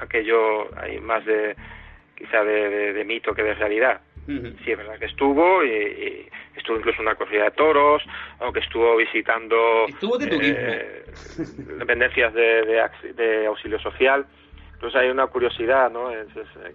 aquello 0.00 0.68
hay 0.78 1.00
más 1.00 1.24
de 1.24 1.56
quizá 2.16 2.42
de, 2.44 2.68
de, 2.68 2.92
de 2.92 3.04
mito 3.04 3.34
que 3.34 3.42
de 3.42 3.54
realidad. 3.54 4.00
Uh 4.28 4.52
Sí, 4.64 4.72
es 4.72 4.76
verdad 4.76 4.98
que 4.98 5.06
estuvo, 5.06 5.64
y, 5.64 5.70
y, 5.70 6.28
estuvo 6.54 6.76
incluso 6.76 7.00
en 7.00 7.08
una 7.08 7.14
corrida 7.14 7.44
de 7.44 7.50
toros, 7.52 8.02
o 8.40 8.52
que 8.52 8.60
estuvo 8.60 8.96
visitando 8.96 9.86
estuvo 9.88 10.18
de 10.18 10.28
eh, 10.30 11.04
dependencias 11.78 12.34
de, 12.34 12.62
de, 12.62 13.12
de, 13.14 13.46
auxilio 13.46 13.78
social. 13.80 14.26
Incluso 14.74 14.98
hay 14.98 15.08
una 15.08 15.26
curiosidad, 15.28 15.90
¿no? 15.90 16.10
Es, 16.10 16.28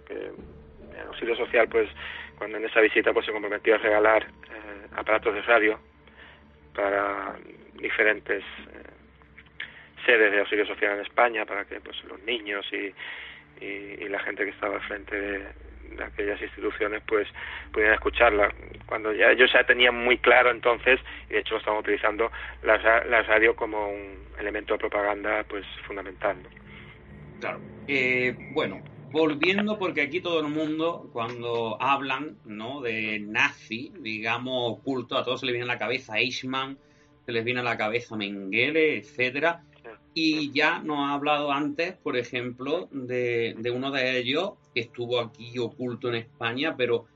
que 0.06 0.14
el 0.14 1.06
auxilio 1.06 1.36
social, 1.36 1.68
pues, 1.68 1.88
cuando 2.36 2.58
en 2.58 2.64
esa 2.64 2.80
visita 2.80 3.12
pues 3.12 3.24
se 3.26 3.32
comprometió 3.32 3.76
a 3.76 3.78
regalar 3.78 4.24
eh, 4.24 4.86
aparatos 4.96 5.34
de 5.34 5.42
radio 5.42 5.78
para 6.74 7.36
diferentes 7.74 8.42
eh, 8.42 8.94
sedes 10.04 10.32
de 10.32 10.40
auxilio 10.40 10.66
social 10.66 10.94
en 10.94 11.06
España, 11.06 11.46
para 11.46 11.64
que 11.64 11.80
pues 11.80 12.02
los 12.04 12.20
niños 12.24 12.66
y, 12.72 12.92
y, 13.64 14.08
la 14.08 14.18
gente 14.20 14.44
que 14.44 14.50
estaba 14.50 14.74
al 14.74 14.82
frente 14.82 15.20
de, 15.20 15.46
aquellas 16.04 16.40
instituciones 16.40 17.02
pues 17.06 17.28
pudieran 17.72 17.94
escucharla. 17.94 18.52
Cuando 18.86 19.12
ya 19.12 19.30
ellos 19.30 19.50
ya 19.52 19.64
tenían 19.64 19.94
muy 19.96 20.18
claro 20.18 20.50
entonces 20.50 21.00
y 21.28 21.34
de 21.34 21.40
hecho 21.40 21.54
lo 21.54 21.58
estaban 21.58 21.80
utilizando 21.80 22.30
la, 22.62 22.76
la 23.04 23.22
radio 23.22 23.54
como 23.54 23.88
un 23.88 24.24
elemento 24.38 24.74
de 24.74 24.78
propaganda 24.78 25.44
pues 25.48 25.64
fundamental 25.86 26.36
claro. 27.40 27.60
Eh, 27.86 28.34
bueno 28.52 28.82
volviendo 29.10 29.78
porque 29.78 30.02
aquí 30.02 30.20
todo 30.20 30.40
el 30.40 30.48
mundo 30.48 31.08
cuando 31.12 31.80
hablan 31.80 32.36
no 32.44 32.80
de 32.80 33.20
nazi 33.20 33.92
digamos 34.00 34.72
oculto 34.72 35.16
a 35.16 35.24
todos 35.24 35.40
se 35.40 35.46
les 35.46 35.52
viene 35.52 35.70
a 35.70 35.74
la 35.74 35.78
cabeza 35.78 36.18
Eichmann 36.18 36.78
se 37.24 37.32
les 37.32 37.44
viene 37.44 37.60
a 37.60 37.64
la 37.64 37.76
cabeza 37.76 38.16
Mengele 38.16 38.98
etcétera 38.98 39.62
y 40.14 40.52
ya 40.52 40.78
nos 40.78 40.98
ha 41.00 41.14
hablado 41.14 41.50
antes, 41.50 41.94
por 41.94 42.16
ejemplo, 42.16 42.88
de, 42.92 43.56
uno 43.74 43.90
de 43.90 44.18
ellos 44.18 44.52
estuvo 44.80 45.20
aquí 45.20 45.58
oculto 45.58 46.08
en 46.08 46.16
España, 46.16 46.74
pero 46.76 47.06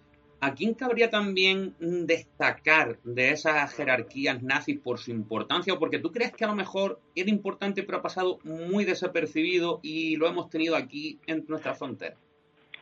¿a 0.41 0.55
quién 0.55 0.75
cabría 0.75 1.11
también 1.11 1.75
destacar 1.79 2.97
de 3.03 3.31
esas 3.31 3.75
jerarquías 3.75 4.43
nazis 4.43 4.79
por 4.79 4.99
su 4.99 5.11
importancia? 5.11 5.75
¿O 5.75 5.79
porque 5.79 5.99
tú 5.99 6.13
crees 6.13 6.33
que 6.33 6.45
a 6.45 6.49
lo 6.49 6.55
mejor 6.55 6.99
era 7.15 7.31
importante 7.31 7.83
pero 7.83 7.99
ha 7.99 8.03
pasado 8.03 8.39
muy 8.45 8.85
desapercibido 8.85 9.81
y 9.83 10.17
lo 10.17 10.27
hemos 10.29 10.51
tenido 10.51 10.77
aquí 10.77 11.19
en 11.27 11.45
nuestra 11.49 11.75
frontera? 11.75 12.17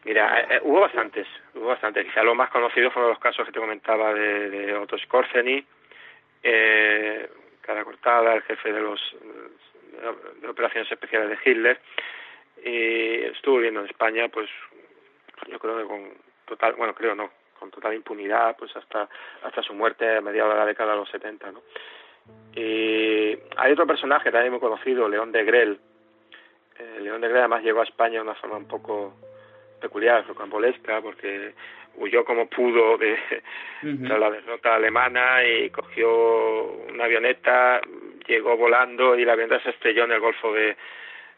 Mira, 0.05 0.41
eh, 0.41 0.47
eh, 0.51 0.61
hubo 0.63 0.81
bastantes, 0.81 1.27
hubo 1.55 1.67
bastantes. 1.67 2.07
Quizá 2.07 2.23
lo 2.23 2.35
más 2.35 2.51
conocido 2.51 2.91
fueron 2.93 3.11
los 3.11 3.19
casos 3.19 3.45
que 3.45 3.53
te 3.53 3.59
comentaba 3.59 4.15
de, 4.15 4.51
de 4.51 4.75
Otto 4.77 4.97
Skorzeny, 4.99 5.67
eh, 6.43 7.29
cara 7.61 7.83
cortada, 7.85 8.35
el 8.35 8.43
jefe 8.43 8.73
de 8.73 8.81
los 8.81 9.01
de 10.41 10.49
operaciones 10.49 10.91
especiales 10.93 11.31
de 11.31 11.51
Hitler 11.51 11.81
y 12.65 13.23
estuvo 13.25 13.57
viviendo 13.57 13.81
en 13.81 13.87
España 13.87 14.29
pues 14.29 14.49
yo 15.49 15.59
creo 15.59 15.79
que 15.79 15.85
con 15.85 16.11
total 16.47 16.75
bueno 16.75 16.95
creo 16.95 17.15
no 17.15 17.31
con 17.59 17.71
total 17.71 17.95
impunidad 17.95 18.57
pues 18.57 18.75
hasta 18.77 19.09
hasta 19.43 19.63
su 19.63 19.75
muerte 19.75 20.17
a 20.17 20.21
mediados 20.21 20.53
de 20.53 20.59
la 20.59 20.67
década 20.67 20.93
de 20.93 20.99
los 20.99 21.11
70 21.11 21.53
¿no? 21.53 21.63
y 22.55 23.39
hay 23.57 23.73
otro 23.73 23.87
personaje 23.87 24.31
también 24.31 24.53
muy 24.53 24.61
conocido 24.61 25.09
León 25.09 25.33
de 25.33 25.45
Grel 25.45 25.81
eh, 26.79 26.99
León 27.01 27.21
de 27.21 27.29
Grel 27.29 27.41
además 27.41 27.63
llegó 27.63 27.81
a 27.81 27.85
España 27.85 28.15
de 28.15 28.23
una 28.23 28.35
forma 28.35 28.57
un 28.57 28.69
poco 28.69 29.15
peculiar 29.81 30.27
rocambolesca 30.27 31.01
porque 31.03 31.55
huyó 31.97 32.25
como 32.25 32.47
pudo 32.49 32.99
de, 32.99 33.19
la 33.83 34.31
derrota 34.31 34.75
alemana 34.75 35.45
y 35.45 35.71
cogió 35.71 36.65
una 36.89 37.05
avioneta 37.05 37.81
llegó 38.27 38.57
volando 38.57 39.17
y 39.17 39.25
la 39.25 39.33
avión 39.33 39.51
se 39.63 39.71
estrelló 39.71 40.05
en 40.05 40.13
el 40.13 40.21
Golfo 40.21 40.53
de, 40.53 40.77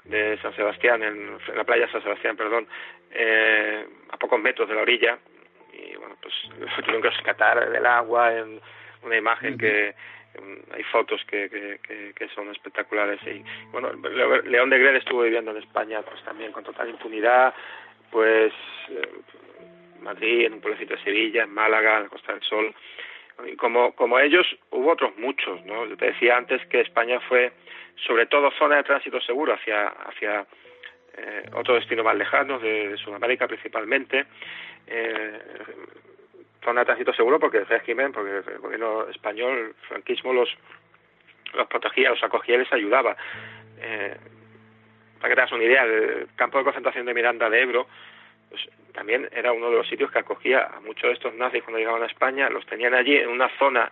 de 0.04 0.38
San 0.40 0.54
Sebastián, 0.54 1.02
en, 1.02 1.38
la 1.54 1.64
playa 1.64 1.90
San 1.90 2.02
Sebastián, 2.02 2.36
perdón, 2.36 2.66
eh, 3.10 3.86
a 4.10 4.16
pocos 4.16 4.40
metros 4.40 4.68
de 4.68 4.74
la 4.74 4.82
orilla. 4.82 5.18
Y 5.72 5.96
bueno, 5.96 6.16
pues 6.20 6.34
lo 6.58 6.82
tuvieron 6.82 7.02
que 7.02 7.10
rescatar 7.10 7.70
del 7.70 7.86
agua 7.86 8.34
en 8.34 8.60
una 9.02 9.16
imagen 9.16 9.58
que 9.58 9.94
hay 10.72 10.82
fotos 10.84 11.24
que, 11.24 11.48
que, 11.50 12.12
que, 12.14 12.28
son 12.28 12.50
espectaculares. 12.50 13.20
Y 13.26 13.42
bueno 13.72 13.92
León 14.44 14.70
de 14.70 14.78
Grer 14.78 14.96
estuvo 14.96 15.22
viviendo 15.22 15.50
en 15.50 15.56
España 15.56 16.02
pues 16.02 16.22
también 16.24 16.52
con 16.52 16.64
total 16.64 16.88
impunidad. 16.88 17.54
Pues 18.10 18.52
eh, 18.90 19.08
Madrid 20.00 20.46
en 20.46 20.54
un 20.54 20.60
pueblecito 20.60 20.94
de 20.94 21.02
Sevilla 21.02 21.44
en 21.44 21.52
Málaga 21.52 21.96
en 21.96 22.04
la 22.04 22.08
Costa 22.08 22.32
del 22.32 22.42
Sol 22.42 22.74
como, 23.56 23.92
como 23.92 24.18
ellos, 24.18 24.46
hubo 24.70 24.92
otros 24.92 25.16
muchos, 25.16 25.64
¿no? 25.64 25.86
Yo 25.86 25.96
te 25.96 26.06
decía 26.06 26.36
antes 26.36 26.64
que 26.66 26.80
España 26.80 27.20
fue, 27.20 27.52
sobre 28.06 28.26
todo, 28.26 28.50
zona 28.52 28.76
de 28.76 28.84
tránsito 28.84 29.20
seguro 29.20 29.54
hacia, 29.54 29.88
hacia 29.88 30.46
eh, 31.16 31.50
otro 31.52 31.74
destino 31.74 32.02
más 32.04 32.16
lejano, 32.16 32.58
de, 32.58 32.96
Sudamérica 32.96 33.46
principalmente. 33.46 34.26
Eh, 34.86 35.38
zona 36.64 36.80
de 36.80 36.86
tránsito 36.86 37.12
seguro 37.12 37.38
porque 37.38 37.58
el 37.58 37.66
régimen, 37.66 38.12
porque 38.12 38.50
el 38.52 38.58
gobierno 38.58 39.08
español, 39.08 39.58
el 39.58 39.74
franquismo, 39.86 40.32
los, 40.32 40.48
los 41.54 41.66
protegía, 41.68 42.10
los 42.10 42.22
acogía 42.22 42.56
y 42.56 42.58
les 42.58 42.72
ayudaba. 42.72 43.16
Eh, 43.80 44.16
para 45.20 45.28
que 45.28 45.34
te 45.34 45.40
hagas 45.40 45.52
una 45.52 45.64
idea, 45.64 45.84
el 45.84 46.28
campo 46.36 46.58
de 46.58 46.64
concentración 46.64 47.06
de 47.06 47.14
Miranda 47.14 47.50
de 47.50 47.62
Ebro 47.62 47.86
pues 48.50 48.68
también 48.92 49.28
era 49.32 49.52
uno 49.52 49.70
de 49.70 49.76
los 49.76 49.88
sitios 49.88 50.10
que 50.10 50.18
acogía 50.18 50.64
a 50.64 50.80
muchos 50.80 51.04
de 51.04 51.12
estos 51.12 51.34
nazis 51.34 51.62
cuando 51.62 51.78
llegaban 51.78 52.02
a 52.02 52.06
España, 52.06 52.48
los 52.48 52.66
tenían 52.66 52.94
allí 52.94 53.16
en 53.16 53.28
una 53.28 53.48
zona 53.58 53.90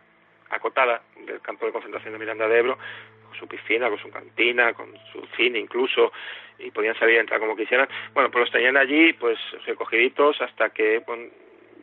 acotada 0.51 1.03
del 1.27 1.41
campo 1.41 1.67
de 1.67 1.73
concentración 1.73 2.13
de 2.13 2.19
Miranda 2.19 2.49
de 2.49 2.59
Ebro, 2.59 2.79
con 3.27 3.39
su 3.39 3.47
piscina, 3.47 3.89
con 3.89 3.99
su 3.99 4.11
cantina, 4.11 4.73
con 4.73 4.93
su 5.13 5.27
cine 5.37 5.59
incluso, 5.59 6.13
y 6.59 6.71
podían 6.71 6.99
salir 6.99 7.17
y 7.17 7.19
entrar 7.19 7.41
como 7.41 7.57
quisieran. 7.57 7.89
Bueno, 8.15 8.31
pues 8.31 8.41
los 8.41 8.51
tenían 8.51 8.77
allí, 8.77 9.13
pues 9.13 9.39
recogiditos 9.67 10.41
hasta 10.41 10.71
que 10.71 11.03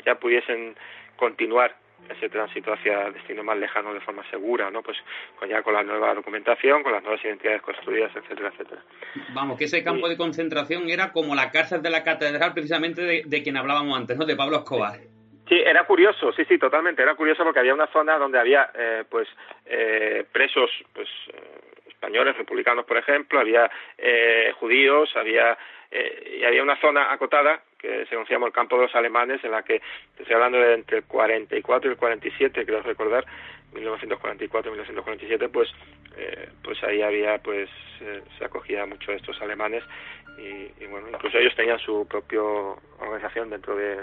ya 0.05 0.15
pudiesen 0.15 0.76
continuar 1.15 1.76
ese 2.10 2.30
tránsito 2.30 2.74
hacia 2.74 3.12
destino 3.12 3.43
más 3.43 3.58
lejano 3.58 3.93
de 3.93 4.01
forma 4.01 4.24
segura, 4.30 4.70
¿no? 4.70 4.82
Pues 4.82 4.97
con 5.38 5.49
ya 5.49 5.62
con 5.62 5.74
la 5.74 5.84
nueva 5.84 6.14
documentación, 6.14 6.84
con 6.84 6.91
las 6.91 7.04
nuevas 7.04 7.24
identidades 7.24 7.62
construidas, 7.62 8.16
etcétera, 8.16 8.49
etcétera. 8.49 8.82
Vamos, 9.34 9.58
que 9.58 9.66
ese 9.66 9.84
campo 9.84 10.10
de 10.10 10.18
concentración 10.18 10.89
era 10.89 11.12
como 11.12 11.36
la 11.36 11.51
cárcel 11.51 11.82
de 11.82 11.89
la 11.89 12.04
catedral, 12.04 12.54
precisamente 12.54 13.24
de, 13.26 13.43
quien 13.43 13.58
hablábamos 13.58 13.97
antes, 13.97 14.18
¿no? 14.18 14.26
De 14.26 14.36
Pablo 14.36 14.58
Escobar. 14.58 14.99
Sí, 15.47 15.56
era 15.56 15.86
curioso, 15.86 16.32
sí, 16.34 16.45
sí, 16.45 16.58
totalmente. 16.58 17.01
Era 17.01 17.16
curioso 17.16 17.43
porque 17.43 17.60
había 17.60 17.74
una 17.74 17.88
zona 17.88 18.18
donde 18.18 18.39
había, 18.39 18.72
eh, 18.74 19.04
pues, 19.10 19.28
eh, 19.66 20.26
presos, 20.32 20.70
pues, 20.93 21.10
eh, 21.34 21.89
españoles, 21.89 22.38
republicanos, 22.38 22.86
por 22.86 22.97
ejemplo, 22.97 23.39
había 23.39 23.70
judíos, 24.60 25.10
había 25.16 25.58
y 25.91 26.43
había 26.43 26.64
una 26.64 26.76
zona 26.82 27.14
acotada 27.14 27.62
que 27.84 28.06
se 28.06 28.16
como 28.16 28.48
el 28.48 28.54
campo 28.54 28.78
de 28.78 28.84
los 28.84 28.96
alemanes, 28.96 29.44
en 29.44 29.52
la 29.52 29.62
que 29.62 29.82
estoy 30.18 30.34
hablando 30.34 30.58
de 30.58 30.74
entre 30.74 31.00
el 31.00 31.04
44 31.04 31.90
y 31.90 31.92
el 31.92 31.98
47, 31.98 32.66
creo 32.66 32.82
recordar, 32.82 33.26
1944 33.74 34.70
y 34.70 34.72
1947, 34.72 35.50
pues, 35.50 35.70
eh, 36.16 36.48
pues 36.64 36.82
ahí 36.84 37.02
había, 37.02 37.40
pues, 37.40 37.70
eh, 38.00 38.22
se 38.38 38.46
acogía 38.46 38.86
mucho 38.86 39.12
a 39.12 39.16
estos 39.16 39.40
alemanes 39.42 39.84
y, 40.38 40.86
bueno, 40.86 41.10
incluso 41.12 41.38
ellos 41.38 41.56
tenían 41.56 41.78
su 41.80 42.08
propia 42.08 42.42
organización 42.42 43.50
dentro 43.50 43.76
de, 43.76 43.98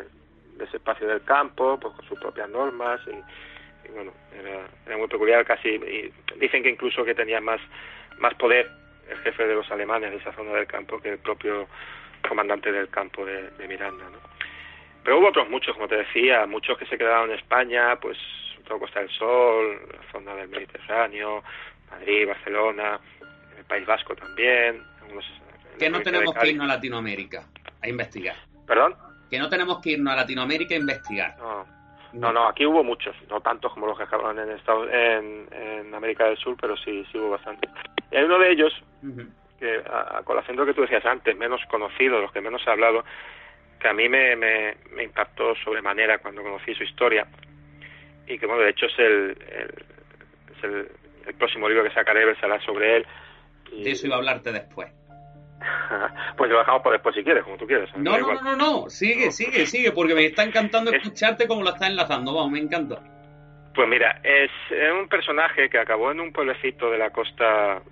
ese 0.60 0.76
espacio 0.76 1.08
del 1.08 1.24
campo, 1.24 1.80
pues 1.80 1.94
con 1.94 2.04
sus 2.04 2.20
propias 2.20 2.50
normas 2.50 3.00
y, 3.06 3.88
bueno, 3.92 4.12
era, 4.38 4.68
era, 4.86 4.98
muy 4.98 5.08
peculiar 5.08 5.42
casi, 5.46 5.70
y 5.70 6.12
dicen 6.36 6.62
que 6.62 6.68
incluso 6.68 7.02
que 7.02 7.14
tenía 7.14 7.40
más, 7.40 7.62
más 8.18 8.34
poder 8.34 8.70
el 9.08 9.16
jefe 9.20 9.46
de 9.46 9.54
los 9.54 9.70
alemanes 9.70 10.10
de 10.10 10.18
esa 10.18 10.32
zona 10.34 10.52
del 10.52 10.66
campo 10.66 11.00
que 11.00 11.08
el 11.08 11.18
propio 11.18 11.66
comandante 12.26 12.72
del 12.72 12.88
campo 12.88 13.24
de, 13.24 13.50
Miranda, 13.66 14.04
¿no? 14.04 14.18
Pero 15.02 15.18
hubo 15.18 15.28
otros 15.28 15.48
muchos, 15.48 15.74
como 15.74 15.88
te 15.88 15.96
decía, 15.96 16.46
muchos 16.46 16.76
que 16.76 16.86
se 16.86 16.98
quedaron 16.98 17.30
en 17.30 17.38
España, 17.38 17.98
pues 18.00 18.18
todo 18.66 18.78
Costa 18.80 19.00
del 19.00 19.10
Sol, 19.10 19.80
la 19.92 20.12
zona 20.12 20.34
del 20.34 20.48
Mediterráneo, 20.48 21.42
Madrid, 21.90 22.26
Barcelona, 22.26 23.00
el 23.58 23.64
País 23.64 23.86
Vasco 23.86 24.14
también. 24.14 24.82
que 25.78 25.90
no 25.90 26.02
tenemos 26.02 26.34
que 26.34 26.50
irnos 26.50 26.64
a 26.64 26.74
Latinoamérica 26.74 27.44
a 27.82 27.88
investigar. 27.88 28.36
¿Perdón? 28.66 28.94
Que 29.30 29.38
no 29.38 29.48
tenemos 29.48 29.80
que 29.80 29.92
irnos 29.92 30.12
a 30.12 30.16
Latinoamérica 30.16 30.74
a 30.74 30.78
investigar. 30.78 31.36
No, 32.12 32.32
no, 32.32 32.48
aquí 32.48 32.66
hubo 32.66 32.82
muchos, 32.82 33.14
no 33.28 33.40
tantos 33.40 33.72
como 33.72 33.86
los 33.86 33.96
que 33.96 34.02
acabaron 34.02 34.38
en, 34.38 34.50
Estados, 34.56 34.88
en, 34.92 35.48
en 35.52 35.94
América 35.94 36.24
del 36.24 36.36
Sur, 36.36 36.56
pero 36.60 36.76
sí, 36.76 37.04
sí 37.10 37.18
hubo 37.18 37.30
bastante. 37.30 37.68
Y 38.10 38.16
hay 38.16 38.24
uno 38.24 38.38
de 38.38 38.50
ellos, 38.50 38.72
que 39.60 39.82
a, 39.86 40.22
colación 40.24 40.56
de 40.56 40.62
lo 40.62 40.66
que 40.66 40.74
tú 40.74 40.80
decías 40.80 41.04
antes, 41.04 41.36
menos 41.36 41.60
conocido, 41.70 42.20
los 42.20 42.32
que 42.32 42.40
menos 42.40 42.62
he 42.66 42.70
hablado, 42.70 43.04
que 43.78 43.88
a 43.88 43.92
mí 43.92 44.08
me, 44.08 44.36
me, 44.36 45.02
impactó 45.02 45.54
sobremanera 45.56 46.18
cuando 46.18 46.42
conocí 46.42 46.74
su 46.74 46.84
historia 46.84 47.26
y 48.26 48.38
que 48.38 48.46
bueno 48.46 48.62
de 48.62 48.70
hecho 48.70 48.86
es 48.86 48.98
el, 48.98 49.38
el, 50.62 50.88
el, 51.26 51.34
próximo 51.34 51.68
libro 51.68 51.84
que 51.84 51.90
sacaré 51.90 52.34
será 52.36 52.60
sobre 52.60 52.98
él 52.98 53.06
y... 53.72 53.84
de 53.84 53.90
eso 53.92 54.06
iba 54.06 54.16
a 54.16 54.18
hablarte 54.18 54.52
después. 54.52 54.88
Pues 56.36 56.50
lo 56.50 56.58
dejamos 56.58 56.82
por 56.82 56.92
después 56.92 57.14
si 57.14 57.22
quieres 57.22 57.44
como 57.44 57.58
tú 57.58 57.66
quieres 57.66 57.90
no 57.94 58.18
no, 58.18 58.32
no 58.32 58.42
no 58.42 58.56
no 58.56 58.88
sigue 58.88 59.30
sigue 59.30 59.66
sigue 59.66 59.92
porque 59.92 60.14
me 60.14 60.24
está 60.24 60.42
encantando 60.42 60.90
escucharte 60.90 61.46
como 61.46 61.62
lo 61.62 61.68
estás 61.68 61.90
enlazando 61.90 62.32
vamos 62.34 62.52
me 62.52 62.60
encanta 62.60 62.98
pues 63.74 63.86
mira 63.86 64.20
es 64.24 64.50
un 64.98 65.06
personaje 65.08 65.68
que 65.68 65.78
acabó 65.78 66.12
en 66.12 66.20
un 66.20 66.32
pueblecito 66.32 66.90
de 66.90 66.96
la 66.96 67.10
costa 67.10 67.82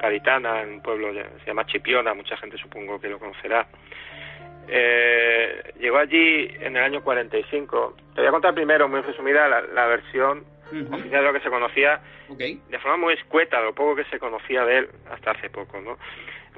gaditana, 0.00 0.62
en 0.62 0.74
un 0.74 0.82
pueblo 0.82 1.12
se 1.12 1.46
llama 1.46 1.66
Chipiona, 1.66 2.14
mucha 2.14 2.36
gente 2.36 2.56
supongo 2.58 3.00
que 3.00 3.08
lo 3.08 3.18
conocerá. 3.18 3.66
Eh, 4.68 5.72
llegó 5.78 5.98
allí 5.98 6.50
en 6.60 6.76
el 6.76 6.82
año 6.82 7.02
45. 7.02 7.96
Te 8.14 8.20
voy 8.20 8.28
a 8.28 8.32
contar 8.32 8.54
primero, 8.54 8.88
muy 8.88 9.00
resumida, 9.00 9.48
la, 9.48 9.86
versión 9.86 10.44
oficial 10.90 11.22
de 11.22 11.22
lo 11.22 11.32
que 11.32 11.40
se 11.40 11.50
conocía 11.50 12.00
de 12.28 12.78
forma 12.80 12.96
muy 12.96 13.14
escueta, 13.14 13.60
lo 13.60 13.74
poco 13.74 13.96
que 13.96 14.04
se 14.04 14.18
conocía 14.18 14.64
de 14.64 14.78
él 14.78 14.88
hasta 15.10 15.32
hace 15.32 15.48
poco. 15.50 15.80
¿no? 15.80 15.96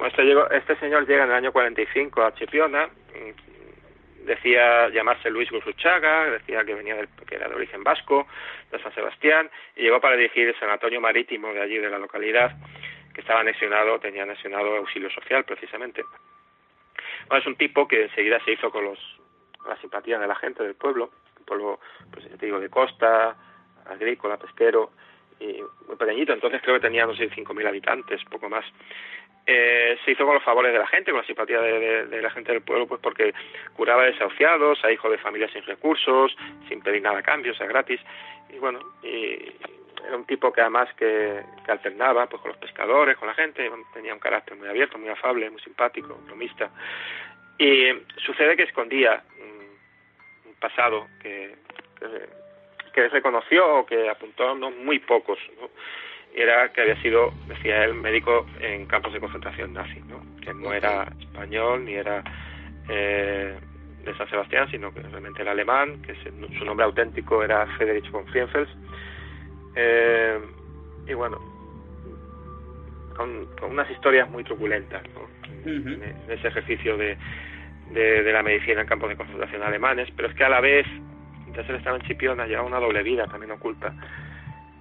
este, 0.07 0.25
llegó, 0.25 0.49
este 0.51 0.77
señor 0.77 1.07
llega 1.07 1.25
en 1.25 1.31
el 1.31 1.37
año 1.37 1.53
45 1.53 2.23
a 2.23 2.35
Chipiona, 2.35 2.89
decía 4.25 4.89
llamarse 4.91 5.31
Luis 5.31 5.51
Gurruchaga, 5.51 6.31
decía 6.31 6.65
que 6.65 6.75
venía 6.75 6.95
del, 6.95 7.09
que 7.27 7.35
era 7.35 7.49
de 7.49 7.55
origen 7.55 7.83
vasco, 7.83 8.27
de 8.71 8.81
San 8.83 8.95
Sebastián, 8.95 9.51
y 9.77 9.83
llegó 9.83 10.01
para 10.01 10.17
dirigir 10.17 10.49
el 10.49 10.59
sanatorio 10.59 11.01
marítimo 11.01 11.53
de 11.53 11.61
allí, 11.61 11.79
de 11.79 11.91
la 11.91 11.99
localidad, 11.99 12.53
estaba 13.21 13.41
anexionado, 13.41 13.99
tenía 13.99 14.23
anexionado 14.23 14.77
auxilio 14.77 15.11
social, 15.11 15.45
precisamente. 15.45 16.03
Bueno, 17.29 17.41
es 17.41 17.47
un 17.47 17.57
tipo 17.57 17.87
que 17.87 18.05
enseguida 18.05 18.41
se 18.45 18.53
hizo 18.53 18.71
con 18.71 18.85
los, 18.85 18.99
la 19.67 19.77
simpatía 19.81 20.19
de 20.19 20.27
la 20.27 20.37
gente 20.37 20.63
del 20.63 20.75
pueblo, 20.75 21.11
un 21.39 21.45
pueblo, 21.45 21.81
pues 22.13 22.29
te 22.29 22.47
digo, 22.47 22.61
de 22.61 22.71
costa, 22.71 23.37
agrícola, 23.87 24.37
pesquero, 24.37 24.91
y 25.41 25.61
muy 25.87 25.97
pequeñito, 25.97 26.33
entonces 26.33 26.61
creo 26.63 26.77
que 26.77 26.87
tenía, 26.87 27.07
no 27.07 27.15
sé, 27.15 27.31
5.000 27.31 27.69
habitantes, 27.69 28.25
poco 28.25 28.49
más. 28.49 28.65
Eh, 29.47 29.97
se 30.05 30.11
hizo 30.11 30.27
con 30.27 30.35
los 30.35 30.45
favores 30.45 30.73
de 30.73 30.79
la 30.79 30.87
gente, 30.87 31.11
con 31.11 31.21
la 31.21 31.27
simpatía 31.27 31.61
de, 31.61 32.21
la 32.21 32.31
gente 32.31 32.53
del 32.53 32.63
pueblo, 32.63 32.87
pues 32.87 33.01
porque 33.01 33.33
curaba 33.75 34.05
desahuciados, 34.05 34.85
a 34.85 34.93
hijos 34.93 35.11
de 35.11 35.19
familias 35.19 35.51
sin 35.53 35.63
recursos, 35.63 36.37
sin 36.69 36.83
pedir 36.83 37.01
nada 37.01 37.21
a 37.21 37.23
cambio, 37.23 37.53
o 37.53 37.55
sea, 37.55 37.67
gratis. 37.67 38.01
Y 38.51 38.59
bueno, 38.59 38.81
y 39.03 39.53
era 40.07 40.17
un 40.17 40.25
tipo 40.25 40.53
que 40.53 40.61
además 40.61 40.89
que, 40.97 41.43
alternaba 41.67 42.27
pues 42.27 42.41
con 42.41 42.51
los 42.51 42.61
pescadores, 42.61 43.17
con 43.17 43.29
la 43.29 43.35
gente, 43.35 43.71
tenía 43.93 44.15
un 44.15 44.21
carácter 44.21 44.57
muy 44.57 44.69
abierto, 44.69 44.99
muy 44.99 45.09
afable, 45.09 45.51
muy 45.51 45.61
simpático, 45.61 46.19
bromista. 46.27 46.71
Y 47.59 47.91
sucede 48.25 48.57
que 48.57 48.65
escondía 48.65 49.23
un, 49.41 50.55
pasado 50.61 51.07
que, 51.23 51.55
que, 52.93 53.09
reconoció 53.11 53.79
o 53.79 53.87
que 53.87 54.09
apuntó 54.09 54.49
a 54.49 54.53
unos 54.53 54.75
muy 54.75 54.99
pocos, 54.99 55.39
¿no? 55.61 55.69
era 56.35 56.73
que 56.73 56.81
había 56.83 57.01
sido, 57.01 57.33
decía 57.47 57.85
él, 57.85 57.95
médico 57.95 58.45
en 58.61 58.87
campos 58.87 59.13
de 59.13 59.21
concentración 59.21 59.73
nazi, 59.73 60.01
¿no? 60.01 60.21
que 60.41 60.53
no 60.53 60.73
era 60.73 61.07
español 61.21 61.85
ni 61.85 61.95
era 61.95 62.25
eh, 62.89 63.57
de 64.05 64.17
San 64.17 64.29
Sebastián, 64.29 64.69
sino 64.71 64.93
que 64.93 65.01
realmente 65.01 65.43
era 65.43 65.53
alemán, 65.53 66.03
que 66.03 66.15
su 66.15 66.65
nombre 66.65 66.87
auténtico 66.87 67.43
era 67.43 67.67
Friedrich 67.77 68.11
von 68.11 68.27
Frienfels. 68.27 68.69
Eh, 69.81 70.41
y 71.07 71.15
bueno, 71.15 71.39
con, 73.17 73.49
unas 73.71 73.89
historias 73.93 74.29
muy 74.29 74.43
truculentas 74.43 75.03
en, 75.65 76.03
ese 76.29 76.49
ejercicio 76.49 76.97
de, 76.97 77.17
de, 77.93 78.33
la 78.33 78.43
medicina 78.43 78.81
en 78.81 78.89
campos 78.89 79.09
de 79.09 79.17
concentración 79.17 79.63
alemanes, 79.63 80.09
pero 80.17 80.29
es 80.29 80.35
que 80.35 80.43
a 80.43 80.49
la 80.49 80.61
vez, 80.61 80.85
mientras 81.43 81.69
él 81.69 81.77
estaba 81.77 81.97
en 81.97 82.03
Chipiona, 82.09 82.47
llevaba 82.47 82.67
una 82.67 82.81
doble 82.81 83.05
vida 83.05 83.27
también 83.29 83.53
oculta 83.53 83.95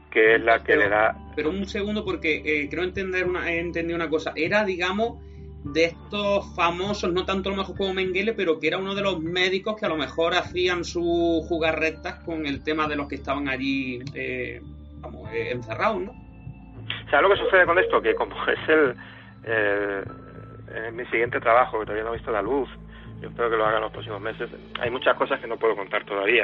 que 0.09 0.35
es 0.35 0.41
la 0.41 0.63
que 0.63 0.75
le 0.75 0.89
da... 0.89 1.15
Pero 1.35 1.51
un 1.51 1.67
segundo, 1.67 2.03
porque 2.03 2.41
eh, 2.43 2.67
creo 2.69 2.83
entender 2.83 3.27
una, 3.27 3.51
he 3.51 3.59
entendido 3.59 3.95
una 3.95 4.09
cosa. 4.09 4.33
Era, 4.35 4.63
digamos, 4.63 5.21
de 5.63 5.85
estos 5.85 6.55
famosos, 6.55 7.11
no 7.11 7.25
tanto 7.25 7.49
a 7.49 7.51
lo 7.51 7.57
mejor 7.59 7.75
como 7.75 7.93
Mengele, 7.93 8.33
pero 8.33 8.59
que 8.59 8.67
era 8.67 8.77
uno 8.77 8.95
de 8.95 9.01
los 9.01 9.21
médicos 9.21 9.75
que 9.77 9.85
a 9.85 9.89
lo 9.89 9.97
mejor 9.97 10.33
hacían 10.33 10.85
sus 10.85 11.45
jugarretas 11.47 12.23
con 12.23 12.45
el 12.45 12.63
tema 12.63 12.87
de 12.87 12.95
los 12.95 13.07
que 13.07 13.15
estaban 13.15 13.49
allí, 13.49 13.99
eh, 14.13 14.61
vamos, 14.99 15.31
eh, 15.31 15.51
encerrados, 15.51 16.01
¿no? 16.01 16.13
¿Sabes 17.09 17.21
lo 17.21 17.29
que 17.29 17.41
sucede 17.41 17.65
con 17.65 17.79
esto? 17.79 18.01
Que 18.01 18.15
como 18.15 18.35
es 18.47 18.69
el... 18.69 18.95
Eh, 19.45 20.03
mi 20.91 21.05
siguiente 21.05 21.39
trabajo, 21.39 21.79
que 21.79 21.85
todavía 21.85 22.03
no 22.03 22.13
he 22.13 22.17
visto 22.17 22.31
la 22.31 22.41
luz, 22.41 22.69
yo 23.21 23.29
espero 23.29 23.49
que 23.49 23.57
lo 23.57 23.65
hagan 23.65 23.81
los 23.81 23.91
próximos 23.91 24.21
meses. 24.21 24.49
Hay 24.79 24.89
muchas 24.91 25.15
cosas 25.15 25.39
que 25.39 25.47
no 25.47 25.57
puedo 25.57 25.75
contar 25.75 26.05
todavía. 26.05 26.43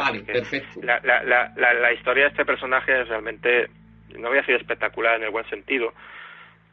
La, 0.81 0.99
la, 1.03 1.51
la, 1.55 1.73
la, 1.73 1.93
historia 1.93 2.23
de 2.23 2.29
este 2.29 2.45
personaje 2.45 3.01
es 3.01 3.07
realmente, 3.07 3.69
no 4.17 4.29
voy 4.29 4.37
a 4.37 4.41
decir 4.41 4.55
espectacular 4.55 5.17
en 5.17 5.23
el 5.23 5.29
buen 5.29 5.47
sentido, 5.49 5.93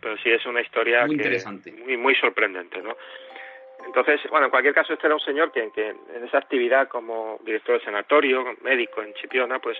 pero 0.00 0.16
sí 0.18 0.30
es 0.30 0.44
una 0.46 0.62
historia 0.62 1.06
muy 1.06 1.16
que, 1.16 1.22
interesante. 1.24 1.72
muy, 1.72 1.96
muy 1.96 2.14
sorprendente, 2.14 2.80
¿no? 2.82 2.96
Entonces, 3.86 4.20
bueno, 4.30 4.46
en 4.46 4.50
cualquier 4.50 4.74
caso, 4.74 4.92
este 4.92 5.06
era 5.06 5.14
un 5.14 5.20
señor 5.20 5.52
que, 5.52 5.70
que 5.74 5.88
en 5.88 6.24
esa 6.24 6.38
actividad 6.38 6.88
como 6.88 7.38
director 7.44 7.78
de 7.78 7.84
sanatorio, 7.84 8.44
médico 8.62 9.02
en 9.02 9.12
Chipiona, 9.14 9.58
pues, 9.58 9.76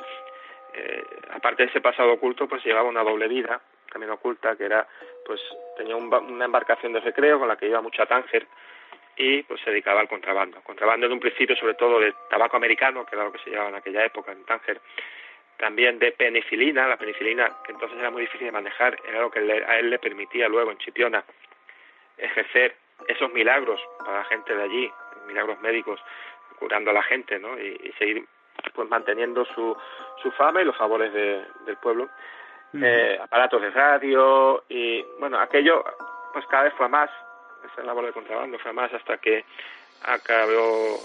eh, 0.75 1.05
aparte 1.31 1.65
de 1.65 1.71
ese 1.71 1.81
pasado 1.81 2.13
oculto, 2.13 2.49
pues 2.49 2.65
llevaba 2.65 2.89
una 2.89 3.03
doble 3.03 3.29
vida, 3.29 3.61
también 3.91 4.13
oculta, 4.13 4.57
que 4.57 4.65
era, 4.65 4.87
pues, 5.25 5.41
tenía 5.77 5.97
una 5.97 6.45
embarcación 6.45 6.93
de 6.93 7.01
recreo 7.01 7.39
con 7.39 7.49
la 7.49 7.57
que 7.57 7.69
iba 7.69 7.81
mucho 7.81 8.03
a 8.03 8.07
Tánger, 8.07 8.47
y 9.17 9.43
pues 9.43 9.61
se 9.61 9.71
dedicaba 9.71 10.01
al 10.01 10.09
contrabando. 10.09 10.63
Contrabando 10.63 11.07
en 11.07 11.13
un 11.13 11.21
principio 11.21 11.55
sobre 11.57 11.75
todo 11.75 12.01
de 12.01 12.15
tabaco 12.31 12.57
americano, 12.57 13.05
que 13.05 13.15
era 13.15 13.25
lo 13.25 13.33
que 13.33 13.39
se 13.41 13.51
llevaba 13.51 13.69
en 13.69 13.75
aquella 13.75 14.05
época 14.05 14.33
en 14.33 14.45
Tánger, 14.45 14.81
también 15.59 15.99
de 15.99 16.13
penicilina, 16.13 16.89
la 16.89 16.97
penicilina 16.97 17.51
que 17.65 17.73
entonces 17.73 17.99
era 17.99 18.11
muy 18.11 18.23
difícil 18.23 18.47
de 18.47 18.53
manejar, 18.53 18.97
era 19.07 19.21
lo 19.21 19.31
que 19.31 19.41
a 19.41 19.79
él 19.79 19.91
le 19.91 19.99
permitía 19.99 20.49
luego 20.49 20.71
en 20.71 20.79
Chipiona 20.79 21.23
ejercer 22.17 22.77
esos 23.09 23.31
milagros 23.33 23.81
para 23.99 24.19
la 24.19 24.25
gente 24.25 24.55
de 24.55 24.63
allí, 24.63 24.91
milagros 25.27 25.61
médicos, 25.61 26.01
curando 26.59 26.91
a 26.91 26.95
la 26.95 27.03
gente, 27.03 27.39
¿no? 27.39 27.59
Y, 27.59 27.93
seguir 27.99 28.25
pues 28.75 28.89
manteniendo 28.89 29.45
su, 29.47 29.77
su 30.23 30.31
fama 30.33 30.63
y 30.63 30.65
los 30.65 30.77
favores 30.77 31.13
del 31.13 31.77
pueblo. 31.77 32.09
eh, 32.75 33.19
aparatos 33.21 33.61
de 33.63 33.71
radio 33.71 34.63
y 34.69 35.03
bueno, 35.19 35.39
aquello 35.39 35.85
pues 36.33 36.47
cada 36.47 36.65
vez 36.65 36.75
fue 36.75 36.89
más. 36.89 37.11
Esa 37.73 37.83
labor 37.83 38.07
de 38.07 38.13
contrabando 38.13 38.59
fue 38.59 38.73
más 38.73 38.93
hasta 38.95 39.19
que 39.19 39.45
acabó 40.03 40.99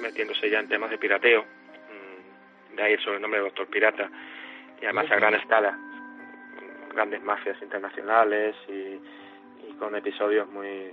metiéndose 0.00 0.50
ya 0.50 0.60
en 0.60 0.68
temas 0.68 0.90
de 0.90 0.98
pirateo, 0.98 1.42
mm, 1.42 2.76
de 2.76 2.82
ahí 2.82 2.92
el 2.94 3.00
sobrenombre 3.00 3.40
de 3.40 3.46
Doctor 3.46 3.66
Pirata, 3.68 4.10
y 4.80 4.84
además 4.84 5.10
a 5.10 5.16
gran 5.16 5.34
escala, 5.34 5.78
grandes 6.92 7.22
mafias 7.22 7.60
internacionales 7.62 8.56
y, 8.68 9.00
con 9.78 9.94
episodios 9.96 10.46
muy 10.50 10.92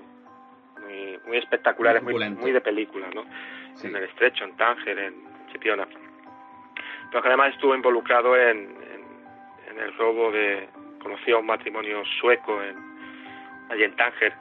muy, 0.79 1.19
muy 1.25 1.37
espectaculares, 1.37 2.01
muy, 2.01 2.13
muy, 2.13 2.51
de 2.51 2.61
película, 2.61 3.09
¿no? 3.13 3.25
En 3.83 3.95
el 3.95 4.03
Estrecho, 4.05 4.45
en 4.45 4.55
Tánger, 4.55 4.97
en 4.97 5.26
Chipiona. 5.51 5.87
Pero 7.09 7.21
que 7.21 7.27
además 7.27 7.53
estuvo 7.53 7.75
involucrado 7.75 8.35
en, 8.35 8.75
en, 9.69 9.79
el 9.79 9.93
robo 9.93 10.31
de, 10.31 10.67
conoció 11.01 11.37
a 11.37 11.39
un 11.39 11.45
matrimonio 11.45 12.03
sueco 12.19 12.61
en, 12.63 12.75
allí 13.69 13.83
en 13.83 13.95
Tánger, 13.95 14.33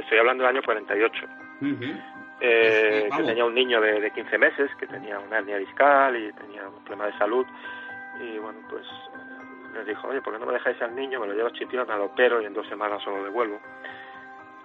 estoy 0.00 0.18
hablando 0.18 0.44
del 0.44 0.56
año 0.56 0.62
48. 0.62 1.26
eh, 2.40 3.08
que 3.14 3.22
tenía 3.22 3.44
un 3.44 3.54
niño 3.54 3.80
de, 3.80 4.00
de, 4.00 4.10
15 4.10 4.38
meses 4.38 4.70
que 4.78 4.86
tenía 4.86 5.18
una 5.18 5.38
hernia 5.38 5.58
discal 5.58 6.16
y 6.16 6.32
tenía 6.32 6.66
un 6.66 6.82
problema 6.84 7.06
de 7.06 7.18
salud 7.18 7.46
y 8.18 8.38
bueno 8.38 8.60
pues 8.70 8.86
eh, 8.86 9.74
les 9.74 9.86
dijo 9.86 10.08
oye 10.08 10.22
¿por 10.22 10.32
qué 10.32 10.40
no 10.40 10.46
me 10.46 10.54
dejáis 10.54 10.80
al 10.80 10.94
niño? 10.94 11.20
me 11.20 11.26
lo 11.26 11.34
llevo 11.34 11.48
a 11.48 11.52
Chipiona, 11.52 11.96
lo 11.96 12.06
opero 12.06 12.40
y 12.40 12.46
en 12.46 12.54
dos 12.54 12.66
semanas 12.66 13.06
os 13.06 13.14
lo 13.14 13.24
devuelvo 13.24 13.60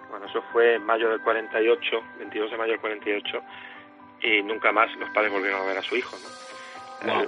bueno 0.08 0.24
eso 0.26 0.42
fue 0.52 0.76
en 0.76 0.84
mayo 0.84 1.10
del 1.10 1.20
48 1.20 2.02
22 2.18 2.50
de 2.50 2.56
mayo 2.56 2.72
del 2.72 2.80
48 2.80 3.42
y 4.20 4.42
nunca 4.42 4.72
más 4.72 4.94
los 4.96 5.10
padres 5.10 5.32
volvieron 5.32 5.60
a 5.60 5.64
ver 5.64 5.78
a 5.78 5.82
su 5.82 5.96
hijo 5.96 6.16
¿no? 7.04 7.24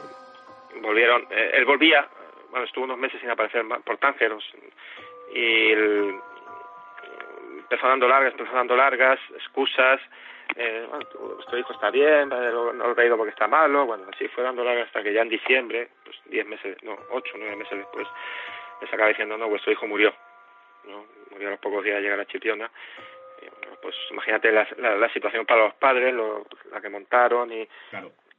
volvieron 0.81 1.27
eh, 1.31 1.51
él 1.55 1.65
volvía 1.65 2.07
bueno 2.51 2.65
estuvo 2.65 2.85
unos 2.85 2.99
meses 2.99 3.21
sin 3.21 3.31
aparecer 3.31 3.65
por 3.85 3.99
Tángeros 3.99 4.45
y 5.33 5.71
el, 5.73 6.21
empezó 7.71 7.87
dando 7.87 8.09
largas, 8.09 8.33
empezó 8.33 8.53
dando 8.53 8.77
largas, 8.77 9.19
excusas, 9.35 10.01
eh, 10.57 10.87
bueno, 10.89 11.05
tu, 11.07 11.57
hijo 11.57 11.73
está 11.75 11.91
bien, 11.91 12.31
no, 12.31 12.73
lo 12.73 12.93
he 12.93 12.95
traído 12.95 13.17
porque 13.17 13.33
está 13.33 13.47
malo, 13.47 13.85
bueno, 13.85 14.05
así 14.13 14.27
fue 14.29 14.43
dando 14.43 14.65
largas 14.65 14.87
hasta 14.87 15.03
que 15.03 15.13
ya 15.13 15.21
en 15.21 15.29
diciembre, 15.29 15.89
pues 16.03 16.17
diez 16.27 16.47
meses, 16.47 16.83
no, 16.83 16.99
ocho, 17.11 17.33
nueve 17.37 17.57
meses 17.57 17.77
después, 17.77 18.09
les 18.81 18.93
acaba 18.93 19.11
diciendo, 19.11 19.37
no, 19.37 19.49
vuestro 19.49 19.71
hijo 19.71 19.87
murió, 19.87 20.15
¿no? 20.85 21.05
murió 21.31 21.49
a 21.49 21.51
los 21.53 21.61
pocos 21.61 21.85
días 21.85 21.97
de 21.97 22.03
llegar 22.03 22.21
a 22.21 22.25
Chipiona, 22.25 22.71
pues 23.83 23.95
imagínate 24.11 24.51
la, 24.53 24.67
la, 24.97 25.13
situación 25.13 25.47
para 25.47 25.65
los 25.65 25.75
padres, 25.75 26.13
lo, 26.13 26.47
la 26.73 26.81
que 26.81 26.89
montaron 26.89 27.53
y 27.53 27.67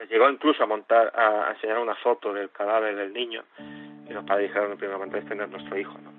llegó 0.10 0.30
incluso 0.30 0.64
a 0.64 0.68
montar, 0.68 1.12
a, 1.16 1.52
enseñar 1.54 1.80
una 1.80 1.95
foto 1.95 2.34
del 2.34 2.50
cadáver 2.52 2.95
del 2.95 3.14
niño 3.14 3.43
y 4.10 4.14
los 4.14 4.24
padres 4.26 4.50
dijeron, 4.50 4.72
en 4.72 4.78
primer 4.78 4.97
momento, 4.97 5.18
este 5.18 5.36
no 5.36 5.43
es 5.45 5.50
nuestro 5.50 5.78
hijo, 5.78 5.97
¿no? 6.00 6.12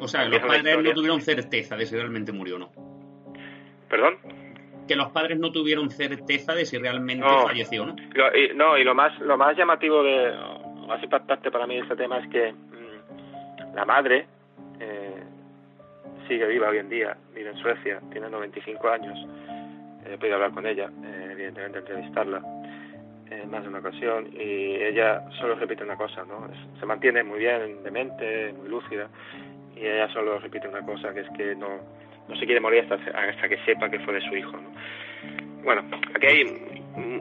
O 0.00 0.08
sea, 0.08 0.24
los 0.24 0.40
padres 0.40 0.82
no 0.82 0.92
tuvieron 0.92 1.20
certeza 1.20 1.76
de 1.76 1.84
si 1.84 1.96
realmente 1.96 2.32
murió 2.32 2.56
o 2.56 2.58
no. 2.58 2.70
¿Perdón? 3.88 4.18
Que 4.88 4.96
los 4.96 5.10
padres 5.10 5.38
no 5.38 5.52
tuvieron 5.52 5.90
certeza 5.90 6.54
de 6.54 6.64
si 6.64 6.78
realmente 6.78 7.26
falleció 7.26 7.82
o 7.82 7.86
no. 7.86 7.96
y, 8.34 8.54
no, 8.54 8.78
y 8.78 8.84
lo 8.84 8.94
más, 8.94 9.18
lo 9.20 9.36
más 9.36 9.56
llamativo 9.56 10.02
de, 10.02 10.30
lo 10.30 10.86
más 10.86 11.02
impactante 11.02 11.50
para 11.50 11.66
mí 11.66 11.74
de 11.74 11.82
este 11.82 11.96
tema 11.96 12.18
es 12.18 12.28
que 12.30 12.52
mm, 12.52 13.74
la 13.74 13.84
madre 13.84 14.26
sigue 16.30 16.46
viva 16.46 16.68
hoy 16.68 16.78
en 16.78 16.88
día, 16.88 17.16
vive 17.34 17.50
en 17.50 17.56
Suecia, 17.56 18.00
tiene 18.12 18.30
95 18.30 18.88
años. 18.88 19.18
He 20.06 20.16
podido 20.16 20.36
hablar 20.36 20.52
con 20.52 20.64
ella, 20.64 20.88
eh, 21.02 21.28
evidentemente 21.32 21.80
entrevistarla 21.80 22.40
en 23.28 23.50
más 23.50 23.64
de 23.64 23.68
una 23.68 23.80
ocasión 23.80 24.28
y 24.32 24.76
ella 24.76 25.24
solo 25.40 25.56
repite 25.56 25.82
una 25.82 25.96
cosa, 25.96 26.24
¿no? 26.24 26.48
se 26.78 26.86
mantiene 26.86 27.24
muy 27.24 27.40
bien 27.40 27.82
de 27.82 27.90
mente, 27.90 28.52
muy 28.52 28.68
lúcida 28.68 29.08
y 29.74 29.80
ella 29.80 30.08
solo 30.12 30.38
repite 30.38 30.68
una 30.68 30.82
cosa, 30.82 31.12
que 31.12 31.20
es 31.20 31.28
que 31.36 31.56
no, 31.56 31.80
no 32.28 32.36
se 32.36 32.46
quiere 32.46 32.60
morir 32.60 32.86
hasta, 32.88 32.94
hasta 32.94 33.48
que 33.48 33.58
sepa 33.64 33.90
que 33.90 33.98
fue 33.98 34.14
de 34.14 34.20
su 34.20 34.36
hijo, 34.36 34.52
¿no? 34.52 34.70
Bueno, 35.64 35.82
aquí 36.14 36.26
hay 36.26 36.44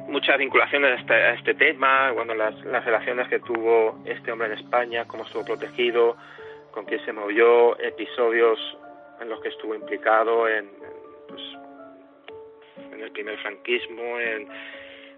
muchas 0.07 0.37
vinculaciones 0.37 0.91
a 0.91 1.01
este, 1.01 1.13
a 1.13 1.33
este 1.33 1.53
tema, 1.55 2.11
bueno, 2.11 2.35
las, 2.35 2.63
las 2.65 2.85
relaciones 2.85 3.27
que 3.27 3.39
tuvo 3.39 3.99
este 4.05 4.31
hombre 4.31 4.47
en 4.47 4.53
España, 4.53 5.05
cómo 5.05 5.23
estuvo 5.23 5.43
protegido, 5.43 6.15
con 6.71 6.85
quién 6.85 7.03
se 7.05 7.11
movió, 7.11 7.77
episodios 7.79 8.59
en 9.21 9.29
los 9.29 9.41
que 9.41 9.49
estuvo 9.49 9.75
implicado 9.75 10.47
en, 10.47 10.69
pues, 11.27 11.41
en 12.93 13.01
el 13.01 13.11
primer 13.11 13.37
franquismo, 13.39 14.19
en 14.19 14.47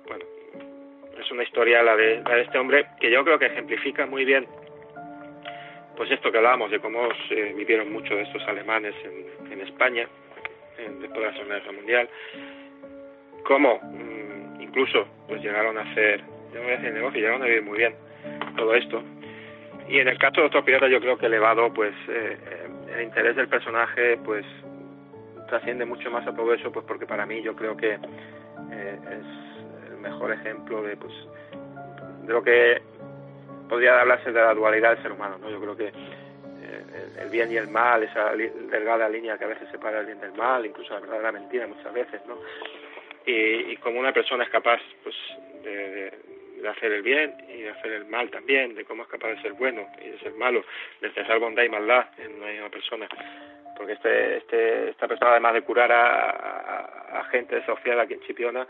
bueno, 0.08 0.26
es 1.20 1.32
una 1.32 1.44
historia 1.44 1.84
la 1.84 1.96
de, 1.96 2.22
la 2.22 2.36
de 2.36 2.42
este 2.42 2.58
hombre 2.58 2.88
que 3.00 3.12
yo 3.12 3.24
creo 3.24 3.38
que 3.38 3.46
ejemplifica 3.46 4.06
muy 4.06 4.26
bien 4.26 4.48
pues 5.96 6.10
esto 6.10 6.32
que 6.32 6.38
hablábamos 6.38 6.72
de 6.72 6.80
cómo 6.80 7.10
se 7.28 7.54
vivieron 7.54 7.92
muchos 7.92 8.18
de 8.18 8.24
estos 8.24 8.42
alemanes 8.48 8.96
en, 9.04 9.52
en 9.52 9.62
España 9.62 10.08
después 11.00 11.20
de 11.20 11.26
la 11.26 11.34
Segunda 11.34 11.56
Guerra 11.56 11.72
Mundial, 11.72 12.10
cómo 13.44 13.80
mm, 13.84 14.62
incluso 14.62 15.08
pues 15.28 15.42
llegaron 15.42 15.78
a 15.78 15.82
hacer, 15.82 16.22
yo 16.54 16.62
a 16.62 16.66
decir 16.66 16.94
negocio, 16.94 17.20
llegaron 17.20 17.44
a 17.44 17.46
vivir 17.46 17.64
muy 17.64 17.78
bien 17.78 17.96
todo 18.58 18.74
esto. 18.76 19.04
Y 19.88 20.00
en 20.00 20.08
el 20.08 20.18
caso 20.18 20.42
de 20.42 20.48
otro 20.48 20.64
pirata 20.64 20.88
yo 20.88 21.00
creo 21.02 21.18
que 21.18 21.26
elevado 21.26 21.74
pues 21.74 21.94
eh, 22.08 22.38
eh, 22.40 22.68
el 22.94 23.02
interés 23.04 23.36
del 23.36 23.48
personaje 23.48 24.18
pues 24.24 24.46
trasciende 25.48 25.86
mucho 25.86 26.10
más 26.12 26.26
a 26.28 26.34
todo 26.34 26.54
eso 26.54 26.72
pues 26.72 26.86
porque 26.86 27.06
para 27.06 27.26
mí 27.26 27.42
yo 27.42 27.56
creo 27.56 27.76
que 27.76 27.94
eh, 28.72 29.00
es 29.10 29.92
el 29.92 29.98
mejor 29.98 30.32
ejemplo 30.32 30.82
de 30.84 30.96
pues 30.98 31.14
de 32.24 32.34
lo 32.34 32.44
que 32.44 32.82
podría 33.72 34.02
hablarse 34.02 34.32
de 34.32 34.42
la 34.42 34.54
dualidad 34.54 34.96
del 34.96 35.04
ser 35.04 35.12
humano, 35.14 35.38
¿no? 35.38 35.50
Yo 35.50 35.60
creo 35.62 35.78
que 35.78 35.88
eh, 35.88 37.22
el 37.22 37.30
bien 37.30 37.52
y 37.52 37.56
el 37.56 37.70
mal, 37.70 38.04
esa 38.04 38.34
delgada 38.36 39.08
línea 39.08 39.38
que 39.38 39.46
a 39.46 39.48
veces 39.48 39.70
separa 39.72 40.02
el 40.02 40.08
bien 40.08 40.20
del 40.20 40.34
mal, 40.34 40.66
incluso 40.66 40.94
la 40.94 41.00
verdad 41.00 41.32
de 41.32 41.40
mentira 41.40 41.68
muchas 41.68 41.94
veces, 41.94 42.22
¿no? 42.28 42.38
Y, 43.26 43.78
como 43.78 44.00
una 44.00 44.12
persona 44.12 44.44
es 44.44 44.50
capaz, 44.50 44.82
pues, 45.04 45.16
de, 45.64 46.12
hacer 46.70 46.92
el 46.92 47.02
bien 47.02 47.36
y 47.50 47.62
de 47.62 47.70
hacer 47.70 47.92
el 47.92 48.06
mal 48.06 48.30
también, 48.30 48.76
de 48.76 48.86
cómo 48.86 49.04
es 49.04 49.10
capaz 49.10 49.30
de 49.30 49.42
ser 49.42 49.54
bueno 49.54 49.88
y 50.02 50.10
de 50.10 50.20
ser 50.20 50.34
malo, 50.34 50.64
de 51.02 51.12
cesar 51.12 51.40
bondad 51.40 51.64
y 51.64 51.70
maldad 51.70 52.08
en 52.18 52.36
una 52.36 52.48
misma 52.48 52.70
persona. 52.70 53.08
Porque 53.76 53.94
este, 53.94 54.38
este, 54.38 54.90
esta 54.90 55.08
persona, 55.08 55.32
además 55.32 55.54
de 55.54 55.62
curar 55.62 55.92
a 55.92 57.24
gente 57.32 57.56
desahuciada 57.56 58.04
aquí 58.04 58.14
en 58.14 58.22
Chipiona, 58.22 58.68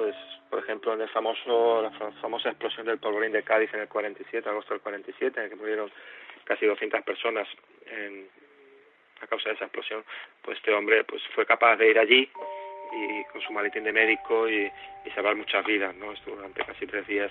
pues 0.00 0.14
por 0.48 0.58
ejemplo 0.58 0.94
en 0.94 1.00
el 1.02 1.08
famoso 1.08 1.82
la 1.82 1.90
famosa 2.22 2.48
explosión 2.48 2.86
del 2.86 2.98
polvorín 2.98 3.32
de 3.32 3.42
Cádiz 3.42 3.72
en 3.74 3.80
el 3.80 3.88
47 3.88 4.48
agosto 4.48 4.74
del 4.74 4.82
47 4.82 5.38
en 5.38 5.44
el 5.44 5.50
que 5.50 5.56
murieron 5.56 5.90
casi 6.44 6.66
200 6.66 7.02
personas 7.02 7.46
en, 7.86 8.28
a 9.20 9.26
causa 9.26 9.50
de 9.50 9.56
esa 9.56 9.64
explosión 9.64 10.02
pues 10.42 10.56
este 10.58 10.72
hombre 10.72 11.04
pues 11.04 11.22
fue 11.34 11.44
capaz 11.46 11.76
de 11.76 11.90
ir 11.90 11.98
allí 11.98 12.30
y 12.92 13.24
con 13.24 13.40
su 13.40 13.52
maletín 13.52 13.84
de 13.84 13.92
médico 13.92 14.48
y, 14.48 14.70
y 15.04 15.10
salvar 15.14 15.36
muchas 15.36 15.64
vidas 15.64 15.94
no 15.96 16.12
estuvo 16.12 16.36
durante 16.36 16.64
casi 16.64 16.86
tres 16.86 17.06
días 17.06 17.30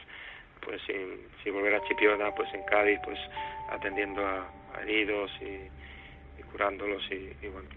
pues 0.62 0.82
sin, 0.84 1.28
sin 1.44 1.54
volver 1.54 1.76
a 1.76 1.84
Chipiona 1.88 2.34
pues 2.36 2.54
en 2.54 2.64
Cádiz 2.64 3.00
pues 3.04 3.20
atendiendo 3.70 4.26
a, 4.26 4.48
a 4.76 4.82
heridos 4.82 5.32
y, 5.42 6.40
y 6.40 6.44
curándolos 6.52 7.04
y, 7.12 7.34
y 7.42 7.48
bueno 7.50 7.70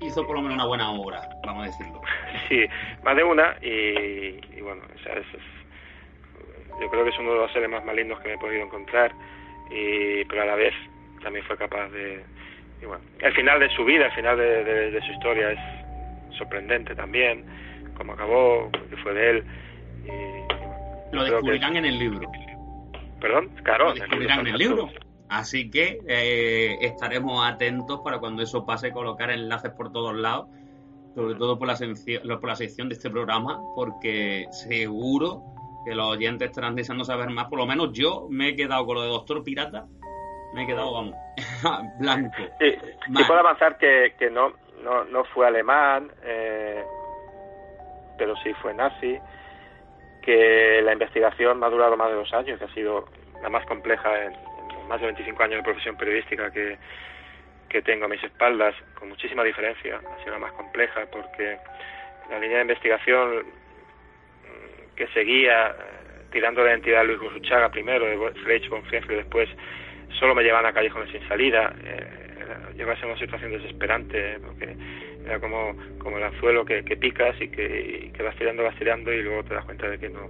hizo 0.00 0.26
por 0.26 0.36
lo 0.36 0.42
menos 0.42 0.56
una 0.56 0.66
buena 0.66 0.90
obra, 0.90 1.28
vamos 1.44 1.64
a 1.64 1.66
decirlo. 1.66 2.00
Sí, 2.48 2.66
más 3.02 3.16
de 3.16 3.24
una 3.24 3.56
y, 3.62 4.38
y 4.56 4.60
bueno, 4.60 4.82
o 4.94 4.98
sea, 5.02 5.14
es, 5.14 5.26
es, 5.34 6.80
yo 6.80 6.90
creo 6.90 7.04
que 7.04 7.10
es 7.10 7.18
uno 7.18 7.32
de 7.32 7.38
los 7.38 7.52
seres 7.52 7.70
más 7.70 7.84
malignos 7.84 8.20
que 8.20 8.28
me 8.28 8.34
he 8.34 8.38
podido 8.38 8.64
encontrar, 8.64 9.12
y, 9.70 10.24
pero 10.26 10.42
a 10.42 10.46
la 10.46 10.54
vez 10.56 10.74
también 11.22 11.44
fue 11.46 11.56
capaz 11.56 11.88
de... 11.88 12.22
Y 12.82 12.86
bueno, 12.86 13.02
el 13.20 13.32
final 13.32 13.60
de 13.60 13.70
su 13.70 13.84
vida, 13.84 14.06
el 14.06 14.12
final 14.12 14.36
de, 14.36 14.64
de, 14.64 14.90
de 14.90 15.00
su 15.06 15.12
historia 15.12 15.52
es 15.52 15.83
sorprendente 16.34 16.94
también, 16.94 17.44
cómo 17.96 18.12
acabó, 18.12 18.70
que 18.90 18.96
fue 18.98 19.14
de 19.14 19.30
él. 19.30 19.44
Y, 20.04 21.12
y 21.12 21.16
Lo 21.16 21.24
descubrirán 21.24 21.72
que... 21.72 21.78
en 21.78 21.84
el 21.84 21.98
libro. 21.98 22.30
¿Perdón? 23.20 23.48
Claro. 23.62 23.88
Lo 23.88 23.94
descubrirán 23.94 24.40
en 24.40 24.46
el 24.48 24.58
libro. 24.58 24.90
Así 25.28 25.70
que 25.70 25.98
eh, 26.06 26.76
estaremos 26.80 27.44
atentos 27.46 28.00
para 28.04 28.18
cuando 28.18 28.42
eso 28.42 28.64
pase, 28.66 28.92
colocar 28.92 29.30
enlaces 29.30 29.72
por 29.72 29.90
todos 29.90 30.14
lados, 30.14 30.48
sobre 31.14 31.34
todo 31.34 31.58
por 31.58 31.66
la, 31.66 31.76
por 32.38 32.48
la 32.48 32.54
sección 32.54 32.88
de 32.88 32.94
este 32.94 33.10
programa, 33.10 33.60
porque 33.74 34.46
seguro 34.50 35.42
que 35.84 35.94
los 35.94 36.06
oyentes 36.06 36.50
estarán 36.50 36.74
deseando 36.74 37.04
saber 37.04 37.30
más. 37.30 37.46
Por 37.48 37.58
lo 37.58 37.66
menos 37.66 37.92
yo 37.92 38.26
me 38.30 38.50
he 38.50 38.56
quedado 38.56 38.84
con 38.86 38.96
lo 38.96 39.02
de 39.02 39.08
Doctor 39.08 39.42
Pirata, 39.42 39.86
me 40.54 40.64
he 40.64 40.66
quedado, 40.66 40.92
vamos, 40.92 41.14
blanco. 41.98 42.36
Sí, 42.60 42.70
sí 43.06 43.24
puedo 43.26 43.40
avanzar 43.40 43.78
que, 43.78 44.14
que 44.18 44.30
no, 44.30 44.52
no, 44.82 45.04
no 45.04 45.24
fue 45.24 45.46
alemán, 45.46 46.10
eh, 46.22 46.82
pero 48.18 48.34
sí 48.36 48.52
fue 48.54 48.74
nazi, 48.74 49.18
que 50.22 50.80
la 50.82 50.92
investigación 50.92 51.62
ha 51.62 51.68
durado 51.68 51.96
más 51.96 52.08
de 52.08 52.16
dos 52.16 52.32
años, 52.32 52.58
que 52.58 52.64
ha 52.64 52.74
sido 52.74 53.06
la 53.42 53.48
más 53.48 53.64
compleja 53.66 54.24
en, 54.24 54.32
más 54.88 55.00
de 55.00 55.06
25 55.06 55.42
años 55.42 55.56
de 55.58 55.62
profesión 55.62 55.96
periodística 55.96 56.50
que, 56.50 56.78
que 57.68 57.82
tengo 57.82 58.06
a 58.06 58.08
mis 58.08 58.22
espaldas, 58.22 58.74
con 58.98 59.08
muchísima 59.08 59.42
diferencia, 59.42 59.96
ha 59.96 60.18
sido 60.20 60.32
la 60.32 60.38
más 60.38 60.52
compleja 60.52 61.06
porque 61.10 61.58
la 62.30 62.38
línea 62.38 62.56
de 62.58 62.62
investigación 62.62 63.44
que 64.96 65.06
seguía 65.08 65.68
eh, 65.68 65.74
tirando 66.30 66.62
la 66.62 66.70
identidad 66.70 67.00
de 67.00 67.08
Luis 67.08 67.20
Gusuchaga 67.20 67.70
primero, 67.70 68.06
de 68.06 68.16
von 68.16 68.34
y 68.36 69.14
después, 69.14 69.48
solo 70.18 70.34
me 70.34 70.42
llevaban 70.42 70.66
a 70.66 70.72
callejones 70.72 71.10
sin 71.10 71.26
salida, 71.28 71.74
eh, 71.84 72.23
llegó 72.76 72.90
a 72.90 72.96
ser 72.96 73.06
una 73.06 73.18
situación 73.18 73.52
desesperante, 73.52 74.38
porque 74.40 74.76
era 75.24 75.40
como, 75.40 75.76
como 75.98 76.18
el 76.18 76.24
anzuelo 76.24 76.64
que, 76.64 76.82
picas 76.82 77.40
y 77.40 77.48
que, 77.48 78.10
que 78.14 78.22
vas 78.22 78.36
tirando, 78.36 78.62
vas 78.62 78.76
tirando 78.76 79.12
y 79.12 79.22
luego 79.22 79.44
te 79.44 79.54
das 79.54 79.64
cuenta 79.64 79.88
de 79.88 79.98
que 79.98 80.08
no, 80.08 80.28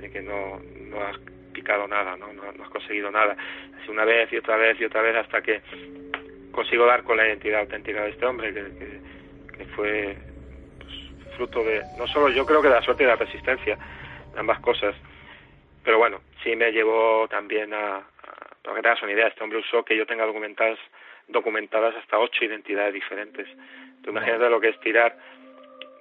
de 0.00 0.10
que 0.10 0.20
no, 0.20 0.60
no 0.90 1.00
has 1.02 1.16
picado 1.52 1.88
nada, 1.88 2.16
¿no? 2.16 2.32
No, 2.32 2.42
has 2.62 2.70
conseguido 2.70 3.10
nada. 3.10 3.36
Así 3.80 3.90
una 3.90 4.04
vez 4.04 4.32
y 4.32 4.36
otra 4.36 4.56
vez 4.56 4.80
y 4.80 4.84
otra 4.84 5.02
vez 5.02 5.16
hasta 5.16 5.40
que 5.40 5.60
consigo 6.52 6.86
dar 6.86 7.02
con 7.02 7.16
la 7.16 7.26
identidad 7.26 7.60
auténtica 7.60 8.02
de 8.02 8.10
este 8.10 8.26
hombre, 8.26 8.52
que, 8.52 9.00
que, 9.56 9.64
fue 9.76 10.16
pues, 10.78 11.36
fruto 11.36 11.62
de, 11.64 11.82
no 11.98 12.06
solo 12.06 12.28
yo 12.28 12.44
creo 12.46 12.62
que 12.62 12.68
de 12.68 12.74
la 12.74 12.82
suerte 12.82 13.02
y 13.02 13.06
de 13.06 13.12
la 13.12 13.18
persistencia, 13.18 13.78
ambas 14.36 14.60
cosas, 14.60 14.94
pero 15.84 15.98
bueno, 15.98 16.20
sí 16.42 16.56
me 16.56 16.72
llevó 16.72 17.26
también 17.28 17.72
a, 17.72 17.96
a 17.98 18.04
para 18.62 18.76
que 18.76 18.82
te 18.82 18.88
hagas 18.88 19.02
una 19.02 19.12
idea, 19.12 19.28
este 19.28 19.44
hombre 19.44 19.60
usó 19.60 19.84
que 19.84 19.96
yo 19.96 20.06
tenga 20.06 20.26
documentadas, 20.26 20.78
documentadas 21.28 21.94
hasta 21.96 22.18
ocho 22.18 22.44
identidades 22.44 22.94
diferentes. 22.94 23.48
Tú 24.02 24.10
imagínate 24.10 24.50
lo 24.50 24.60
que 24.60 24.68
es 24.68 24.80
tirar 24.80 25.16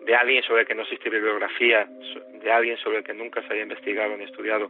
de 0.06 0.16
alguien 0.16 0.44
sobre 0.44 0.62
el 0.62 0.68
que 0.68 0.76
no 0.76 0.84
existe 0.84 1.10
bibliografía, 1.10 1.88
de 2.44 2.52
alguien 2.52 2.78
sobre 2.78 3.00
el 3.00 3.04
que 3.04 3.14
nunca 3.14 3.42
se 3.42 3.54
haya 3.54 3.64
investigado 3.64 4.16
ni 4.16 4.24
estudiado, 4.24 4.70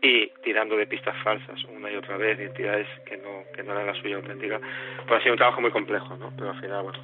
y 0.00 0.28
tirando 0.42 0.76
de 0.76 0.86
pistas 0.86 1.16
falsas 1.22 1.62
una 1.64 1.90
y 1.90 1.96
otra 1.96 2.16
vez, 2.16 2.38
identidades 2.38 2.86
que 3.04 3.16
no, 3.16 3.44
que 3.54 3.62
no 3.62 3.72
eran 3.72 3.86
la 3.86 3.94
suya 3.94 4.16
auténtica, 4.16 4.60
pues 5.06 5.20
ha 5.20 5.22
sido 5.22 5.32
un 5.32 5.38
trabajo 5.38 5.60
muy 5.60 5.70
complejo, 5.70 6.16
¿no? 6.16 6.32
Pero 6.36 6.50
al 6.50 6.60
final, 6.60 6.82
bueno, 6.84 6.98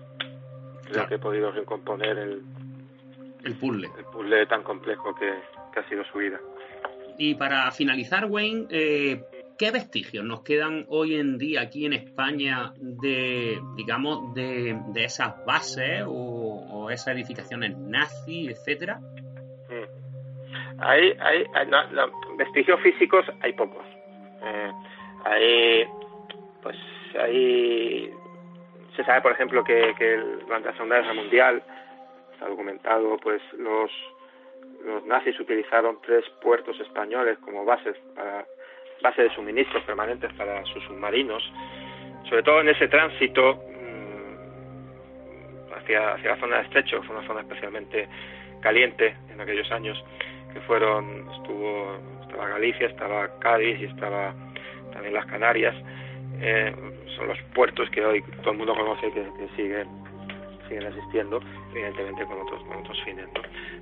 creo 0.82 0.92
claro. 0.92 1.08
que 1.08 1.14
he 1.14 1.18
podido 1.18 1.52
recomponer 1.52 2.18
el, 2.18 2.42
el 3.44 3.54
puzzle. 3.54 3.88
El 3.98 4.04
puzzle 4.04 4.46
tan 4.46 4.62
complejo 4.62 5.14
que, 5.14 5.32
que 5.72 5.80
ha 5.80 5.88
sido 5.88 6.04
su 6.04 6.18
vida. 6.18 6.38
Y 7.18 7.34
para 7.34 7.70
finalizar, 7.70 8.26
Wayne, 8.26 8.66
eh, 8.70 9.22
¿qué 9.62 9.70
vestigios 9.70 10.24
nos 10.24 10.42
quedan 10.42 10.86
hoy 10.88 11.14
en 11.14 11.38
día 11.38 11.60
aquí 11.60 11.86
en 11.86 11.92
España 11.92 12.72
de, 12.80 13.60
digamos, 13.76 14.34
de, 14.34 14.76
esas 14.96 15.44
bases 15.46 16.02
o, 16.04 16.90
esas 16.90 17.14
edificaciones 17.14 17.78
nazi, 17.78 18.48
etcétera? 18.48 18.98
Mm. 18.98 20.80
Hay, 20.80 21.16
hay, 21.20 21.46
hay 21.54 21.68
vestigios 22.38 22.80
físicos 22.80 23.24
hay 23.40 23.52
pocos. 23.52 23.86
Eh, 24.42 24.72
hay, 25.26 25.84
pues, 26.60 26.76
hay, 27.20 28.12
se 28.96 29.04
sabe, 29.04 29.20
por 29.20 29.30
ejemplo, 29.30 29.62
que, 29.62 29.94
que 29.96 30.16
durante 30.44 30.70
la 30.70 30.74
Segunda 30.74 30.96
Guerra 30.96 31.14
Mundial, 31.14 31.62
está 32.32 32.48
documentado, 32.48 33.16
pues, 33.18 33.40
los, 33.52 33.92
los 34.84 35.06
nazis 35.06 35.38
utilizaron 35.38 36.00
tres 36.02 36.24
puertos 36.42 36.80
españoles 36.80 37.38
como 37.44 37.64
bases 37.64 37.96
para 38.16 38.44
base 39.02 39.22
de 39.22 39.34
suministros 39.34 39.82
permanentes 39.84 40.32
para 40.34 40.64
sus 40.64 40.82
submarinos, 40.84 41.42
sobre 42.28 42.42
todo 42.42 42.60
en 42.60 42.68
ese 42.68 42.88
tránsito 42.88 43.54
mmm, 43.54 44.36
hacia, 45.74 46.14
hacia 46.14 46.30
la 46.30 46.36
zona 46.40 46.56
de 46.58 46.62
estrecho, 46.62 47.02
fue 47.02 47.16
una 47.16 47.26
zona 47.26 47.40
especialmente 47.40 48.08
caliente 48.60 49.16
en 49.30 49.40
aquellos 49.40 49.70
años 49.72 50.02
que 50.52 50.60
fueron, 50.60 51.28
estuvo, 51.36 51.98
estaba 52.22 52.48
Galicia, 52.48 52.86
estaba 52.86 53.38
Cádiz 53.38 53.80
y 53.80 53.84
estaba 53.84 54.34
también 54.92 55.14
las 55.14 55.26
Canarias, 55.26 55.74
eh, 56.40 56.74
son 57.16 57.28
los 57.28 57.38
puertos 57.54 57.88
que 57.90 58.04
hoy 58.04 58.22
todo 58.42 58.52
el 58.52 58.58
mundo 58.58 58.74
conoce 58.74 59.10
que, 59.12 59.22
que 59.22 59.48
siguen 59.56 60.02
siguen 60.68 60.86
existiendo, 60.86 61.40
evidentemente 61.72 62.24
con 62.24 62.40
otros, 62.40 62.62
con 62.64 62.78
otros 62.78 63.02
fines. 63.04 63.26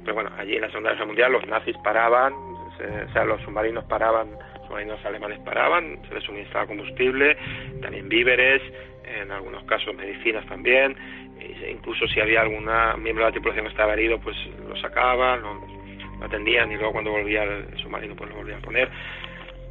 Pero 0.02 0.14
bueno, 0.14 0.30
allí 0.36 0.56
en 0.56 0.62
la 0.62 0.68
Segunda 0.68 0.92
Guerra 0.92 1.06
Mundial 1.06 1.32
los 1.32 1.46
nazis 1.46 1.76
paraban, 1.84 2.34
se, 2.76 3.02
o 3.04 3.12
sea, 3.12 3.24
los 3.24 3.40
submarinos 3.42 3.84
paraban, 3.84 4.30
submarinos 4.70 5.04
alemanes 5.04 5.40
paraban, 5.40 6.00
se 6.08 6.14
les 6.14 6.22
suministraba 6.22 6.66
combustible, 6.68 7.36
también 7.82 8.08
víveres, 8.08 8.62
en 9.04 9.32
algunos 9.32 9.64
casos 9.64 9.94
medicinas 9.96 10.46
también, 10.46 10.96
e 11.40 11.72
incluso 11.72 12.06
si 12.06 12.20
había 12.20 12.42
alguna 12.42 12.96
miembro 12.96 13.24
de 13.24 13.30
la 13.30 13.32
tripulación 13.32 13.64
que 13.64 13.72
estaba 13.72 13.94
herido, 13.94 14.20
pues 14.20 14.36
lo 14.68 14.76
sacaban, 14.76 15.42
lo, 15.42 15.54
lo 16.20 16.24
atendían 16.24 16.70
y 16.70 16.76
luego 16.76 16.92
cuando 16.92 17.10
volvía 17.10 17.42
el 17.42 17.76
submarino 17.78 18.14
pues 18.14 18.30
lo 18.30 18.36
volvían 18.36 18.58
a 18.58 18.62
poner. 18.62 18.88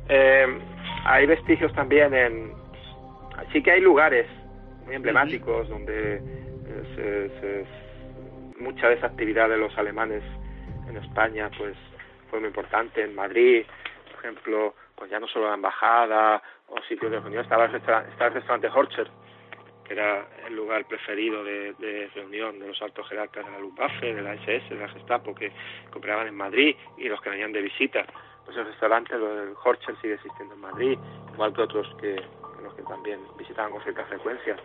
Eh, 0.10 0.48
hay 1.06 1.26
vestigios 1.28 1.74
también 1.74 2.14
en, 2.14 2.52
sí 3.54 3.64
que 3.64 3.72
hay 3.72 3.82
lugares 3.82 4.26
muy 4.86 4.96
emblemáticos 4.96 5.70
donde 5.70 6.22
mucha 8.60 8.90
de 8.90 8.96
esa 8.96 9.08
actividad 9.08 9.48
de 9.48 9.58
los 9.58 9.76
alemanes 9.78 10.22
en 10.90 10.98
España 10.98 11.50
pues 11.58 11.76
fue 12.30 12.40
muy 12.40 12.50
importante. 12.50 13.02
En 13.02 13.16
Madrid, 13.16 13.64
por 14.12 14.26
ejemplo, 14.26 14.76
pues 15.00 15.10
ya 15.10 15.20
no 15.20 15.28
solo 15.28 15.48
la 15.48 15.56
embajada 15.56 16.44
o 16.68 16.80
sitios 16.82 17.10
de 17.10 17.20
reunión, 17.22 17.44
estaba 17.44 17.66
el, 17.66 17.76
estaba 17.76 18.28
el 18.28 18.34
restaurante 18.34 18.68
Horcher, 18.68 19.10
que 19.86 19.94
era 19.94 20.28
el 20.46 20.56
lugar 20.56 20.86
preferido 20.86 21.42
de, 21.44 22.12
reunión 22.14 22.60
de 22.60 22.68
los 22.68 22.82
altos 22.82 23.08
jerarcas 23.08 23.46
de 23.46 23.52
la 23.52 23.60
Luftwaffe, 23.60 24.14
de 24.14 24.22
la 24.22 24.34
SS, 24.34 24.70
de 24.70 24.82
la 24.82 24.90
Gestapo, 24.90 25.34
que 25.34 25.52
compraban 25.90 26.28
en 26.28 26.36
Madrid 26.36 26.76
y 26.98 27.08
los 27.08 27.22
que 27.22 27.30
venían 27.30 27.54
de 27.54 27.62
visita. 27.62 28.06
Pues 28.46 28.58
el 28.58 28.66
restaurante, 28.66 29.16
el 29.16 29.54
Horcher, 29.64 29.96
sigue 30.02 30.16
existiendo 30.16 30.56
en 30.56 30.62
Madrid, 30.62 31.00
igual 31.34 31.54
que 31.54 31.62
otros 31.62 31.88
que, 32.02 32.22
los 32.62 32.74
que 32.74 32.84
también 32.84 33.20
visitaban 33.38 33.72
con 33.72 33.82
cierta 33.82 34.04
frecuencia. 34.04 34.58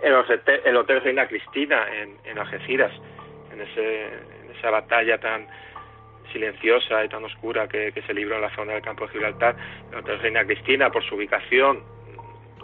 El 0.00 0.14
el 0.64 0.76
hotel 0.76 1.00
Reina 1.02 1.26
Cristina 1.26 1.86
en, 1.92 2.16
en 2.24 2.38
Algeciras, 2.38 2.92
en, 3.52 3.60
ese, 3.60 4.04
en 4.06 4.56
esa 4.56 4.70
batalla 4.70 5.18
tan 5.18 5.48
silenciosa 6.34 7.02
y 7.02 7.08
tan 7.08 7.24
oscura 7.24 7.66
que, 7.66 7.94
se 8.06 8.12
libró 8.12 8.34
en 8.34 8.42
la 8.42 8.54
zona 8.54 8.74
del 8.74 8.82
campo 8.82 9.06
de 9.06 9.12
Gibraltar, 9.12 9.56
el 9.90 9.98
Hotel 9.98 10.18
Reina 10.18 10.44
Cristina, 10.44 10.90
por 10.90 11.02
su 11.04 11.14
ubicación, 11.14 11.82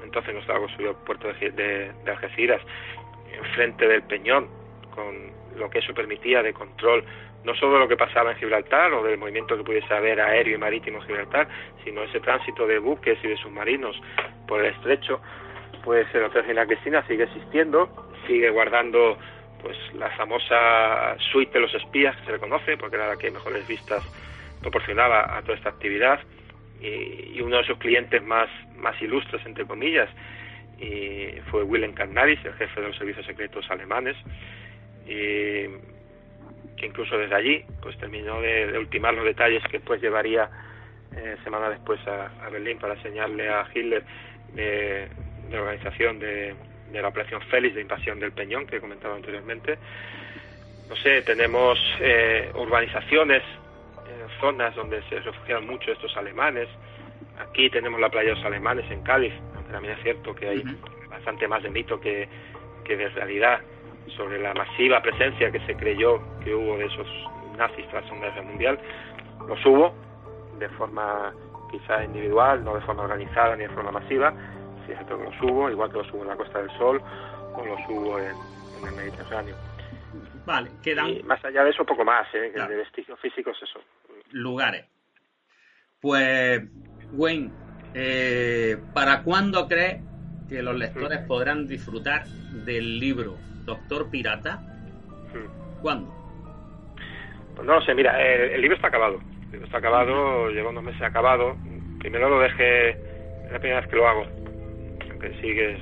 entonces 0.04 0.34
no 0.34 0.40
estaba 0.40 0.58
construido 0.58 0.90
el 0.90 0.96
puerto 0.98 1.32
de, 1.32 1.50
de, 1.52 2.10
Algeciras, 2.10 2.60
enfrente 3.32 3.88
del 3.88 4.02
Peñón, 4.02 4.48
con 4.94 5.30
lo 5.56 5.70
que 5.70 5.78
eso 5.78 5.94
permitía 5.94 6.42
de 6.42 6.52
control 6.52 7.04
no 7.44 7.54
solo 7.54 7.74
de 7.74 7.78
lo 7.80 7.88
que 7.88 7.96
pasaba 7.96 8.32
en 8.32 8.36
Gibraltar 8.36 8.92
o 8.92 9.02
del 9.02 9.18
movimiento 9.18 9.56
que 9.56 9.64
pudiese 9.64 9.92
haber 9.94 10.20
aéreo 10.20 10.56
y 10.56 10.58
marítimo 10.58 10.98
en 10.98 11.06
Gibraltar, 11.06 11.48
sino 11.84 12.02
ese 12.02 12.20
tránsito 12.20 12.66
de 12.66 12.78
buques 12.78 13.18
y 13.22 13.28
de 13.28 13.36
submarinos 13.38 13.98
por 14.46 14.60
el 14.60 14.74
estrecho, 14.74 15.20
pues 15.84 16.06
el 16.14 16.24
Hotel 16.24 16.44
Reina 16.44 16.66
Cristina 16.66 17.02
sigue 17.06 17.24
existiendo, 17.24 17.88
sigue 18.26 18.50
guardando 18.50 19.16
pues 19.62 19.76
la 19.94 20.10
famosa 20.10 21.16
suite 21.30 21.52
de 21.52 21.60
los 21.60 21.74
espías 21.74 22.16
que 22.16 22.26
se 22.26 22.32
le 22.32 22.38
conoce, 22.38 22.76
porque 22.76 22.96
era 22.96 23.08
la 23.08 23.16
que 23.16 23.30
mejores 23.30 23.66
vistas 23.66 24.02
proporcionaba 24.60 25.36
a 25.36 25.42
toda 25.42 25.56
esta 25.56 25.70
actividad, 25.70 26.20
y, 26.80 27.40
uno 27.40 27.58
de 27.58 27.64
sus 27.64 27.78
clientes 27.78 28.22
más, 28.22 28.48
más 28.76 29.00
ilustres, 29.02 29.44
entre 29.44 29.66
comillas, 29.66 30.08
y 30.78 31.40
fue 31.50 31.62
Willem 31.62 31.92
Carnaris, 31.92 32.42
el 32.44 32.54
jefe 32.54 32.80
de 32.80 32.88
los 32.88 32.96
servicios 32.96 33.26
secretos 33.26 33.70
alemanes, 33.70 34.16
y 35.06 35.68
que 36.76 36.86
incluso 36.86 37.18
desde 37.18 37.34
allí 37.34 37.64
pues 37.82 37.98
terminó 37.98 38.40
de, 38.40 38.78
ultimar 38.78 39.12
los 39.14 39.24
detalles 39.24 39.62
que 39.64 39.78
después 39.78 40.00
llevaría 40.00 40.48
eh, 41.14 41.36
semana 41.44 41.68
después 41.68 42.00
a, 42.06 42.48
Berlín 42.50 42.78
para 42.78 42.94
enseñarle 42.94 43.50
a 43.50 43.66
Hitler 43.74 44.02
de, 44.54 45.08
de 45.50 45.58
organización 45.58 46.18
de, 46.18 46.54
de 46.92 47.02
la 47.02 47.08
operación 47.08 47.40
Félix 47.42 47.74
de 47.74 47.82
invasión 47.82 48.20
del 48.20 48.32
Peñón 48.32 48.66
que 48.66 48.76
he 48.76 48.80
comentado 48.80 49.14
anteriormente. 49.14 49.78
No 50.88 50.96
sé, 50.96 51.22
tenemos 51.22 51.78
eh, 52.00 52.50
urbanizaciones, 52.54 53.42
eh, 53.42 54.26
zonas 54.40 54.74
donde 54.74 55.02
se 55.08 55.20
refugian 55.20 55.66
mucho 55.66 55.92
estos 55.92 56.16
alemanes. 56.16 56.68
Aquí 57.38 57.70
tenemos 57.70 58.00
la 58.00 58.08
playa 58.08 58.30
de 58.30 58.34
los 58.36 58.44
alemanes 58.44 58.90
en 58.90 59.02
Cádiz, 59.02 59.32
aunque 59.54 59.72
también 59.72 59.94
es 59.94 60.02
cierto 60.02 60.34
que 60.34 60.48
hay 60.48 60.64
bastante 61.08 61.46
más 61.46 61.62
de 61.62 61.70
mito 61.70 62.00
que, 62.00 62.28
que 62.84 62.96
de 62.96 63.08
realidad 63.10 63.60
sobre 64.16 64.40
la 64.40 64.52
masiva 64.54 65.00
presencia 65.00 65.50
que 65.50 65.60
se 65.60 65.76
creyó 65.76 66.20
que 66.42 66.54
hubo 66.54 66.76
de 66.76 66.86
esos 66.86 67.06
nazis 67.56 67.86
tras 67.88 68.02
la 68.02 68.08
Segunda 68.08 68.30
Guerra 68.30 68.42
Mundial. 68.42 68.78
Los 69.46 69.64
hubo 69.64 69.94
de 70.58 70.68
forma 70.70 71.32
quizá 71.70 72.02
individual, 72.04 72.64
no 72.64 72.74
de 72.74 72.80
forma 72.82 73.04
organizada 73.04 73.56
ni 73.56 73.62
de 73.62 73.70
forma 73.70 73.92
masiva, 73.92 74.34
que 74.98 75.14
los 75.14 75.42
hubo, 75.42 75.70
igual 75.70 75.90
que 75.90 75.98
los 75.98 76.12
hubo 76.12 76.22
en 76.22 76.28
la 76.28 76.36
Costa 76.36 76.58
del 76.60 76.70
Sol 76.78 77.02
o 77.54 77.64
los 77.64 77.80
hubo 77.88 78.18
en, 78.18 78.34
el 78.86 78.94
Mediterráneo. 78.94 79.54
Vale, 80.46 80.70
quedan... 80.82 81.08
Y 81.08 81.22
más 81.22 81.44
allá 81.44 81.64
de 81.64 81.70
eso, 81.70 81.84
poco 81.84 82.04
más, 82.04 82.26
¿eh? 82.34 82.50
de 82.50 82.76
vestigios 82.76 83.18
físicos, 83.20 83.56
eso. 83.62 83.80
Lugares. 84.30 84.86
Pues, 86.00 86.62
Wayne, 87.12 87.50
eh, 87.94 88.78
¿para 88.94 89.22
cuándo 89.22 89.68
crees 89.68 90.02
que 90.48 90.62
los 90.62 90.74
lectores 90.74 91.22
mm. 91.22 91.26
podrán 91.26 91.66
disfrutar 91.66 92.26
del 92.26 92.98
libro 92.98 93.36
Doctor 93.64 94.10
Pirata? 94.10 94.56
Mm. 94.56 95.82
¿Cuándo? 95.82 96.14
Pues 97.54 97.66
no 97.66 97.74
lo 97.74 97.82
sé, 97.82 97.94
mira, 97.94 98.20
el, 98.22 98.60
libro 98.60 98.76
está 98.76 98.88
acabado. 98.88 99.20
El 99.46 99.52
libro 99.52 99.66
está 99.66 99.78
acabado, 99.78 100.48
lleva 100.50 100.70
unos 100.70 100.84
meses 100.84 101.02
acabado. 101.02 101.56
Primero 101.98 102.30
lo 102.30 102.40
dejé, 102.40 102.90
es 102.90 103.52
la 103.52 103.58
primera 103.58 103.80
vez 103.80 103.90
que 103.90 103.96
lo 103.96 104.08
hago, 104.08 104.24
que 105.20 105.30
sí 105.40 105.54
que 105.54 105.76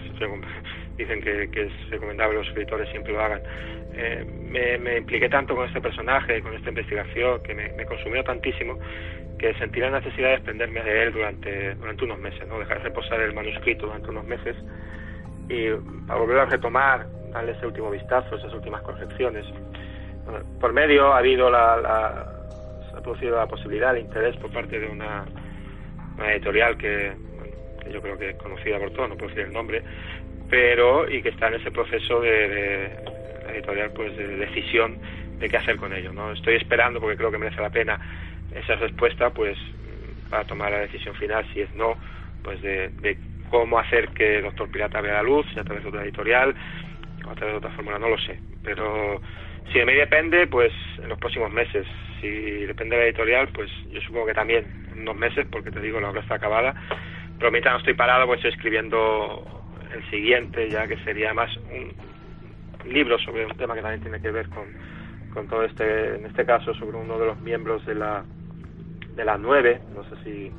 dicen 0.96 1.22
que, 1.22 1.44
es 1.44 1.90
recomendable 1.90 2.38
los 2.38 2.48
escritores 2.48 2.88
siempre 2.90 3.12
lo 3.12 3.20
hagan. 3.20 3.40
Eh, 3.94 4.24
me, 4.80 4.98
impliqué 4.98 5.28
tanto 5.28 5.54
con 5.54 5.66
este 5.66 5.80
personaje, 5.80 6.42
con 6.42 6.54
esta 6.54 6.68
investigación, 6.68 7.42
que 7.42 7.54
me, 7.54 7.84
consumió 7.86 8.22
tantísimo 8.24 8.78
que 9.38 9.54
sentí 9.54 9.78
la 9.78 9.90
necesidad 9.90 10.28
de 10.28 10.32
desprenderme 10.32 10.82
de 10.82 11.02
él 11.04 11.12
durante, 11.12 11.74
durante 11.76 12.04
unos 12.04 12.18
meses, 12.18 12.46
¿no? 12.48 12.58
dejar 12.58 12.82
reposar 12.82 13.20
el 13.20 13.32
manuscrito 13.32 13.86
durante 13.86 14.10
unos 14.10 14.24
meses 14.24 14.56
y 15.48 15.70
para 16.08 16.18
volver 16.18 16.38
a 16.38 16.44
retomar, 16.46 17.06
darle 17.30 17.52
ese 17.52 17.66
último 17.66 17.88
vistazo, 17.90 18.36
esas 18.36 18.52
últimas 18.52 18.82
correcciones. 18.82 19.46
por 20.60 20.72
medio 20.72 21.12
ha 21.12 21.18
habido 21.18 21.48
la, 21.50 22.26
se 22.90 22.96
ha 22.96 23.00
producido 23.00 23.36
la 23.36 23.46
posibilidad, 23.46 23.96
el 23.96 24.02
interés 24.02 24.36
por 24.38 24.50
parte 24.52 24.80
de 24.80 24.88
una, 24.88 25.24
una 26.16 26.32
editorial 26.32 26.76
que 26.76 27.12
yo 27.92 28.00
creo 28.00 28.18
que 28.18 28.30
es 28.30 28.36
conocida 28.36 28.78
por 28.78 28.90
todos, 28.90 29.08
no 29.08 29.16
puedo 29.16 29.28
decir 29.28 29.46
el 29.46 29.52
nombre, 29.52 29.82
pero 30.50 31.08
y 31.10 31.22
que 31.22 31.30
está 31.30 31.48
en 31.48 31.54
ese 31.54 31.70
proceso 31.70 32.20
de, 32.20 32.90
la 33.46 33.54
editorial 33.54 33.90
pues 33.92 34.16
de 34.16 34.26
decisión 34.36 34.98
de 35.38 35.48
qué 35.48 35.56
hacer 35.56 35.76
con 35.76 35.92
ello. 35.92 36.12
¿no? 36.12 36.32
Estoy 36.32 36.56
esperando 36.56 37.00
porque 37.00 37.16
creo 37.16 37.30
que 37.30 37.38
merece 37.38 37.60
la 37.60 37.70
pena 37.70 37.98
esa 38.54 38.76
respuesta 38.76 39.30
pues 39.30 39.56
para 40.30 40.44
tomar 40.44 40.72
la 40.72 40.80
decisión 40.80 41.14
final, 41.14 41.46
si 41.52 41.62
es 41.62 41.74
no, 41.74 41.96
pues 42.42 42.60
de, 42.62 43.16
cómo 43.50 43.78
hacer 43.78 44.08
que 44.10 44.42
Doctor 44.42 44.70
Pirata 44.70 45.00
vea 45.00 45.14
la 45.14 45.22
luz, 45.22 45.46
si 45.52 45.58
a 45.58 45.64
través 45.64 45.82
de 45.82 45.88
otra 45.88 46.02
editorial 46.02 46.54
o 47.26 47.30
a 47.30 47.34
través 47.34 47.54
de 47.54 47.58
otra 47.58 47.70
fórmula, 47.70 47.98
no 47.98 48.10
lo 48.10 48.18
sé. 48.18 48.38
Pero 48.62 49.22
si 49.72 49.78
de 49.78 49.86
mí 49.86 49.94
depende, 49.94 50.46
pues 50.46 50.72
en 51.02 51.08
los 51.08 51.18
próximos 51.18 51.50
meses. 51.50 51.86
Si 52.20 52.28
depende 52.66 52.96
de 52.96 53.02
la 53.02 53.08
editorial, 53.08 53.48
pues 53.48 53.70
yo 53.90 54.00
supongo 54.00 54.26
que 54.26 54.34
también 54.34 54.66
unos 54.96 55.16
meses, 55.16 55.46
porque 55.50 55.70
te 55.70 55.80
digo, 55.80 56.00
la 56.00 56.10
obra 56.10 56.20
está 56.20 56.34
acabada 56.34 56.74
pero 57.38 57.50
mientras 57.50 57.74
no 57.74 57.78
estoy 57.78 57.94
parado, 57.94 58.26
pues 58.26 58.38
estoy 58.38 58.52
escribiendo 58.52 59.44
el 59.94 60.10
siguiente, 60.10 60.68
ya 60.70 60.86
que 60.86 60.96
sería 60.98 61.32
más 61.32 61.50
un 61.56 62.92
libro 62.92 63.18
sobre 63.18 63.46
un 63.46 63.56
tema 63.56 63.74
que 63.74 63.82
también 63.82 64.02
tiene 64.02 64.20
que 64.20 64.30
ver 64.30 64.48
con, 64.48 64.66
con 65.32 65.48
todo 65.48 65.64
este, 65.64 66.16
en 66.16 66.26
este 66.26 66.44
caso, 66.44 66.74
sobre 66.74 66.96
uno 66.96 67.18
de 67.18 67.26
los 67.26 67.40
miembros 67.40 67.84
de 67.86 67.94
la 67.94 68.24
de 69.14 69.24
la 69.24 69.36
nueve, 69.36 69.80
no 69.94 70.04
sé 70.04 70.22
si 70.22 70.52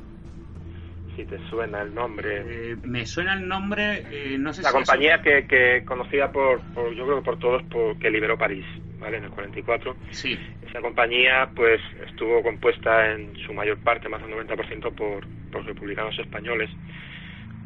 si 1.16 1.24
te 1.24 1.38
suena 1.48 1.82
el 1.82 1.94
nombre. 1.94 2.42
Eh, 2.72 2.76
me 2.84 3.04
suena 3.06 3.34
el 3.34 3.48
nombre, 3.48 4.04
eh, 4.10 4.36
no 4.38 4.52
sé 4.52 4.62
la 4.62 4.72
compañía 4.72 5.20
que, 5.22 5.46
que 5.46 5.82
conocida 5.84 6.30
por, 6.30 6.60
por, 6.74 6.94
yo 6.94 7.04
creo 7.04 7.18
que 7.18 7.24
por 7.24 7.38
todos, 7.38 7.62
por, 7.64 7.98
que 7.98 8.10
liberó 8.10 8.38
París, 8.38 8.64
¿vale? 9.00 9.16
En 9.16 9.24
el 9.24 9.30
44. 9.30 9.96
Sí. 10.10 10.38
Esa 10.68 10.80
compañía, 10.80 11.50
pues, 11.54 11.80
estuvo 12.06 12.42
compuesta 12.42 13.12
en 13.12 13.36
su 13.38 13.52
mayor 13.52 13.82
parte, 13.82 14.08
más 14.08 14.22
del 14.22 14.32
90%, 14.32 14.94
por, 14.94 15.26
por 15.50 15.64
republicanos 15.64 16.18
españoles. 16.18 16.70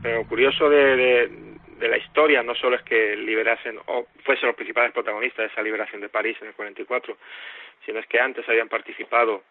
Pero 0.03 0.25
curioso 0.27 0.69
de, 0.69 1.29
de, 1.79 1.89
la 1.89 1.99
historia 1.99 2.43
no 2.43 2.55
solo 2.55 2.77
es 2.77 2.83
que 2.83 3.17
liberasen 3.17 3.79
o 3.87 4.07
fuesen 4.25 4.47
los 4.47 4.57
principales 4.57 4.93
protagonistas 4.93 5.47
de 5.47 5.53
esa 5.53 5.63
liberación 5.63 6.01
de 6.01 6.09
París 6.09 6.37
en 6.41 6.49
el 6.49 6.55
44, 6.55 7.17
sino 7.85 7.99
es 7.99 8.07
que 8.07 8.21
antes 8.21 8.49
habían 8.49 8.69
participado 8.69 9.43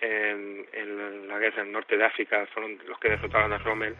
en, 0.00 0.66
en 0.72 1.28
la 1.28 1.38
guerra 1.38 1.62
en 1.62 1.68
el 1.68 1.72
norte 1.72 1.96
de 1.96 2.04
África, 2.04 2.46
fueron 2.52 2.78
los 2.86 2.98
que 2.98 3.10
derrotaron 3.10 3.52
a 3.52 3.58
Rommel. 3.58 3.94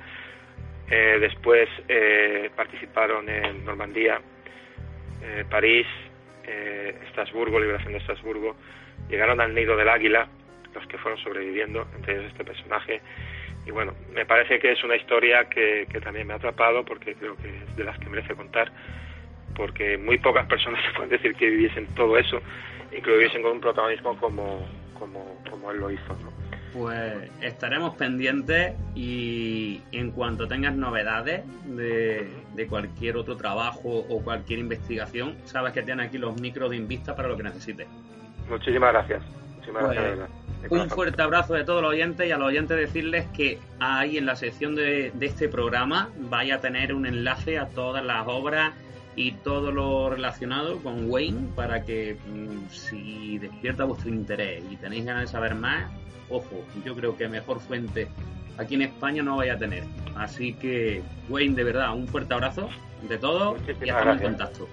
Eh, 0.88 1.18
después 1.20 1.68
eh, 1.88 2.50
participaron 2.54 3.28
en 3.28 3.64
Normandía, 3.64 4.20
eh, 5.22 5.44
París, 5.50 5.86
eh, 6.46 6.98
Estrasburgo, 7.06 7.58
liberación 7.58 7.92
de 7.92 7.98
Estrasburgo. 7.98 8.56
Llegaron 9.08 9.40
al 9.40 9.54
nido 9.54 9.76
del 9.76 9.88
águila, 9.88 10.28
los 10.74 10.86
que 10.86 10.98
fueron 10.98 11.20
sobreviviendo, 11.20 11.86
entre 11.96 12.14
ellos 12.14 12.26
este 12.26 12.44
personaje. 12.44 13.00
Y 13.66 13.70
bueno, 13.70 13.94
me 14.12 14.24
parece 14.24 14.58
que 14.58 14.72
es 14.72 14.84
una 14.84 14.96
historia 14.96 15.48
que, 15.48 15.86
también 16.02 16.26
me 16.26 16.34
ha 16.34 16.36
atrapado 16.36 16.84
porque 16.84 17.14
creo 17.14 17.36
que 17.36 17.48
es 17.48 17.76
de 17.76 17.84
las 17.84 17.98
que 17.98 18.08
merece 18.08 18.34
contar, 18.34 18.70
porque 19.54 19.98
muy 19.98 20.18
pocas 20.18 20.46
personas 20.46 20.84
se 20.86 20.92
pueden 20.92 21.10
decir 21.10 21.34
que 21.34 21.50
viviesen 21.50 21.86
todo 21.94 22.16
eso 22.16 22.40
y 22.92 23.00
viviesen 23.00 23.42
con 23.42 23.52
un 23.52 23.60
protagonismo 23.60 24.16
como, 24.18 24.66
como, 24.98 25.42
como 25.50 25.70
él 25.72 25.78
lo 25.78 25.90
hizo. 25.90 26.16
¿no? 26.22 26.45
Pues 26.72 27.30
estaremos 27.40 27.94
pendientes 27.96 28.74
y 28.94 29.80
en 29.92 30.10
cuanto 30.10 30.46
tengas 30.46 30.74
novedades 30.74 31.42
de, 31.64 32.28
de, 32.54 32.66
cualquier 32.66 33.16
otro 33.16 33.36
trabajo 33.36 33.88
o 34.08 34.22
cualquier 34.22 34.58
investigación, 34.58 35.36
sabes 35.44 35.72
que 35.72 35.82
tienes 35.82 36.08
aquí 36.08 36.18
los 36.18 36.40
micros 36.40 36.70
de 36.70 36.76
Invista 36.76 37.16
para 37.16 37.28
lo 37.28 37.36
que 37.36 37.44
necesites. 37.44 37.86
Muchísimas 38.48 38.92
gracias. 38.92 39.22
Muchísimas 39.54 39.90
gracias. 39.90 40.28
Pues, 40.68 40.82
Un 40.82 40.90
fuerte 40.90 41.22
abrazo 41.22 41.54
de 41.54 41.64
todos 41.64 41.82
los 41.82 41.92
oyentes 41.92 42.26
y 42.26 42.32
a 42.32 42.38
los 42.38 42.48
oyentes 42.48 42.76
decirles 42.76 43.26
que 43.28 43.58
ahí 43.78 44.18
en 44.18 44.26
la 44.26 44.36
sección 44.36 44.74
de, 44.74 45.12
de 45.14 45.26
este 45.26 45.48
programa 45.48 46.10
vaya 46.18 46.56
a 46.56 46.60
tener 46.60 46.94
un 46.94 47.06
enlace 47.06 47.58
a 47.58 47.66
todas 47.68 48.04
las 48.04 48.26
obras 48.26 48.72
y 49.16 49.32
todo 49.32 49.72
lo 49.72 50.10
relacionado 50.10 50.78
con 50.82 51.10
Wayne 51.10 51.48
para 51.56 51.82
que 51.82 52.18
mm, 52.26 52.68
si 52.70 53.38
despierta 53.38 53.84
vuestro 53.84 54.10
interés 54.10 54.62
y 54.70 54.76
tenéis 54.76 55.06
ganas 55.06 55.22
de 55.22 55.28
saber 55.28 55.54
más, 55.54 55.90
ojo, 56.28 56.64
yo 56.84 56.94
creo 56.94 57.16
que 57.16 57.26
mejor 57.26 57.60
fuente 57.60 58.08
aquí 58.58 58.74
en 58.74 58.82
España 58.82 59.22
no 59.22 59.36
vaya 59.36 59.54
a 59.54 59.58
tener. 59.58 59.84
Así 60.16 60.52
que, 60.54 61.02
Wayne, 61.28 61.54
de 61.54 61.64
verdad, 61.64 61.94
un 61.94 62.06
fuerte 62.06 62.34
abrazo 62.34 62.68
de 63.08 63.18
todos 63.18 63.58
y 63.66 63.70
estamos 63.70 64.16
en 64.16 64.22
contacto. 64.22 64.68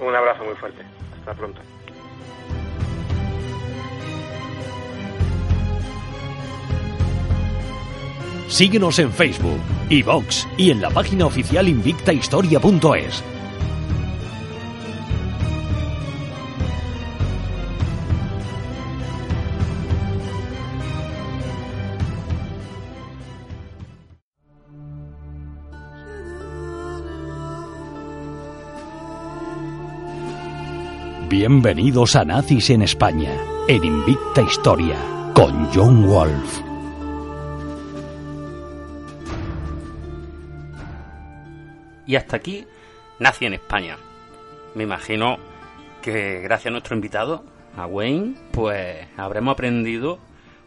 Un 0.00 0.14
abrazo 0.14 0.44
muy 0.44 0.54
fuerte. 0.54 0.82
Hasta 1.18 1.34
pronto. 1.34 1.60
Síguenos 8.48 8.98
en 8.98 9.12
Facebook, 9.12 9.60
iVox 9.90 10.48
y 10.56 10.70
en 10.70 10.80
la 10.80 10.88
página 10.88 11.26
oficial 11.26 11.68
invictahistoria.es. 11.68 13.37
Bienvenidos 31.40 32.16
a 32.16 32.24
Nazis 32.24 32.68
en 32.70 32.82
España, 32.82 33.30
en 33.68 33.84
Invicta 33.84 34.42
Historia, 34.42 34.96
con 35.32 35.68
John 35.72 36.04
Wolf. 36.04 36.60
Y 42.08 42.16
hasta 42.16 42.38
aquí, 42.38 42.66
Nazi 43.20 43.46
en 43.46 43.54
España. 43.54 43.96
Me 44.74 44.82
imagino 44.82 45.36
que 46.02 46.40
gracias 46.40 46.66
a 46.66 46.70
nuestro 46.72 46.96
invitado, 46.96 47.44
a 47.76 47.86
Wayne, 47.86 48.34
pues 48.50 49.06
habremos 49.16 49.52
aprendido 49.52 50.18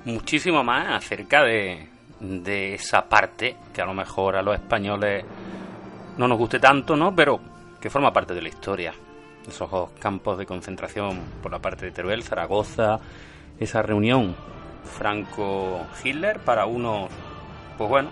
muchísimo 0.06 0.64
más 0.64 1.04
acerca 1.04 1.44
de, 1.44 1.90
de 2.22 2.76
esa 2.76 3.10
parte 3.10 3.58
que 3.74 3.82
a 3.82 3.86
lo 3.86 3.94
mejor 3.94 4.38
a 4.38 4.42
los 4.42 4.56
españoles 4.56 5.26
no 6.18 6.30
nos 6.30 6.38
guste 6.38 6.62
tanto, 6.62 6.96
¿no? 6.96 7.14
Pero 7.14 7.42
que 7.82 7.90
forma 7.90 8.14
parte 8.14 8.34
de 8.34 8.42
la 8.42 8.48
historia. 8.48 8.94
Esos 9.48 9.90
campos 10.00 10.38
de 10.38 10.46
concentración 10.46 11.20
por 11.42 11.52
la 11.52 11.60
parte 11.60 11.86
de 11.86 11.92
Teruel, 11.92 12.24
Zaragoza, 12.24 13.00
esa 13.60 13.82
reunión 13.82 14.36
Franco-Hitler, 14.98 16.40
para 16.40 16.66
unos, 16.66 17.10
pues 17.78 17.90
bueno, 17.90 18.10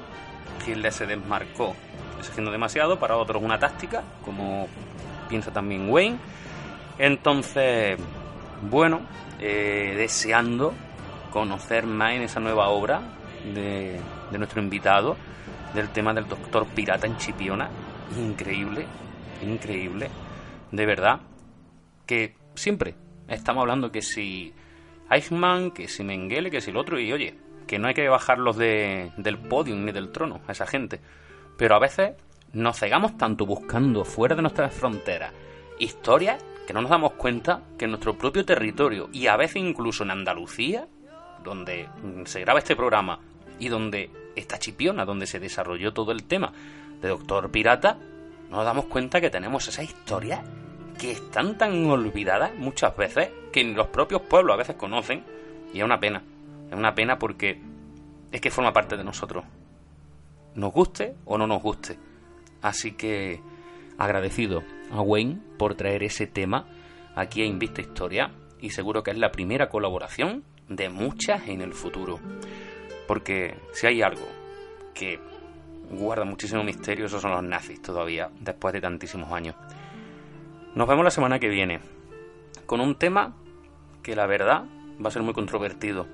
Hitler 0.66 0.92
se 0.92 1.06
desmarcó 1.06 1.76
exigiendo 2.20 2.52
demasiado, 2.52 3.00
para 3.00 3.18
otros 3.18 3.42
una 3.42 3.60
táctica, 3.60 4.04
como 4.24 4.68
piensa 5.28 5.52
también 5.52 5.90
Wayne. 5.90 6.18
Entonces, 6.98 7.98
bueno, 8.70 9.02
eh, 9.40 9.94
deseando 9.96 10.74
conocer 11.32 11.86
más 11.86 12.14
en 12.14 12.24
esa 12.24 12.40
nueva 12.40 12.70
obra 12.70 13.02
de, 13.54 14.00
de 14.32 14.38
nuestro 14.38 14.62
invitado, 14.62 15.16
del 15.74 15.90
tema 15.90 16.14
del 16.14 16.28
doctor 16.28 16.66
pirata 16.68 17.08
en 17.08 17.18
Chipiona. 17.18 17.70
Increíble, 18.18 18.86
increíble, 19.42 20.10
de 20.72 20.86
verdad, 20.86 21.22
que 22.05 22.36
siempre 22.55 22.95
estamos 23.28 23.61
hablando 23.61 23.91
que 23.91 24.01
si 24.01 24.53
Eichmann, 25.09 25.72
que 25.72 25.88
si 25.88 26.03
Mengele, 26.03 26.51
que 26.51 26.61
si 26.61 26.72
el 26.72 26.78
otro, 26.78 26.99
y 26.99 27.11
oye, 27.11 27.36
que 27.67 27.80
no 27.80 27.88
hay 27.88 27.93
que 27.93 28.07
bajarlos 28.09 28.57
de, 28.57 29.11
del 29.17 29.38
podium 29.38 29.86
ni 29.86 29.91
del 29.91 30.11
trono 30.11 30.41
a 30.47 30.51
esa 30.51 30.65
gente. 30.65 30.99
Pero 31.57 31.76
a 31.76 31.80
veces 31.80 32.13
nos 32.53 32.80
cegamos 32.80 33.17
tanto 33.17 33.45
buscando 33.45 34.03
fuera 34.05 34.36
de 34.36 34.41
nuestras 34.41 34.74
fronteras 34.74 35.34
historias 35.78 36.43
que 36.67 36.74
no 36.74 36.82
nos 36.82 36.91
damos 36.91 37.13
cuenta 37.13 37.61
que 37.78 37.86
en 37.86 37.91
nuestro 37.91 38.17
propio 38.17 38.45
territorio 38.45 39.09
y 39.11 39.28
a 39.28 39.38
veces 39.38 39.57
incluso 39.57 40.03
en 40.03 40.11
Andalucía, 40.11 40.88
donde 41.43 41.88
se 42.26 42.41
graba 42.41 42.59
este 42.59 42.76
programa 42.76 43.20
y 43.59 43.70
donde 43.70 44.11
está 44.36 44.59
Chipiona, 44.59 45.05
donde 45.05 45.26
se 45.26 45.39
desarrolló 45.39 45.93
todo 45.93 46.11
el 46.11 46.26
tema 46.26 46.51
de 47.01 47.07
Doctor 47.07 47.49
Pirata, 47.49 47.97
nos 48.50 48.66
damos 48.66 48.86
cuenta 48.86 49.22
que 49.22 49.30
tenemos 49.30 49.68
esas 49.68 49.86
historias 49.86 50.41
que 50.97 51.12
están 51.12 51.58
tan 51.58 51.86
olvidadas 51.86 52.54
muchas 52.56 52.95
veces 52.97 53.30
que 53.52 53.64
los 53.64 53.88
propios 53.88 54.22
pueblos 54.24 54.54
a 54.54 54.58
veces 54.58 54.76
conocen 54.76 55.24
y 55.74 55.80
es 55.80 55.86
una 55.86 56.00
pena. 56.00 56.24
Es 56.70 56.78
una 56.78 56.93
pena 56.93 57.18
porque 57.18 57.60
es 58.32 58.41
que 58.41 58.52
forma 58.52 58.74
parte 58.74 58.97
de 58.97 59.04
nosotros. 59.04 59.45
Nos 60.56 60.74
guste 60.74 61.16
o 61.26 61.38
no 61.38 61.47
nos 61.47 61.62
guste. 61.62 61.97
Así 62.62 62.91
que 62.91 63.41
agradecido 63.97 64.64
a 64.91 65.02
Wayne 65.02 65.39
por 65.58 65.76
traer 65.76 66.04
ese 66.04 66.28
tema 66.28 66.66
aquí 67.16 67.41
a 67.41 67.45
Invista 67.45 67.82
Historia 67.82 68.32
y 68.60 68.72
seguro 68.72 69.04
que 69.04 69.12
es 69.12 69.18
la 69.18 69.32
primera 69.32 69.70
colaboración 69.70 70.43
de 70.68 70.89
muchas 70.89 71.47
en 71.47 71.62
el 71.62 71.74
futuro. 71.74 72.20
Porque 73.08 73.58
si 73.74 73.88
hay 73.88 74.02
algo 74.02 74.28
que 74.93 75.20
guarda 75.90 76.26
muchísimo 76.26 76.64
misterio, 76.64 77.06
esos 77.06 77.22
son 77.22 77.32
los 77.32 77.44
nazis 77.44 77.82
todavía, 77.82 78.30
después 78.40 78.74
de 78.74 78.82
tantísimos 78.82 79.32
años. 79.32 79.56
Nos 80.76 80.88
vemos 80.88 81.04
la 81.04 81.12
semana 81.12 81.40
que 81.40 81.50
viene 81.50 81.80
con 82.66 82.80
un 82.80 82.96
tema 82.96 83.34
que 84.04 84.16
la 84.16 84.28
verdad 84.28 84.66
va 85.04 85.10
a 85.10 85.12
ser 85.12 85.24
muy 85.24 85.34
controvertido. 85.34 86.08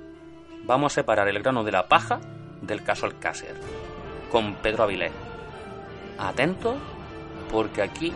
Vamos 0.65 0.93
a 0.93 0.95
separar 0.95 1.28
el 1.28 1.41
grano 1.41 1.63
de 1.63 1.71
la 1.71 1.88
paja 1.88 2.19
del 2.61 2.84
caso 2.84 3.05
Alcácer 3.05 3.55
con 4.32 4.55
Pedro 4.55 4.84
Avilés. 4.84 5.11
Atento 6.17 6.78
porque 7.51 7.82
aquí 7.82 8.13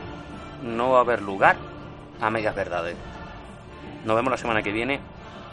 no 0.64 0.92
va 0.92 1.00
a 1.00 1.02
haber 1.02 1.22
lugar 1.22 1.58
a 2.20 2.30
medias 2.30 2.56
verdades. 2.56 2.96
Nos 4.06 4.16
vemos 4.16 4.32
la 4.32 4.38
semana 4.38 4.64
que 4.64 4.72
viene 4.72 5.00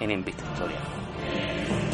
en 0.01 0.11
Invista 0.11 0.45
Historia. 0.53 1.86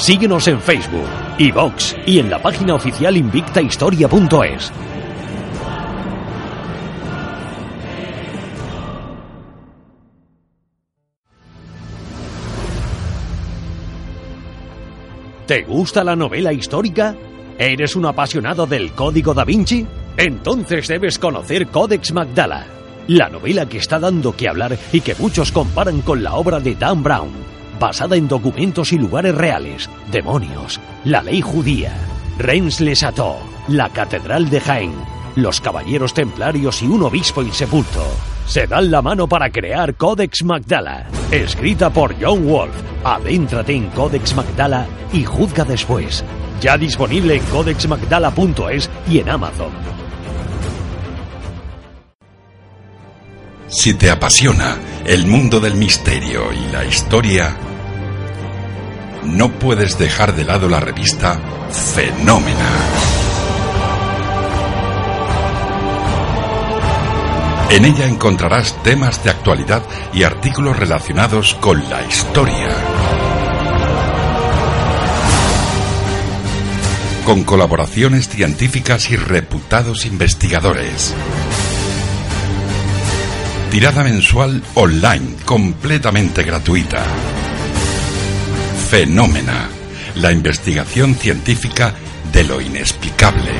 Síguenos 0.00 0.48
en 0.48 0.58
Facebook, 0.62 1.06
iVox 1.36 1.94
y 2.06 2.20
en 2.20 2.30
la 2.30 2.40
página 2.40 2.74
oficial 2.74 3.18
invictahistoria.es. 3.18 4.72
¿Te 15.46 15.62
gusta 15.64 16.02
la 16.02 16.16
novela 16.16 16.54
histórica? 16.54 17.14
¿Eres 17.58 17.94
un 17.94 18.06
apasionado 18.06 18.66
del 18.66 18.92
Código 18.92 19.34
da 19.34 19.44
Vinci? 19.44 19.86
Entonces 20.16 20.88
debes 20.88 21.18
conocer 21.18 21.66
Codex 21.66 22.14
Magdala, 22.14 22.64
la 23.06 23.28
novela 23.28 23.68
que 23.68 23.76
está 23.76 23.98
dando 23.98 24.34
que 24.34 24.48
hablar 24.48 24.78
y 24.94 25.02
que 25.02 25.14
muchos 25.16 25.52
comparan 25.52 26.00
con 26.00 26.22
la 26.22 26.36
obra 26.36 26.58
de 26.58 26.74
Dan 26.74 27.02
Brown, 27.02 27.59
basada 27.80 28.14
en 28.14 28.28
documentos 28.28 28.92
y 28.92 28.98
lugares 28.98 29.34
reales, 29.34 29.90
demonios, 30.12 30.78
la 31.04 31.22
ley 31.22 31.40
judía, 31.40 31.92
Reims-les-Châteaux, 32.38 33.38
la 33.68 33.88
Catedral 33.88 34.48
de 34.50 34.60
Jaén, 34.60 34.92
los 35.34 35.60
Caballeros 35.60 36.14
Templarios 36.14 36.82
y 36.82 36.86
un 36.86 37.02
obispo 37.02 37.42
insepulto. 37.42 38.04
Se 38.46 38.66
dan 38.66 38.90
la 38.90 39.00
mano 39.00 39.26
para 39.26 39.50
crear 39.50 39.94
Codex 39.94 40.44
Magdala, 40.44 41.06
escrita 41.30 41.90
por 41.90 42.14
John 42.20 42.46
Wolf. 42.46 42.74
Adéntrate 43.02 43.74
en 43.74 43.88
Codex 43.90 44.34
Magdala 44.34 44.86
y 45.12 45.24
juzga 45.24 45.64
después. 45.64 46.24
Ya 46.60 46.76
disponible 46.76 47.36
en 47.36 47.44
codexmagdala.es 47.44 48.90
y 49.08 49.20
en 49.20 49.30
Amazon. 49.30 49.72
Si 53.68 53.94
te 53.94 54.10
apasiona 54.10 54.76
el 55.06 55.26
mundo 55.26 55.60
del 55.60 55.76
misterio 55.76 56.52
y 56.52 56.72
la 56.72 56.84
historia, 56.84 57.56
no 59.24 59.50
puedes 59.52 59.98
dejar 59.98 60.34
de 60.34 60.44
lado 60.44 60.68
la 60.68 60.80
revista 60.80 61.40
Fenómena. 61.94 62.68
En 67.70 67.84
ella 67.84 68.06
encontrarás 68.06 68.82
temas 68.82 69.22
de 69.22 69.30
actualidad 69.30 69.82
y 70.12 70.24
artículos 70.24 70.76
relacionados 70.76 71.54
con 71.54 71.88
la 71.88 72.04
historia. 72.04 72.68
Con 77.24 77.44
colaboraciones 77.44 78.28
científicas 78.28 79.10
y 79.10 79.16
reputados 79.16 80.04
investigadores. 80.04 81.14
Tirada 83.70 84.02
mensual 84.02 84.64
online, 84.74 85.36
completamente 85.44 86.42
gratuita. 86.42 87.04
Fenómena, 88.90 89.68
la 90.16 90.32
investigación 90.32 91.14
científica 91.14 91.94
de 92.32 92.42
lo 92.42 92.60
inexplicable. 92.60 93.52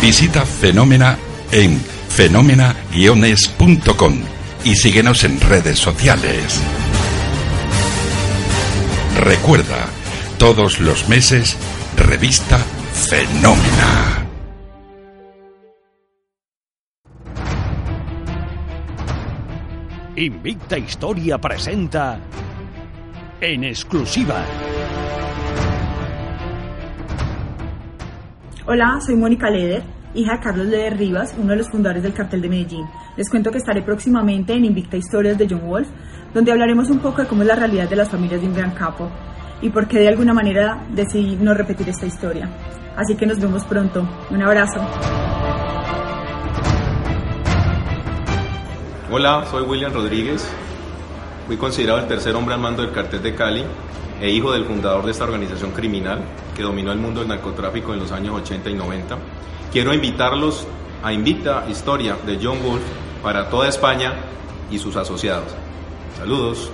Visita 0.00 0.46
Fenómena 0.46 1.18
en 1.52 1.78
fenómena-es.com 2.08 4.20
y 4.64 4.76
síguenos 4.76 5.22
en 5.24 5.38
redes 5.38 5.78
sociales. 5.78 6.62
Recuerda, 9.20 9.84
todos 10.38 10.80
los 10.80 11.10
meses, 11.10 11.58
revista 11.98 12.58
Fenómena. 12.94 14.25
Invicta 20.18 20.78
Historia 20.78 21.36
presenta 21.36 22.18
en 23.38 23.64
exclusiva. 23.64 24.42
Hola, 28.66 28.98
soy 29.04 29.14
Mónica 29.14 29.50
Leder, 29.50 29.82
hija 30.14 30.36
de 30.36 30.40
Carlos 30.40 30.66
Leder 30.68 30.96
Rivas, 30.96 31.34
uno 31.38 31.50
de 31.50 31.56
los 31.56 31.68
fundadores 31.68 32.02
del 32.02 32.14
cartel 32.14 32.40
de 32.40 32.48
Medellín. 32.48 32.86
Les 33.18 33.28
cuento 33.28 33.50
que 33.50 33.58
estaré 33.58 33.82
próximamente 33.82 34.54
en 34.54 34.64
Invicta 34.64 34.96
Historias 34.96 35.36
de 35.36 35.48
John 35.50 35.68
Wolf, 35.68 35.88
donde 36.32 36.50
hablaremos 36.50 36.88
un 36.88 37.00
poco 37.00 37.20
de 37.20 37.28
cómo 37.28 37.42
es 37.42 37.48
la 37.48 37.56
realidad 37.56 37.86
de 37.86 37.96
las 37.96 38.08
familias 38.08 38.40
de 38.40 38.46
un 38.46 38.54
gran 38.54 38.70
capo 38.70 39.10
y 39.60 39.68
por 39.68 39.86
qué 39.86 39.98
de 39.98 40.08
alguna 40.08 40.32
manera 40.32 40.82
decidí 40.94 41.36
no 41.36 41.52
repetir 41.52 41.90
esta 41.90 42.06
historia. 42.06 42.48
Así 42.96 43.16
que 43.16 43.26
nos 43.26 43.38
vemos 43.38 43.64
pronto. 43.66 44.08
Un 44.30 44.42
abrazo. 44.42 44.80
Hola, 49.18 49.46
soy 49.50 49.62
William 49.62 49.94
Rodríguez. 49.94 50.46
Fui 51.46 51.56
considerado 51.56 52.00
el 52.00 52.06
tercer 52.06 52.36
hombre 52.36 52.54
al 52.54 52.60
mando 52.60 52.82
del 52.82 52.92
cartel 52.92 53.22
de 53.22 53.34
Cali 53.34 53.64
e 54.20 54.28
hijo 54.28 54.52
del 54.52 54.66
fundador 54.66 55.06
de 55.06 55.10
esta 55.10 55.24
organización 55.24 55.70
criminal 55.70 56.20
que 56.54 56.62
dominó 56.62 56.92
el 56.92 56.98
mundo 56.98 57.20
del 57.20 57.30
narcotráfico 57.30 57.94
en 57.94 58.00
los 58.00 58.12
años 58.12 58.34
80 58.34 58.68
y 58.68 58.74
90. 58.74 59.16
Quiero 59.72 59.94
invitarlos 59.94 60.66
a 61.02 61.14
Invicta 61.14 61.64
Historia 61.66 62.18
de 62.26 62.38
John 62.42 62.62
Wolf 62.62 62.82
para 63.22 63.48
toda 63.48 63.68
España 63.68 64.12
y 64.70 64.78
sus 64.78 64.96
asociados. 64.96 65.48
Saludos. 66.18 66.70